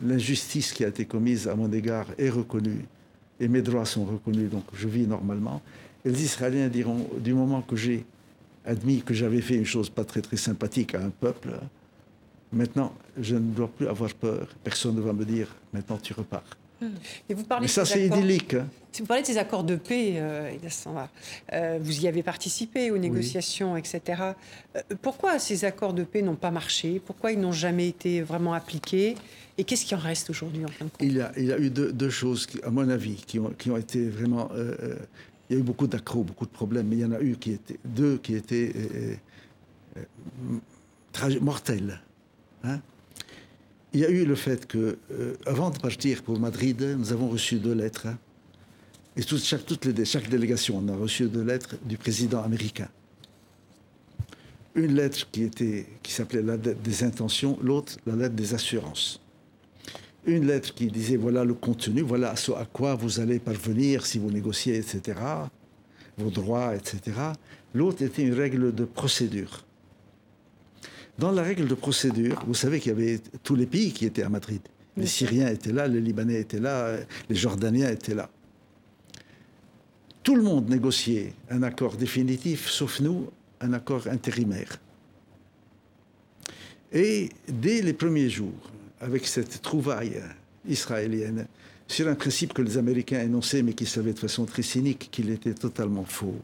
l'injustice 0.00 0.72
qui 0.72 0.84
a 0.84 0.88
été 0.88 1.04
commise 1.04 1.48
à 1.48 1.54
mon 1.54 1.70
égard 1.72 2.06
est 2.18 2.30
reconnue 2.30 2.84
et 3.38 3.48
mes 3.48 3.62
droits 3.62 3.84
sont 3.84 4.04
reconnus, 4.04 4.50
donc 4.50 4.64
je 4.72 4.88
vis 4.88 5.06
normalement. 5.06 5.60
Et 6.04 6.10
les 6.10 6.24
Israéliens 6.24 6.68
diront, 6.68 7.08
du 7.18 7.34
moment 7.34 7.62
que 7.62 7.76
j'ai 7.76 8.04
admis 8.64 9.02
que 9.02 9.14
j'avais 9.14 9.40
fait 9.40 9.56
une 9.56 9.66
chose 9.66 9.90
pas 9.90 10.04
très 10.04 10.20
très 10.20 10.36
sympathique 10.36 10.94
à 10.94 11.04
un 11.04 11.10
peuple, 11.10 11.58
Maintenant, 12.52 12.92
je 13.16 13.36
ne 13.36 13.52
dois 13.52 13.68
plus 13.68 13.86
avoir 13.86 14.12
peur. 14.14 14.48
Personne 14.64 14.96
ne 14.96 15.00
va 15.00 15.12
me 15.12 15.24
dire, 15.24 15.46
maintenant 15.72 15.98
tu 15.98 16.12
repars. 16.12 16.42
Et 17.28 17.34
vous 17.34 17.44
parlez 17.44 17.64
Mais 17.64 17.68
ça, 17.68 17.84
c'est 17.84 18.06
idyllique. 18.06 18.54
Hein. 18.54 18.68
Si 18.92 19.02
vous 19.02 19.06
parlez 19.06 19.22
de 19.22 19.26
ces 19.26 19.38
accords 19.38 19.62
de 19.62 19.76
paix, 19.76 20.14
euh, 20.16 20.50
euh, 21.52 21.78
vous 21.80 22.00
y 22.00 22.08
avez 22.08 22.22
participé 22.22 22.90
aux 22.90 22.98
négociations, 22.98 23.76
etc. 23.76 24.00
Euh, 24.76 24.80
pourquoi 25.00 25.38
ces 25.38 25.64
accords 25.64 25.94
de 25.94 26.02
paix 26.02 26.22
n'ont 26.22 26.34
pas 26.34 26.50
marché? 26.50 27.00
Pourquoi 27.04 27.32
ils 27.32 27.40
n'ont 27.40 27.52
jamais 27.52 27.88
été 27.88 28.20
vraiment 28.22 28.52
appliqués? 28.52 29.14
Et 29.58 29.64
qu'est-ce 29.64 29.84
qui 29.84 29.94
en 29.94 29.98
reste 29.98 30.30
aujourd'hui 30.30 30.64
en 30.64 30.68
fin 30.68 30.86
de 30.86 30.90
compte? 30.90 31.02
Il 31.02 31.16
y, 31.16 31.20
a, 31.20 31.32
il 31.36 31.44
y 31.44 31.52
a 31.52 31.58
eu 31.58 31.70
deux, 31.70 32.10
choses, 32.10 32.48
à 32.64 32.70
mon 32.70 32.88
avis, 32.88 33.16
qui 33.26 33.38
ont, 33.38 33.50
qui 33.50 33.70
ont 33.70 33.76
été 33.76 34.08
vraiment. 34.08 34.50
il 35.48 35.54
y 35.54 35.56
a 35.56 35.60
eu 35.60 35.62
beaucoup 35.64 35.86
d'accros, 35.86 36.24
beaucoup 36.24 36.46
de 36.46 36.50
problèmes, 36.50 36.88
mais 36.88 36.96
il 36.96 37.02
y 37.02 37.04
en 37.04 37.12
a 37.12 37.20
eu 37.20 37.36
qui 37.36 37.52
étaient, 37.52 37.78
deux 37.84 38.18
qui 38.18 38.34
étaient 38.34 38.72
mortels. 41.40 42.00
Hein. 42.64 42.80
Il 43.92 44.00
y 44.00 44.04
a 44.04 44.10
eu 44.10 44.24
le 44.24 44.36
fait 44.36 44.66
que, 44.66 44.98
euh, 45.10 45.34
avant 45.46 45.70
de 45.70 45.78
partir 45.78 46.22
pour 46.22 46.38
Madrid, 46.38 46.80
nous 46.80 47.12
avons 47.12 47.28
reçu 47.28 47.56
deux 47.56 47.74
lettres. 47.74 48.06
Hein. 48.06 48.18
et 49.16 49.22
chaque, 49.22 49.66
toutes 49.66 49.84
les, 49.84 50.04
chaque 50.04 50.28
délégation, 50.28 50.78
on 50.78 50.88
a 50.88 50.96
reçu 50.96 51.26
deux 51.26 51.42
lettres 51.42 51.74
du 51.84 51.96
président 51.96 52.40
américain. 52.42 52.88
Une 54.76 54.94
lettre 54.94 55.28
qui, 55.32 55.42
était, 55.42 55.86
qui 56.04 56.12
s'appelait 56.12 56.42
la 56.42 56.56
lettre 56.56 56.80
des 56.80 57.02
intentions, 57.02 57.58
l'autre 57.60 57.96
la 58.06 58.14
lettre 58.14 58.36
des 58.36 58.54
assurances. 58.54 59.20
Une 60.24 60.46
lettre 60.46 60.72
qui 60.72 60.86
disait 60.86 61.16
voilà 61.16 61.44
le 61.44 61.54
contenu, 61.54 62.02
voilà 62.02 62.34
à 62.56 62.64
quoi 62.66 62.94
vous 62.94 63.18
allez 63.18 63.40
parvenir 63.40 64.06
si 64.06 64.20
vous 64.20 64.30
négociez, 64.30 64.76
etc., 64.76 65.18
vos 66.16 66.30
droits, 66.30 66.76
etc. 66.76 67.00
L'autre 67.74 68.02
était 68.02 68.22
une 68.22 68.34
règle 68.34 68.72
de 68.72 68.84
procédure. 68.84 69.64
Dans 71.20 71.32
la 71.32 71.42
règle 71.42 71.68
de 71.68 71.74
procédure, 71.74 72.42
vous 72.46 72.54
savez 72.54 72.80
qu'il 72.80 72.92
y 72.92 72.94
avait 72.94 73.20
tous 73.42 73.54
les 73.54 73.66
pays 73.66 73.92
qui 73.92 74.06
étaient 74.06 74.22
à 74.22 74.30
Madrid. 74.30 74.62
Les 74.96 75.06
Syriens 75.06 75.48
étaient 75.48 75.70
là, 75.70 75.86
les 75.86 76.00
Libanais 76.00 76.40
étaient 76.40 76.58
là, 76.58 76.96
les 77.28 77.36
Jordaniens 77.36 77.90
étaient 77.90 78.14
là. 78.14 78.30
Tout 80.22 80.34
le 80.34 80.42
monde 80.42 80.70
négociait 80.70 81.34
un 81.50 81.62
accord 81.62 81.96
définitif, 81.96 82.70
sauf 82.70 83.00
nous, 83.00 83.28
un 83.60 83.74
accord 83.74 84.06
intérimaire. 84.06 84.80
Et 86.90 87.28
dès 87.46 87.82
les 87.82 87.92
premiers 87.92 88.30
jours, 88.30 88.70
avec 88.98 89.26
cette 89.26 89.60
trouvaille 89.60 90.22
israélienne, 90.66 91.46
sur 91.86 92.08
un 92.08 92.14
principe 92.14 92.54
que 92.54 92.62
les 92.62 92.78
Américains 92.78 93.20
énonçaient, 93.20 93.62
mais 93.62 93.74
qui 93.74 93.84
savaient 93.84 94.14
de 94.14 94.18
façon 94.18 94.46
très 94.46 94.62
cynique 94.62 95.10
qu'il 95.10 95.28
était 95.28 95.52
totalement 95.52 96.06
faux, 96.06 96.40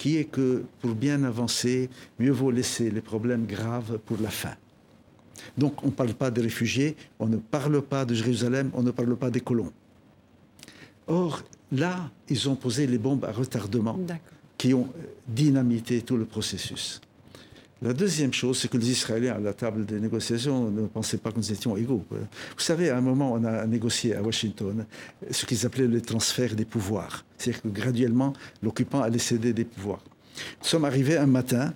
qui 0.00 0.16
est 0.16 0.24
que 0.24 0.64
pour 0.80 0.94
bien 0.94 1.24
avancer, 1.24 1.90
mieux 2.18 2.30
vaut 2.30 2.50
laisser 2.50 2.90
les 2.90 3.02
problèmes 3.02 3.44
graves 3.44 3.98
pour 4.06 4.16
la 4.18 4.30
fin. 4.30 4.54
Donc 5.58 5.84
on 5.84 5.88
ne 5.88 5.92
parle 5.92 6.14
pas 6.14 6.30
des 6.30 6.40
réfugiés, 6.40 6.96
on 7.18 7.26
ne 7.26 7.36
parle 7.36 7.82
pas 7.82 8.06
de 8.06 8.14
Jérusalem, 8.14 8.70
on 8.72 8.82
ne 8.82 8.92
parle 8.92 9.14
pas 9.16 9.30
des 9.30 9.42
colons. 9.42 9.70
Or, 11.06 11.42
là, 11.70 12.10
ils 12.30 12.48
ont 12.48 12.54
posé 12.56 12.86
les 12.86 12.96
bombes 12.96 13.26
à 13.26 13.32
retardement 13.32 14.00
qui 14.56 14.72
ont 14.72 14.88
dynamité 15.28 16.00
tout 16.00 16.16
le 16.16 16.24
processus. 16.24 17.02
La 17.82 17.94
deuxième 17.94 18.32
chose, 18.34 18.58
c'est 18.58 18.68
que 18.68 18.76
les 18.76 18.90
Israéliens 18.90 19.36
à 19.36 19.38
la 19.38 19.54
table 19.54 19.86
des 19.86 19.98
négociations 19.98 20.70
ne 20.70 20.86
pensaient 20.86 21.16
pas 21.16 21.32
que 21.32 21.38
nous 21.38 21.50
étions 21.50 21.78
égaux. 21.78 22.04
Vous 22.10 22.18
savez, 22.58 22.90
à 22.90 22.98
un 22.98 23.00
moment, 23.00 23.32
on 23.32 23.42
a 23.44 23.66
négocié 23.66 24.14
à 24.14 24.22
Washington 24.22 24.84
ce 25.30 25.46
qu'ils 25.46 25.64
appelaient 25.64 25.86
le 25.86 26.02
transfert 26.02 26.54
des 26.54 26.66
pouvoirs. 26.66 27.24
C'est-à-dire 27.38 27.62
que 27.62 27.68
graduellement, 27.68 28.34
l'occupant 28.62 29.00
allait 29.00 29.18
céder 29.18 29.54
des 29.54 29.64
pouvoirs. 29.64 30.04
Nous 30.60 30.68
sommes 30.68 30.84
arrivés 30.84 31.16
un 31.16 31.26
matin, 31.26 31.72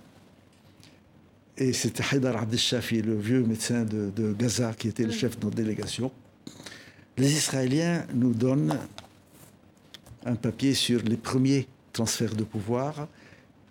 et 1.57 1.73
c'était 1.73 2.03
Haidar 2.11 2.37
Abdel 2.37 2.59
le 3.03 3.17
vieux 3.17 3.43
médecin 3.43 3.83
de, 3.83 4.11
de, 4.15 4.33
Gaza, 4.33 4.73
qui 4.73 4.89
était 4.89 5.05
le 5.05 5.11
chef 5.11 5.39
de 5.39 5.45
notre 5.45 5.55
délégation. 5.55 6.11
Les 7.17 7.31
Israéliens 7.31 8.05
nous 8.13 8.33
donnent 8.33 8.77
un 10.23 10.35
papier 10.35 10.75
sur 10.75 11.01
les 11.01 11.17
premiers 11.17 11.67
transferts 11.93 12.35
de 12.35 12.43
pouvoir, 12.43 13.07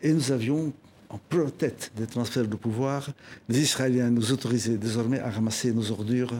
et 0.02 0.12
nous 0.12 0.32
avions 0.32 0.72
en 1.14 1.50
tête 1.50 1.92
des 1.96 2.06
transferts 2.06 2.48
de 2.48 2.56
pouvoir, 2.56 3.10
les 3.48 3.60
Israéliens 3.60 4.10
nous 4.10 4.32
autorisaient 4.32 4.76
désormais 4.76 5.20
à 5.20 5.30
ramasser 5.30 5.72
nos 5.72 5.90
ordures 5.90 6.34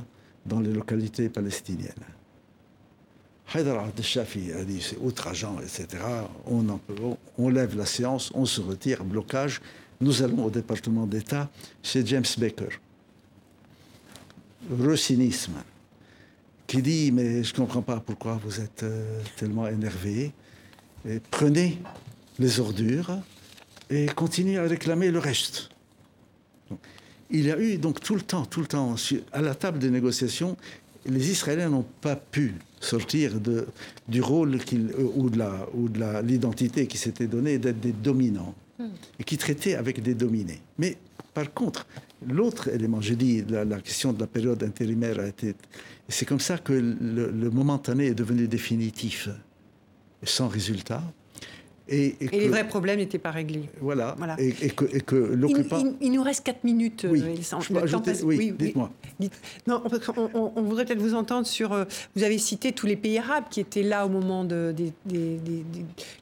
dans 0.47 0.61
les 0.61 0.73
localités 0.73 1.29
palestiniennes. 1.29 1.93
Haïdar 3.53 3.85
al-Shafi 3.85 4.53
a 4.53 4.65
dit 4.65 4.81
c'est 4.81 4.99
outrageant, 4.99 5.59
etc. 5.61 6.03
On, 6.47 6.65
on 7.39 7.49
lève 7.49 7.77
la 7.77 7.87
séance, 7.87 8.33
on 8.35 8.47
se 8.47 8.61
retire, 8.61 9.05
blocage. 9.05 9.61
Nous 10.01 10.23
allons 10.23 10.45
au 10.47 10.51
département 10.51 11.07
d'État 11.07 11.49
chez 11.83 12.05
James 12.05 12.25
Baker. 12.39 12.81
Le 14.77 14.97
cynisme, 14.97 15.63
qui 16.67 16.83
dit 16.83 17.13
Mais 17.13 17.45
je 17.45 17.53
ne 17.53 17.59
comprends 17.59 17.83
pas 17.83 18.01
pourquoi 18.01 18.41
vous 18.43 18.61
êtes 18.61 18.83
euh, 18.83 19.21
tellement 19.37 19.69
énervé. 19.69 20.33
prenez 21.31 21.79
les 22.39 22.59
ordures, 22.59 23.19
et 23.91 24.07
continue 24.07 24.59
à 24.59 24.63
réclamer 24.63 25.11
le 25.11 25.19
reste. 25.19 25.71
il 27.31 27.47
y 27.47 27.51
a 27.51 27.59
eu 27.59 27.77
donc 27.79 28.01
tout 28.01 28.15
le 28.15 28.23
temps, 28.23 28.45
tout 28.47 28.61
le 28.61 28.67
temps, 28.67 28.95
à 29.33 29.41
la 29.41 29.55
table 29.55 29.79
des 29.79 29.91
négociations, 29.91 30.57
les 31.07 31.31
Israéliens 31.31 31.69
n'ont 31.69 31.87
pas 32.01 32.17
pu 32.17 32.55
sortir 32.81 33.41
de, 33.41 33.67
du 34.09 34.21
rôle 34.21 34.57
euh, 34.73 35.05
ou 35.75 35.89
de 35.89 36.23
l'identité 36.23 36.87
qui 36.87 36.99
s'était 36.99 37.27
donnée 37.27 37.59
d'être 37.59 37.81
des 37.81 37.93
dominants 37.93 38.55
et 39.19 39.25
qui 39.25 39.37
traitaient 39.37 39.75
avec 39.75 40.03
des 40.03 40.15
dominés. 40.15 40.61
Mais 40.79 40.97
par 41.33 41.53
contre, 41.53 41.87
l'autre 42.27 42.69
élément, 42.69 43.01
j'ai 43.01 43.17
dit, 43.17 43.45
la, 43.49 43.65
la 43.65 43.81
question 43.81 44.13
de 44.13 44.21
la 44.21 44.27
période 44.27 44.63
intérimaire 44.63 45.19
a 45.21 45.29
été. 45.29 45.55
C'est 46.09 46.27
comme 46.27 46.41
ça 46.41 46.59
que 46.59 46.73
le, 46.73 47.31
le 47.31 47.51
momentané 47.51 48.07
est 48.07 48.15
devenu 48.15 48.47
définitif, 48.47 49.29
sans 50.23 50.49
résultat. 50.49 51.03
Et, 51.87 52.17
Et 52.21 52.29
que- 52.29 52.37
les 52.37 52.49
vrais 52.49 52.67
problèmes 52.67 52.99
n'étaient 52.99 53.19
pas 53.19 53.31
réglés. 53.31 53.69
Voilà. 53.81 54.15
Voilà. 54.17 54.37
Et, 54.41 54.55
et 54.63 54.71
que, 54.71 54.87
et 54.97 55.01
que 55.03 55.31
Il, 55.33 55.39
l'occupant. 55.39 55.79
il- 55.81 55.95
il 56.01 56.13
nous 56.13 56.23
reste 56.23 56.43
4 56.45 56.65
minutes. 56.65 57.07
Oui, 57.11 57.23
euh, 57.23 58.01
passe- 58.01 58.23
oui, 58.23 58.55
dites-moi. 58.59 58.91
Dites- 59.21 59.39
Non, 59.67 59.83
parce 59.89 60.07
qu'on- 60.07 60.31
on, 60.33 60.53
on 60.57 60.63
voudrait 60.63 60.87
peut-être 60.87 60.99
vous 61.03 61.15
entendre 61.15 61.47
sur. 61.47 61.73
euh, 61.75 61.85
vous 62.17 62.23
avez 62.23 62.39
cité 62.39 62.73
tous 62.73 62.87
les 62.87 62.97
pays 62.97 63.19
arabes 63.19 63.45
qui 63.51 63.61
étaient 63.61 63.83
là 63.83 64.07
au 64.07 64.09
moment 64.09 64.45
de 64.45 64.75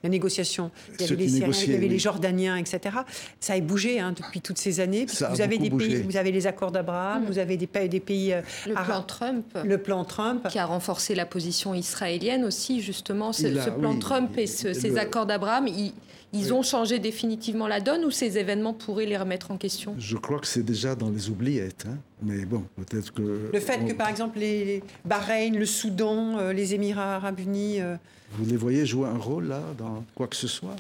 la 0.03 0.09
négociation. 0.09 0.71
Il 0.99 1.03
y 1.03 1.05
avait 1.05 1.17
les 1.17 1.29
Syriens, 1.29 1.53
il 1.67 1.73
y 1.73 1.77
avait 1.77 1.87
les 1.87 1.95
oui. 1.95 1.99
Jordaniens, 2.01 2.57
etc. 2.57 2.97
Ça 3.41 3.53
a 3.55 3.61
bougé 3.61 4.01
hein, 4.01 4.13
depuis 4.17 4.41
toutes 4.41 4.59
ces 4.59 4.81
années. 4.81 5.07
Ça 5.09 5.29
a 5.29 5.31
vous 5.35 5.41
avez 5.41 5.59
des 5.59 5.71
pays, 5.71 6.03
vous 6.03 6.17
avez 6.17 6.33
les 6.33 6.47
accords 6.47 6.73
d'Abraham, 6.73 7.25
vous 7.27 7.39
avez 7.39 7.57
des, 7.57 7.67
pa- 7.69 7.87
des 7.87 8.01
pays. 8.01 8.33
euh, 8.33 8.41
Le 8.67 8.73
plan 8.73 8.81
arabes. 8.83 9.07
Trump. 9.07 9.59
Le 9.65 9.79
plan 9.79 10.05
Trump. 10.05 10.49
qui 10.49 10.59
a 10.59 10.67
renforcé 10.67 11.15
la 11.15 11.27
position 11.27 11.73
israélienne 11.73 12.45
aussi, 12.45 12.81
justement. 12.81 13.33
Ce, 13.33 13.47
Il 13.47 13.59
a- 13.59 13.65
ce 13.67 13.71
plan 13.71 13.93
oui, 13.93 13.99
Trump 14.01 14.37
et 14.39 14.47
ce- 14.47 14.73
ces 14.73 14.97
accords 14.99 15.27
d'Abraham, 15.27 15.52
ils, 15.67 15.93
ils 16.33 16.53
ont 16.55 16.63
changé 16.63 16.99
définitivement 16.99 17.67
la 17.69 17.81
donne 17.81 18.05
ou 18.05 18.11
ces 18.11 18.39
événements 18.39 18.73
pourraient 18.73 19.07
les 19.07 19.17
remettre 19.19 19.51
en 19.51 19.57
question? 19.59 19.95
Je 19.99 20.17
crois 20.17 20.39
que 20.39 20.47
c'est 20.47 20.63
déjà 20.63 20.95
dans 20.95 21.11
les 21.11 21.29
oubliettes. 21.29 21.85
hein. 21.89 21.99
Mais 22.23 22.45
bon, 22.45 22.65
peut-être 22.77 23.13
que. 23.13 23.51
Le 23.53 23.61
fait 23.61 23.85
que, 23.87 23.93
par 23.93 24.09
exemple, 24.09 24.39
les, 24.39 24.65
les 24.65 24.83
Bahreïn, 25.05 25.59
le 25.59 25.67
Soudan, 25.67 26.39
euh, 26.39 26.53
les 26.53 26.75
Émirats 26.75 27.17
arabes 27.17 27.41
unis. 27.41 27.81
euh, 27.81 27.97
Vous 28.39 28.45
les 28.47 28.57
voyez 28.57 28.87
jouer 28.87 29.09
un 29.09 29.19
rôle 29.19 29.49
là, 29.49 29.61
dans 29.77 30.05
quoi 30.15 30.27
que 30.29 30.37
ce 30.37 30.49
soit? 30.49 30.77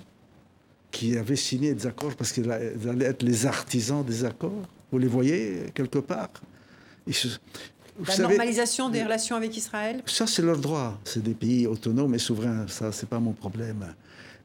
Qui 0.91 1.17
avaient 1.17 1.37
signé 1.37 1.75
des 1.75 1.87
accords 1.87 2.15
parce 2.15 2.33
qu'ils 2.33 2.51
allaient 2.51 3.05
être 3.07 3.23
les 3.23 3.47
artisans 3.47 4.05
des 4.05 4.25
accords? 4.25 4.53
Vous 4.91 4.99
les 4.99 5.07
voyez 5.09 5.71
quelque 5.75 5.99
part? 5.99 6.29
Ils 7.07 7.15
se- 7.15 7.29
Vous 7.99 8.05
la 8.07 8.13
savez, 8.15 8.29
normalisation 8.29 8.89
des 8.91 9.03
relations 9.03 9.35
avec 9.37 9.57
Israël? 9.57 10.03
Ça, 10.07 10.27
c'est 10.27 10.43
leur 10.43 10.59
droit. 10.59 10.99
C'est 11.05 11.23
des 11.23 11.35
pays 11.35 11.67
autonomes 11.67 12.15
et 12.15 12.19
souverains. 12.19 12.67
Ça, 12.69 12.93
c'est 12.93 13.09
pas 13.09 13.21
mon 13.21 13.33
problème. 13.33 13.95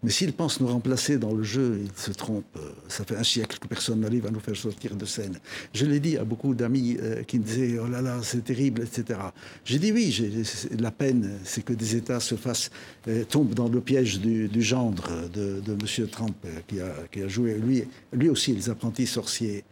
Mais 0.04 0.12
s'ils 0.12 0.34
pensent 0.34 0.60
nous 0.60 0.68
remplacer 0.68 1.18
dans 1.18 1.34
le 1.34 1.44
jeu, 1.44 1.82
ils 1.84 2.00
se 2.00 2.12
trompent. 2.12 2.46
Euh, 2.58 2.72
Ça 2.88 3.04
fait 3.04 3.16
un 3.16 3.24
siècle 3.24 3.58
que 3.60 3.68
personne 3.68 4.02
n'arrive 4.02 4.28
à 4.28 4.32
nous 4.32 4.40
faire 4.40 4.56
sortir 4.56 4.96
de 4.96 5.06
scène. 5.06 5.40
Je 5.74 5.86
l'ai 5.86 6.00
dit 6.00 6.18
à 6.18 6.24
beaucoup 6.24 6.54
d'amis 6.54 6.98
euh, 7.02 7.24
qui 7.24 7.40
me 7.40 7.44
disaient 7.44 7.80
Oh 7.80 7.88
là 7.88 8.02
là, 8.02 8.20
c'est 8.22 8.44
terrible, 8.44 8.84
etc. 8.84 9.20
J'ai 9.66 9.80
dit 9.80 9.92
oui, 9.92 10.46
la 10.80 10.92
peine, 10.92 11.40
c'est 11.44 11.64
que 11.64 11.74
des 11.74 11.96
États 11.96 12.20
euh, 13.08 13.24
tombent 13.26 13.56
dans 13.56 13.70
le 13.70 13.82
piège 13.82 14.20
du, 14.20 14.62
gendre 14.62 15.28
de, 15.34 15.62
M. 15.68 16.08
Trump, 16.10 16.36
qui 16.68 16.80
a, 16.80 17.28
joué, 17.28 17.58
lui, 18.14 18.30
aussi, 18.30 18.54
les 18.54 18.70
apprentis 18.70 19.08
sorciers. 19.08 19.64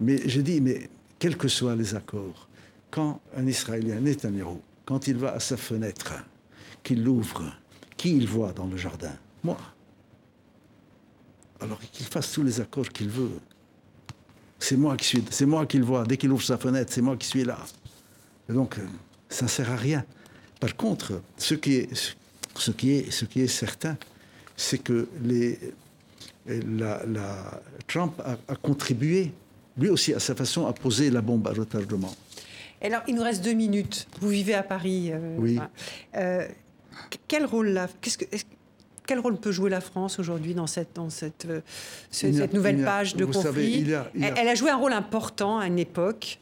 Mais 0.00 0.20
j'ai 0.26 0.42
dit 0.42 0.60
Mais 0.62 0.88
quels 1.18 1.36
que 1.36 1.48
soient 1.48 1.76
les 1.76 1.94
accords, 1.94 2.48
quand 2.90 3.20
un 3.36 3.46
Israélien, 3.46 4.00
Netanyahou, 4.00 4.60
quand 4.86 5.08
il 5.08 5.16
va 5.18 5.34
à 5.34 5.40
sa 5.40 5.58
fenêtre, 5.58 6.14
qu'il 6.82 7.04
l'ouvre, 7.04 7.52
qui 7.98 8.16
il 8.16 8.26
voit 8.26 8.52
dans 8.52 8.66
le 8.66 8.76
jardin? 8.78 9.12
Moi. 9.44 9.56
Alors 11.60 11.80
qu'il 11.92 12.06
fasse 12.06 12.32
tous 12.32 12.42
les 12.42 12.60
accords 12.60 12.88
qu'il 12.88 13.08
veut. 13.08 13.30
C'est 14.58 14.76
moi 14.76 14.96
qui 14.96 15.06
suis, 15.06 15.24
c'est 15.30 15.46
moi 15.46 15.66
qui 15.66 15.78
le 15.78 15.84
vois. 15.84 16.04
Dès 16.04 16.16
qu'il 16.16 16.30
ouvre 16.30 16.42
sa 16.42 16.58
fenêtre, 16.58 16.92
c'est 16.92 17.00
moi 17.02 17.16
qui 17.16 17.26
suis 17.26 17.44
là. 17.44 17.58
Et 18.48 18.52
donc, 18.52 18.78
euh, 18.78 18.82
ça 19.28 19.44
ne 19.44 19.50
sert 19.50 19.70
à 19.70 19.76
rien. 19.76 20.04
Par 20.60 20.74
contre, 20.76 21.20
ce 21.36 21.54
qui 21.54 21.74
est, 21.76 22.14
ce 22.56 22.70
qui 22.72 22.92
est, 22.92 23.10
ce 23.10 23.24
qui 23.24 23.40
est 23.40 23.46
certain, 23.48 23.96
c'est 24.56 24.78
que 24.78 25.08
les, 25.22 25.58
la, 26.46 27.04
la- 27.06 27.60
Trump 27.86 28.20
a, 28.24 28.36
a 28.52 28.56
contribué, 28.56 29.32
lui 29.76 29.88
aussi 29.90 30.12
à 30.14 30.18
sa 30.20 30.34
façon, 30.34 30.66
à 30.66 30.72
poser 30.72 31.10
la 31.10 31.20
bombe 31.20 31.46
à 31.46 31.52
retardement. 31.52 32.14
Alors, 32.80 33.02
il 33.08 33.14
nous 33.14 33.22
reste 33.22 33.44
deux 33.44 33.52
minutes. 33.54 34.06
Vous 34.20 34.28
vivez 34.28 34.54
à 34.54 34.62
Paris. 34.62 35.10
euh, 35.12 35.36
Oui. 35.38 35.58
euh, 36.16 36.46
quel 37.28 37.44
rôle 37.46 37.68
là? 37.68 37.88
Qu'est-ce 38.00 38.18
que, 38.18 38.24
est-ce- 38.32 38.44
quel 39.08 39.18
rôle 39.20 39.38
peut 39.38 39.50
jouer 39.52 39.70
la 39.70 39.80
France 39.80 40.18
aujourd'hui 40.18 40.52
dans 40.54 40.66
cette, 40.66 40.90
dans 40.94 41.08
cette, 41.08 41.46
euh, 41.48 41.60
ce- 42.10 42.26
a- 42.26 42.46
nouvelle 42.54 42.82
a- 42.82 42.84
page 42.84 43.16
de 43.16 43.24
conflit 43.24 43.42
savez, 43.42 43.70
il 43.70 43.88
y 43.88 43.94
a- 43.94 44.10
il 44.14 44.20
y 44.20 44.24
a- 44.24 44.28
Elle, 44.28 44.34
elle 44.38 44.48
a 44.48 44.54
joué 44.54 44.68
un 44.70 44.76
rôle 44.76 44.92
important 44.92 45.58
à 45.58 45.66
une 45.66 45.78
époque, 45.78 46.38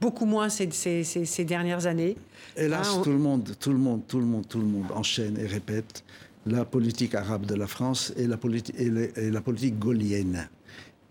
beaucoup 0.00 0.24
moins 0.24 0.48
ces, 0.48 0.70
ces- 0.70 1.02
ces- 1.02 1.24
ces 1.24 1.44
dernières 1.44 1.86
années. 1.86 2.16
Hélas, 2.56 2.88
on- 2.94 3.02
tout 3.02 3.10
le 3.10 3.18
monde, 3.18 3.50
tout 3.58 3.72
le 3.72 3.78
monde, 3.78 4.02
tout 4.06 4.20
le 4.20 4.26
monde, 4.26 4.46
tout 4.48 4.58
le 4.60 4.64
monde 4.64 4.86
enchaîne 4.94 5.36
et 5.38 5.46
répète 5.46 6.04
la 6.46 6.64
politique 6.64 7.16
arabe 7.16 7.46
de 7.46 7.56
la 7.56 7.66
France 7.66 8.12
et 8.16 8.28
la, 8.28 8.36
politi- 8.36 8.72
et 8.78 8.88
le- 8.90 9.18
et 9.18 9.30
la 9.32 9.40
politique 9.40 9.76
gaullienne. 9.78 10.48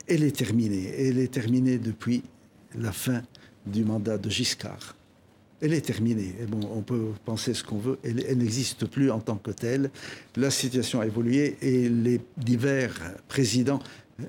Elle 0.08 0.24
est 0.24 0.36
terminée. 0.36 0.90
Elle 0.98 1.20
est 1.20 1.32
terminée 1.34 1.80
depuis 1.80 2.24
la 2.80 2.94
fin 2.94 3.22
du 3.66 3.84
mandat 3.84 4.18
de 4.18 4.30
Giscard. 4.30 4.96
Elle 5.64 5.74
est 5.74 5.80
terminée. 5.80 6.36
Bon, 6.50 6.60
on 6.76 6.82
peut 6.82 7.14
penser 7.24 7.54
ce 7.54 7.64
qu'on 7.64 7.78
veut. 7.78 7.98
Elle, 8.04 8.38
n'existe 8.38 8.86
plus 8.86 9.10
en 9.10 9.22
tant 9.22 9.38
que 9.38 9.52
telle. 9.52 9.92
La 10.36 10.52
situation 10.52 11.00
a 11.00 11.06
évolué 11.06 11.56
et 11.62 11.88
les 11.88 12.20
divers 12.36 12.94
présidents 13.30 13.80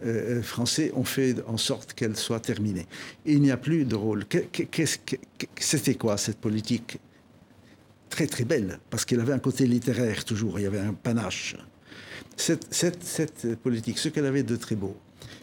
euh, 0.05 0.43
français 0.43 0.93
ont 0.95 1.03
fait 1.03 1.35
en 1.49 1.57
sorte 1.57 1.93
qu'elle 1.93 2.17
soit 2.17 2.39
terminée. 2.39 2.87
Il 3.27 3.43
n'y 3.43 3.51
a 3.51 3.57
plus 3.57 3.85
de 3.85 3.97
rôle. 3.97 4.27
C'était 5.59 5.97
quoi 5.97 6.19
cette 6.19 6.39
politique? 6.39 7.01
Très 8.11 8.29
très 8.29 8.45
belle, 8.45 8.79
parce 8.89 9.05
qu'elle 9.05 9.19
avait 9.19 9.33
un 9.33 9.41
côté 9.41 9.67
littéraire 9.67 10.25
toujours, 10.25 10.61
il 10.61 10.63
y 10.63 10.67
avait 10.67 10.79
un 10.79 10.93
panache. 10.93 11.57
Cette 12.37 13.57
politique, 13.57 13.99
ce 13.99 14.09
qu'elle 14.09 14.27
avait 14.27 14.45
de 14.45 14.55
très 14.55 14.77
beau, 14.77 14.97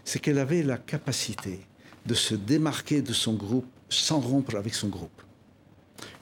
c'est 0.05 0.19
qu'elle 0.19 0.39
avait 0.39 0.63
la 0.63 0.77
capacité 0.77 1.59
de 2.05 2.13
se 2.13 2.33
démarquer 2.33 3.01
de 3.01 3.11
son 3.11 3.33
groupe 3.33 3.67
sans 3.89 4.21
rompre 4.21 4.55
avec 4.55 4.73
son 4.73 4.87
groupe. 4.87 5.21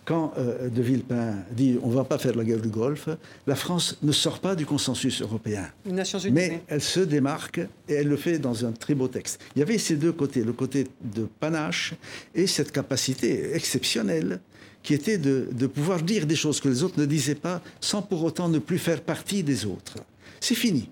Quand 0.09 0.33
euh, 0.39 0.69
De 0.69 0.81
Villepin 0.81 1.35
dit 1.51 1.77
on 1.83 1.89
ne 1.89 1.93
va 1.93 2.03
pas 2.03 2.17
faire 2.17 2.35
la 2.35 2.43
guerre 2.43 2.61
du 2.61 2.69
Golfe, 2.69 3.09
la 3.45 3.53
France 3.53 3.95
ne 4.01 4.11
sort 4.11 4.39
pas 4.39 4.55
du 4.55 4.65
consensus 4.65 5.21
européen. 5.21 5.69
Les 5.85 5.91
Nations 5.91 6.17
Unies. 6.17 6.31
Mais 6.31 6.63
elle 6.67 6.81
se 6.81 6.99
démarque 6.99 7.59
et 7.87 7.93
elle 7.93 8.07
le 8.07 8.17
fait 8.17 8.39
dans 8.39 8.65
un 8.65 8.71
très 8.71 8.95
beau 8.95 9.07
texte. 9.07 9.39
Il 9.55 9.59
y 9.59 9.61
avait 9.61 9.77
ces 9.77 9.97
deux 9.97 10.11
côtés, 10.11 10.43
le 10.43 10.53
côté 10.53 10.87
de 11.03 11.27
panache 11.39 11.93
et 12.33 12.47
cette 12.47 12.71
capacité 12.71 13.53
exceptionnelle 13.53 14.39
qui 14.81 14.95
était 14.95 15.19
de, 15.19 15.47
de 15.51 15.67
pouvoir 15.67 16.01
dire 16.01 16.25
des 16.25 16.35
choses 16.35 16.59
que 16.59 16.69
les 16.69 16.81
autres 16.81 16.99
ne 16.99 17.05
disaient 17.05 17.35
pas 17.35 17.61
sans 17.79 18.01
pour 18.01 18.23
autant 18.23 18.49
ne 18.49 18.57
plus 18.57 18.79
faire 18.79 19.01
partie 19.01 19.43
des 19.43 19.67
autres. 19.67 19.97
C'est 20.39 20.55
fini. 20.55 20.89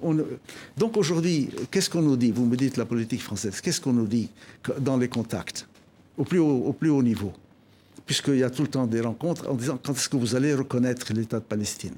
On 0.00 0.16
Donc 0.78 0.96
aujourd'hui, 0.96 1.50
qu'est-ce 1.70 1.90
qu'on 1.90 2.00
nous 2.00 2.16
dit? 2.16 2.30
Vous 2.30 2.46
me 2.46 2.56
dites 2.56 2.78
la 2.78 2.86
politique 2.86 3.20
française. 3.20 3.60
Qu'est-ce 3.60 3.82
qu'on 3.82 3.92
nous 3.92 4.06
dit 4.06 4.30
dans 4.80 4.96
les 4.96 5.08
contacts? 5.08 5.68
Au 6.16 6.24
plus 6.24 6.38
haut, 6.38 6.62
au 6.64 6.72
plus 6.72 6.88
haut 6.88 7.02
niveau 7.02 7.34
Puisqu'il 8.08 8.38
y 8.38 8.42
a 8.42 8.48
tout 8.48 8.62
le 8.62 8.68
temps 8.68 8.86
des 8.86 9.02
rencontres 9.02 9.50
en 9.50 9.54
disant 9.54 9.78
quand 9.82 9.92
est-ce 9.92 10.08
que 10.08 10.16
vous 10.16 10.34
allez 10.34 10.54
reconnaître 10.54 11.12
l'État 11.12 11.40
de 11.40 11.44
Palestine? 11.44 11.92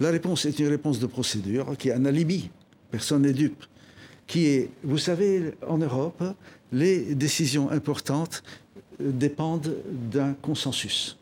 La 0.00 0.10
réponse 0.10 0.46
est 0.46 0.58
une 0.58 0.68
réponse 0.68 0.98
de 0.98 1.04
procédure 1.04 1.76
qui 1.76 1.90
est 1.90 1.92
un 1.92 2.06
alibi. 2.06 2.48
Personne 2.90 3.20
n'est 3.20 3.34
dupe. 3.34 3.62
Qui 4.26 4.46
est, 4.46 4.70
vous 4.82 4.96
savez, 4.96 5.52
en 5.68 5.76
Europe, 5.76 6.24
les 6.72 7.14
décisions 7.14 7.70
importantes 7.70 8.42
euh, 9.02 9.10
dépendent 9.12 9.76
d'un 10.10 10.32
consensus. 10.32 11.18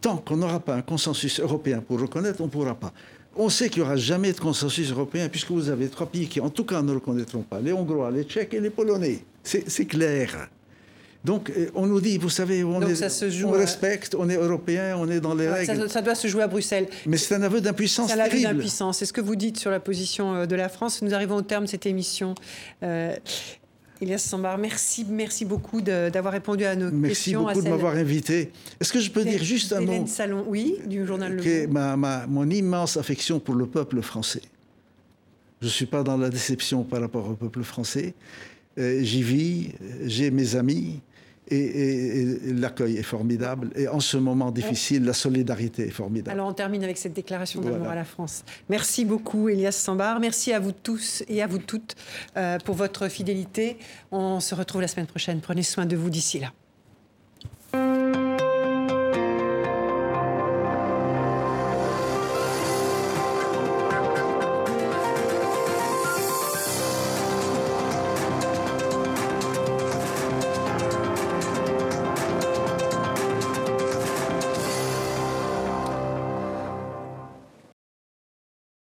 Tant 0.00 0.16
qu'on 0.16 0.38
n'aura 0.38 0.58
pas 0.58 0.74
un 0.74 0.82
consensus 0.82 1.38
européen 1.38 1.80
pour 1.86 2.00
reconnaître, 2.00 2.40
on 2.40 2.46
ne 2.46 2.50
pourra 2.50 2.74
pas. 2.74 2.92
On 3.36 3.48
sait 3.48 3.68
qu'il 3.70 3.82
n'y 3.82 3.86
aura 3.86 3.96
jamais 3.96 4.32
de 4.32 4.40
consensus 4.40 4.90
européen 4.90 5.28
puisque 5.28 5.52
vous 5.52 5.68
avez 5.68 5.86
trois 5.86 6.08
pays 6.08 6.26
qui, 6.26 6.40
en 6.40 6.50
tout 6.50 6.64
cas, 6.64 6.82
ne 6.82 6.94
reconnaîtront 6.94 7.42
pas 7.42 7.60
les 7.60 7.72
Hongrois, 7.72 8.10
les 8.10 8.24
Tchèques 8.24 8.54
et 8.54 8.60
les 8.60 8.70
Polonais. 8.70 9.24
C'est 9.44 9.70
c'est 9.70 9.86
clair. 9.86 10.48
Donc, 11.24 11.50
euh, 11.50 11.68
on 11.76 11.86
nous 11.86 12.00
dit, 12.00 12.18
vous 12.18 12.28
savez, 12.30 12.64
on, 12.64 12.80
est- 12.82 12.96
ça 12.96 13.08
se 13.08 13.30
joue 13.30 13.48
on 13.48 13.54
à- 13.54 13.58
respecte, 13.58 14.16
on 14.18 14.28
est 14.28 14.34
européen, 14.36 14.96
on 14.98 15.08
est 15.08 15.20
dans 15.20 15.34
les 15.34 15.46
Ah, 15.46 15.54
règles. 15.54 15.82
ça, 15.82 15.88
ça 15.88 16.02
doit 16.02 16.16
se 16.16 16.26
jouer 16.26 16.42
à 16.42 16.48
Bruxelles. 16.48 16.88
Mais 17.06 17.16
c'est 17.16 17.34
un 17.36 17.42
aveu 17.42 17.60
d'impuissance 17.60 18.10
C'est 18.10 18.16
vue 18.16 18.28
terrible. 18.28 18.42
d'impuissance. 18.54 18.98
C'est 18.98 19.06
ce 19.06 19.12
que 19.12 19.20
vous 19.20 19.36
dites 19.36 19.56
sur 19.58 19.70
la 19.70 19.78
position 19.78 20.34
euh, 20.34 20.46
de 20.46 20.56
la 20.56 20.68
France. 20.68 21.00
Nous 21.00 21.14
arrivons 21.14 21.36
au 21.36 21.42
terme 21.42 21.64
de 21.66 21.70
cette 21.70 21.86
émission. 21.86 22.34
Euh, 22.82 23.14
Elias 24.00 24.18
Sambar, 24.18 24.58
merci, 24.58 25.06
merci 25.08 25.44
beaucoup 25.44 25.80
d'avoir 25.80 26.32
répondu 26.32 26.64
à 26.64 26.74
nos 26.74 26.90
Merci 26.90 27.14
questions. 27.30 27.46
à 27.46 27.52
beaucoup 27.52 27.64
de 27.64 27.70
m'avoir 27.70 27.94
invité. 27.94 28.50
Est-ce 28.80 28.92
que 28.92 28.98
je 28.98 29.08
peux 29.12 29.22
dire 29.22 29.44
juste 29.44 29.72
un 29.72 29.80
mot 29.80 30.04
Salon, 30.08 30.44
oui, 30.48 30.78
du 30.86 31.06
journal 31.06 31.36
Le 31.36 31.40
qui 31.42 31.48
est 31.50 31.66
Monde. 31.68 31.74
ma, 31.74 31.96
ma- 31.96 32.26
mon 32.26 32.50
immense 32.50 32.96
affection 32.96 33.38
pour 33.38 33.54
le 33.54 33.66
peuple 33.66 34.02
français. 34.02 34.42
Je 35.60 35.66
ne 35.68 35.70
suis 35.70 35.86
pas 35.86 36.02
dans 36.02 36.16
la 36.16 36.30
déception 36.30 36.82
par 36.82 37.00
rapport 37.00 37.28
au 37.30 37.34
peuple 37.34 37.62
français. 37.62 38.14
Euh, 38.76 38.98
J'y 39.04 39.22
vis, 39.22 39.68
j'ai 40.04 40.32
mes 40.32 40.56
amis, 40.56 41.00
et, 41.48 41.56
et- 41.56 42.48
et 42.48 42.52
l'accueil 42.54 42.96
est 42.96 43.02
formidable. 43.02 43.70
Et 43.76 43.88
en 43.88 44.00
ce 44.00 44.16
moment 44.16 44.50
difficile, 44.50 45.04
la 45.04 45.12
solidarité 45.12 45.86
est 45.88 45.90
formidable. 45.90 46.30
Alors 46.30 46.48
on 46.48 46.52
termine 46.52 46.82
avec 46.84 46.98
cette 46.98 47.12
déclaration 47.12 47.60
d'amour 47.60 47.78
Voilà. 47.78 47.92
à 47.92 47.94
la 47.96 48.04
France. 48.04 48.44
Merci 48.68 49.04
beaucoup 49.04 49.48
Elias 49.48 49.72
Sambar, 49.72 50.20
merci 50.20 50.52
à 50.52 50.60
vous 50.60 50.72
tous 50.72 51.22
et 51.28 51.42
à 51.42 51.46
vous 51.46 51.58
toutes 51.58 51.96
euh, 52.36 52.58
pour 52.64 52.74
votre 52.76 53.08
fidélité. 53.08 53.76
On 54.12 54.40
se 54.40 54.54
retrouve 54.54 54.80
la 54.80 54.88
semaine 54.88 55.06
prochaine. 55.06 55.40
Prenez 55.40 55.62
soin 55.62 55.84
de 55.86 55.96
vous 55.96 56.10
d'ici 56.10 56.38
là. 56.38 56.52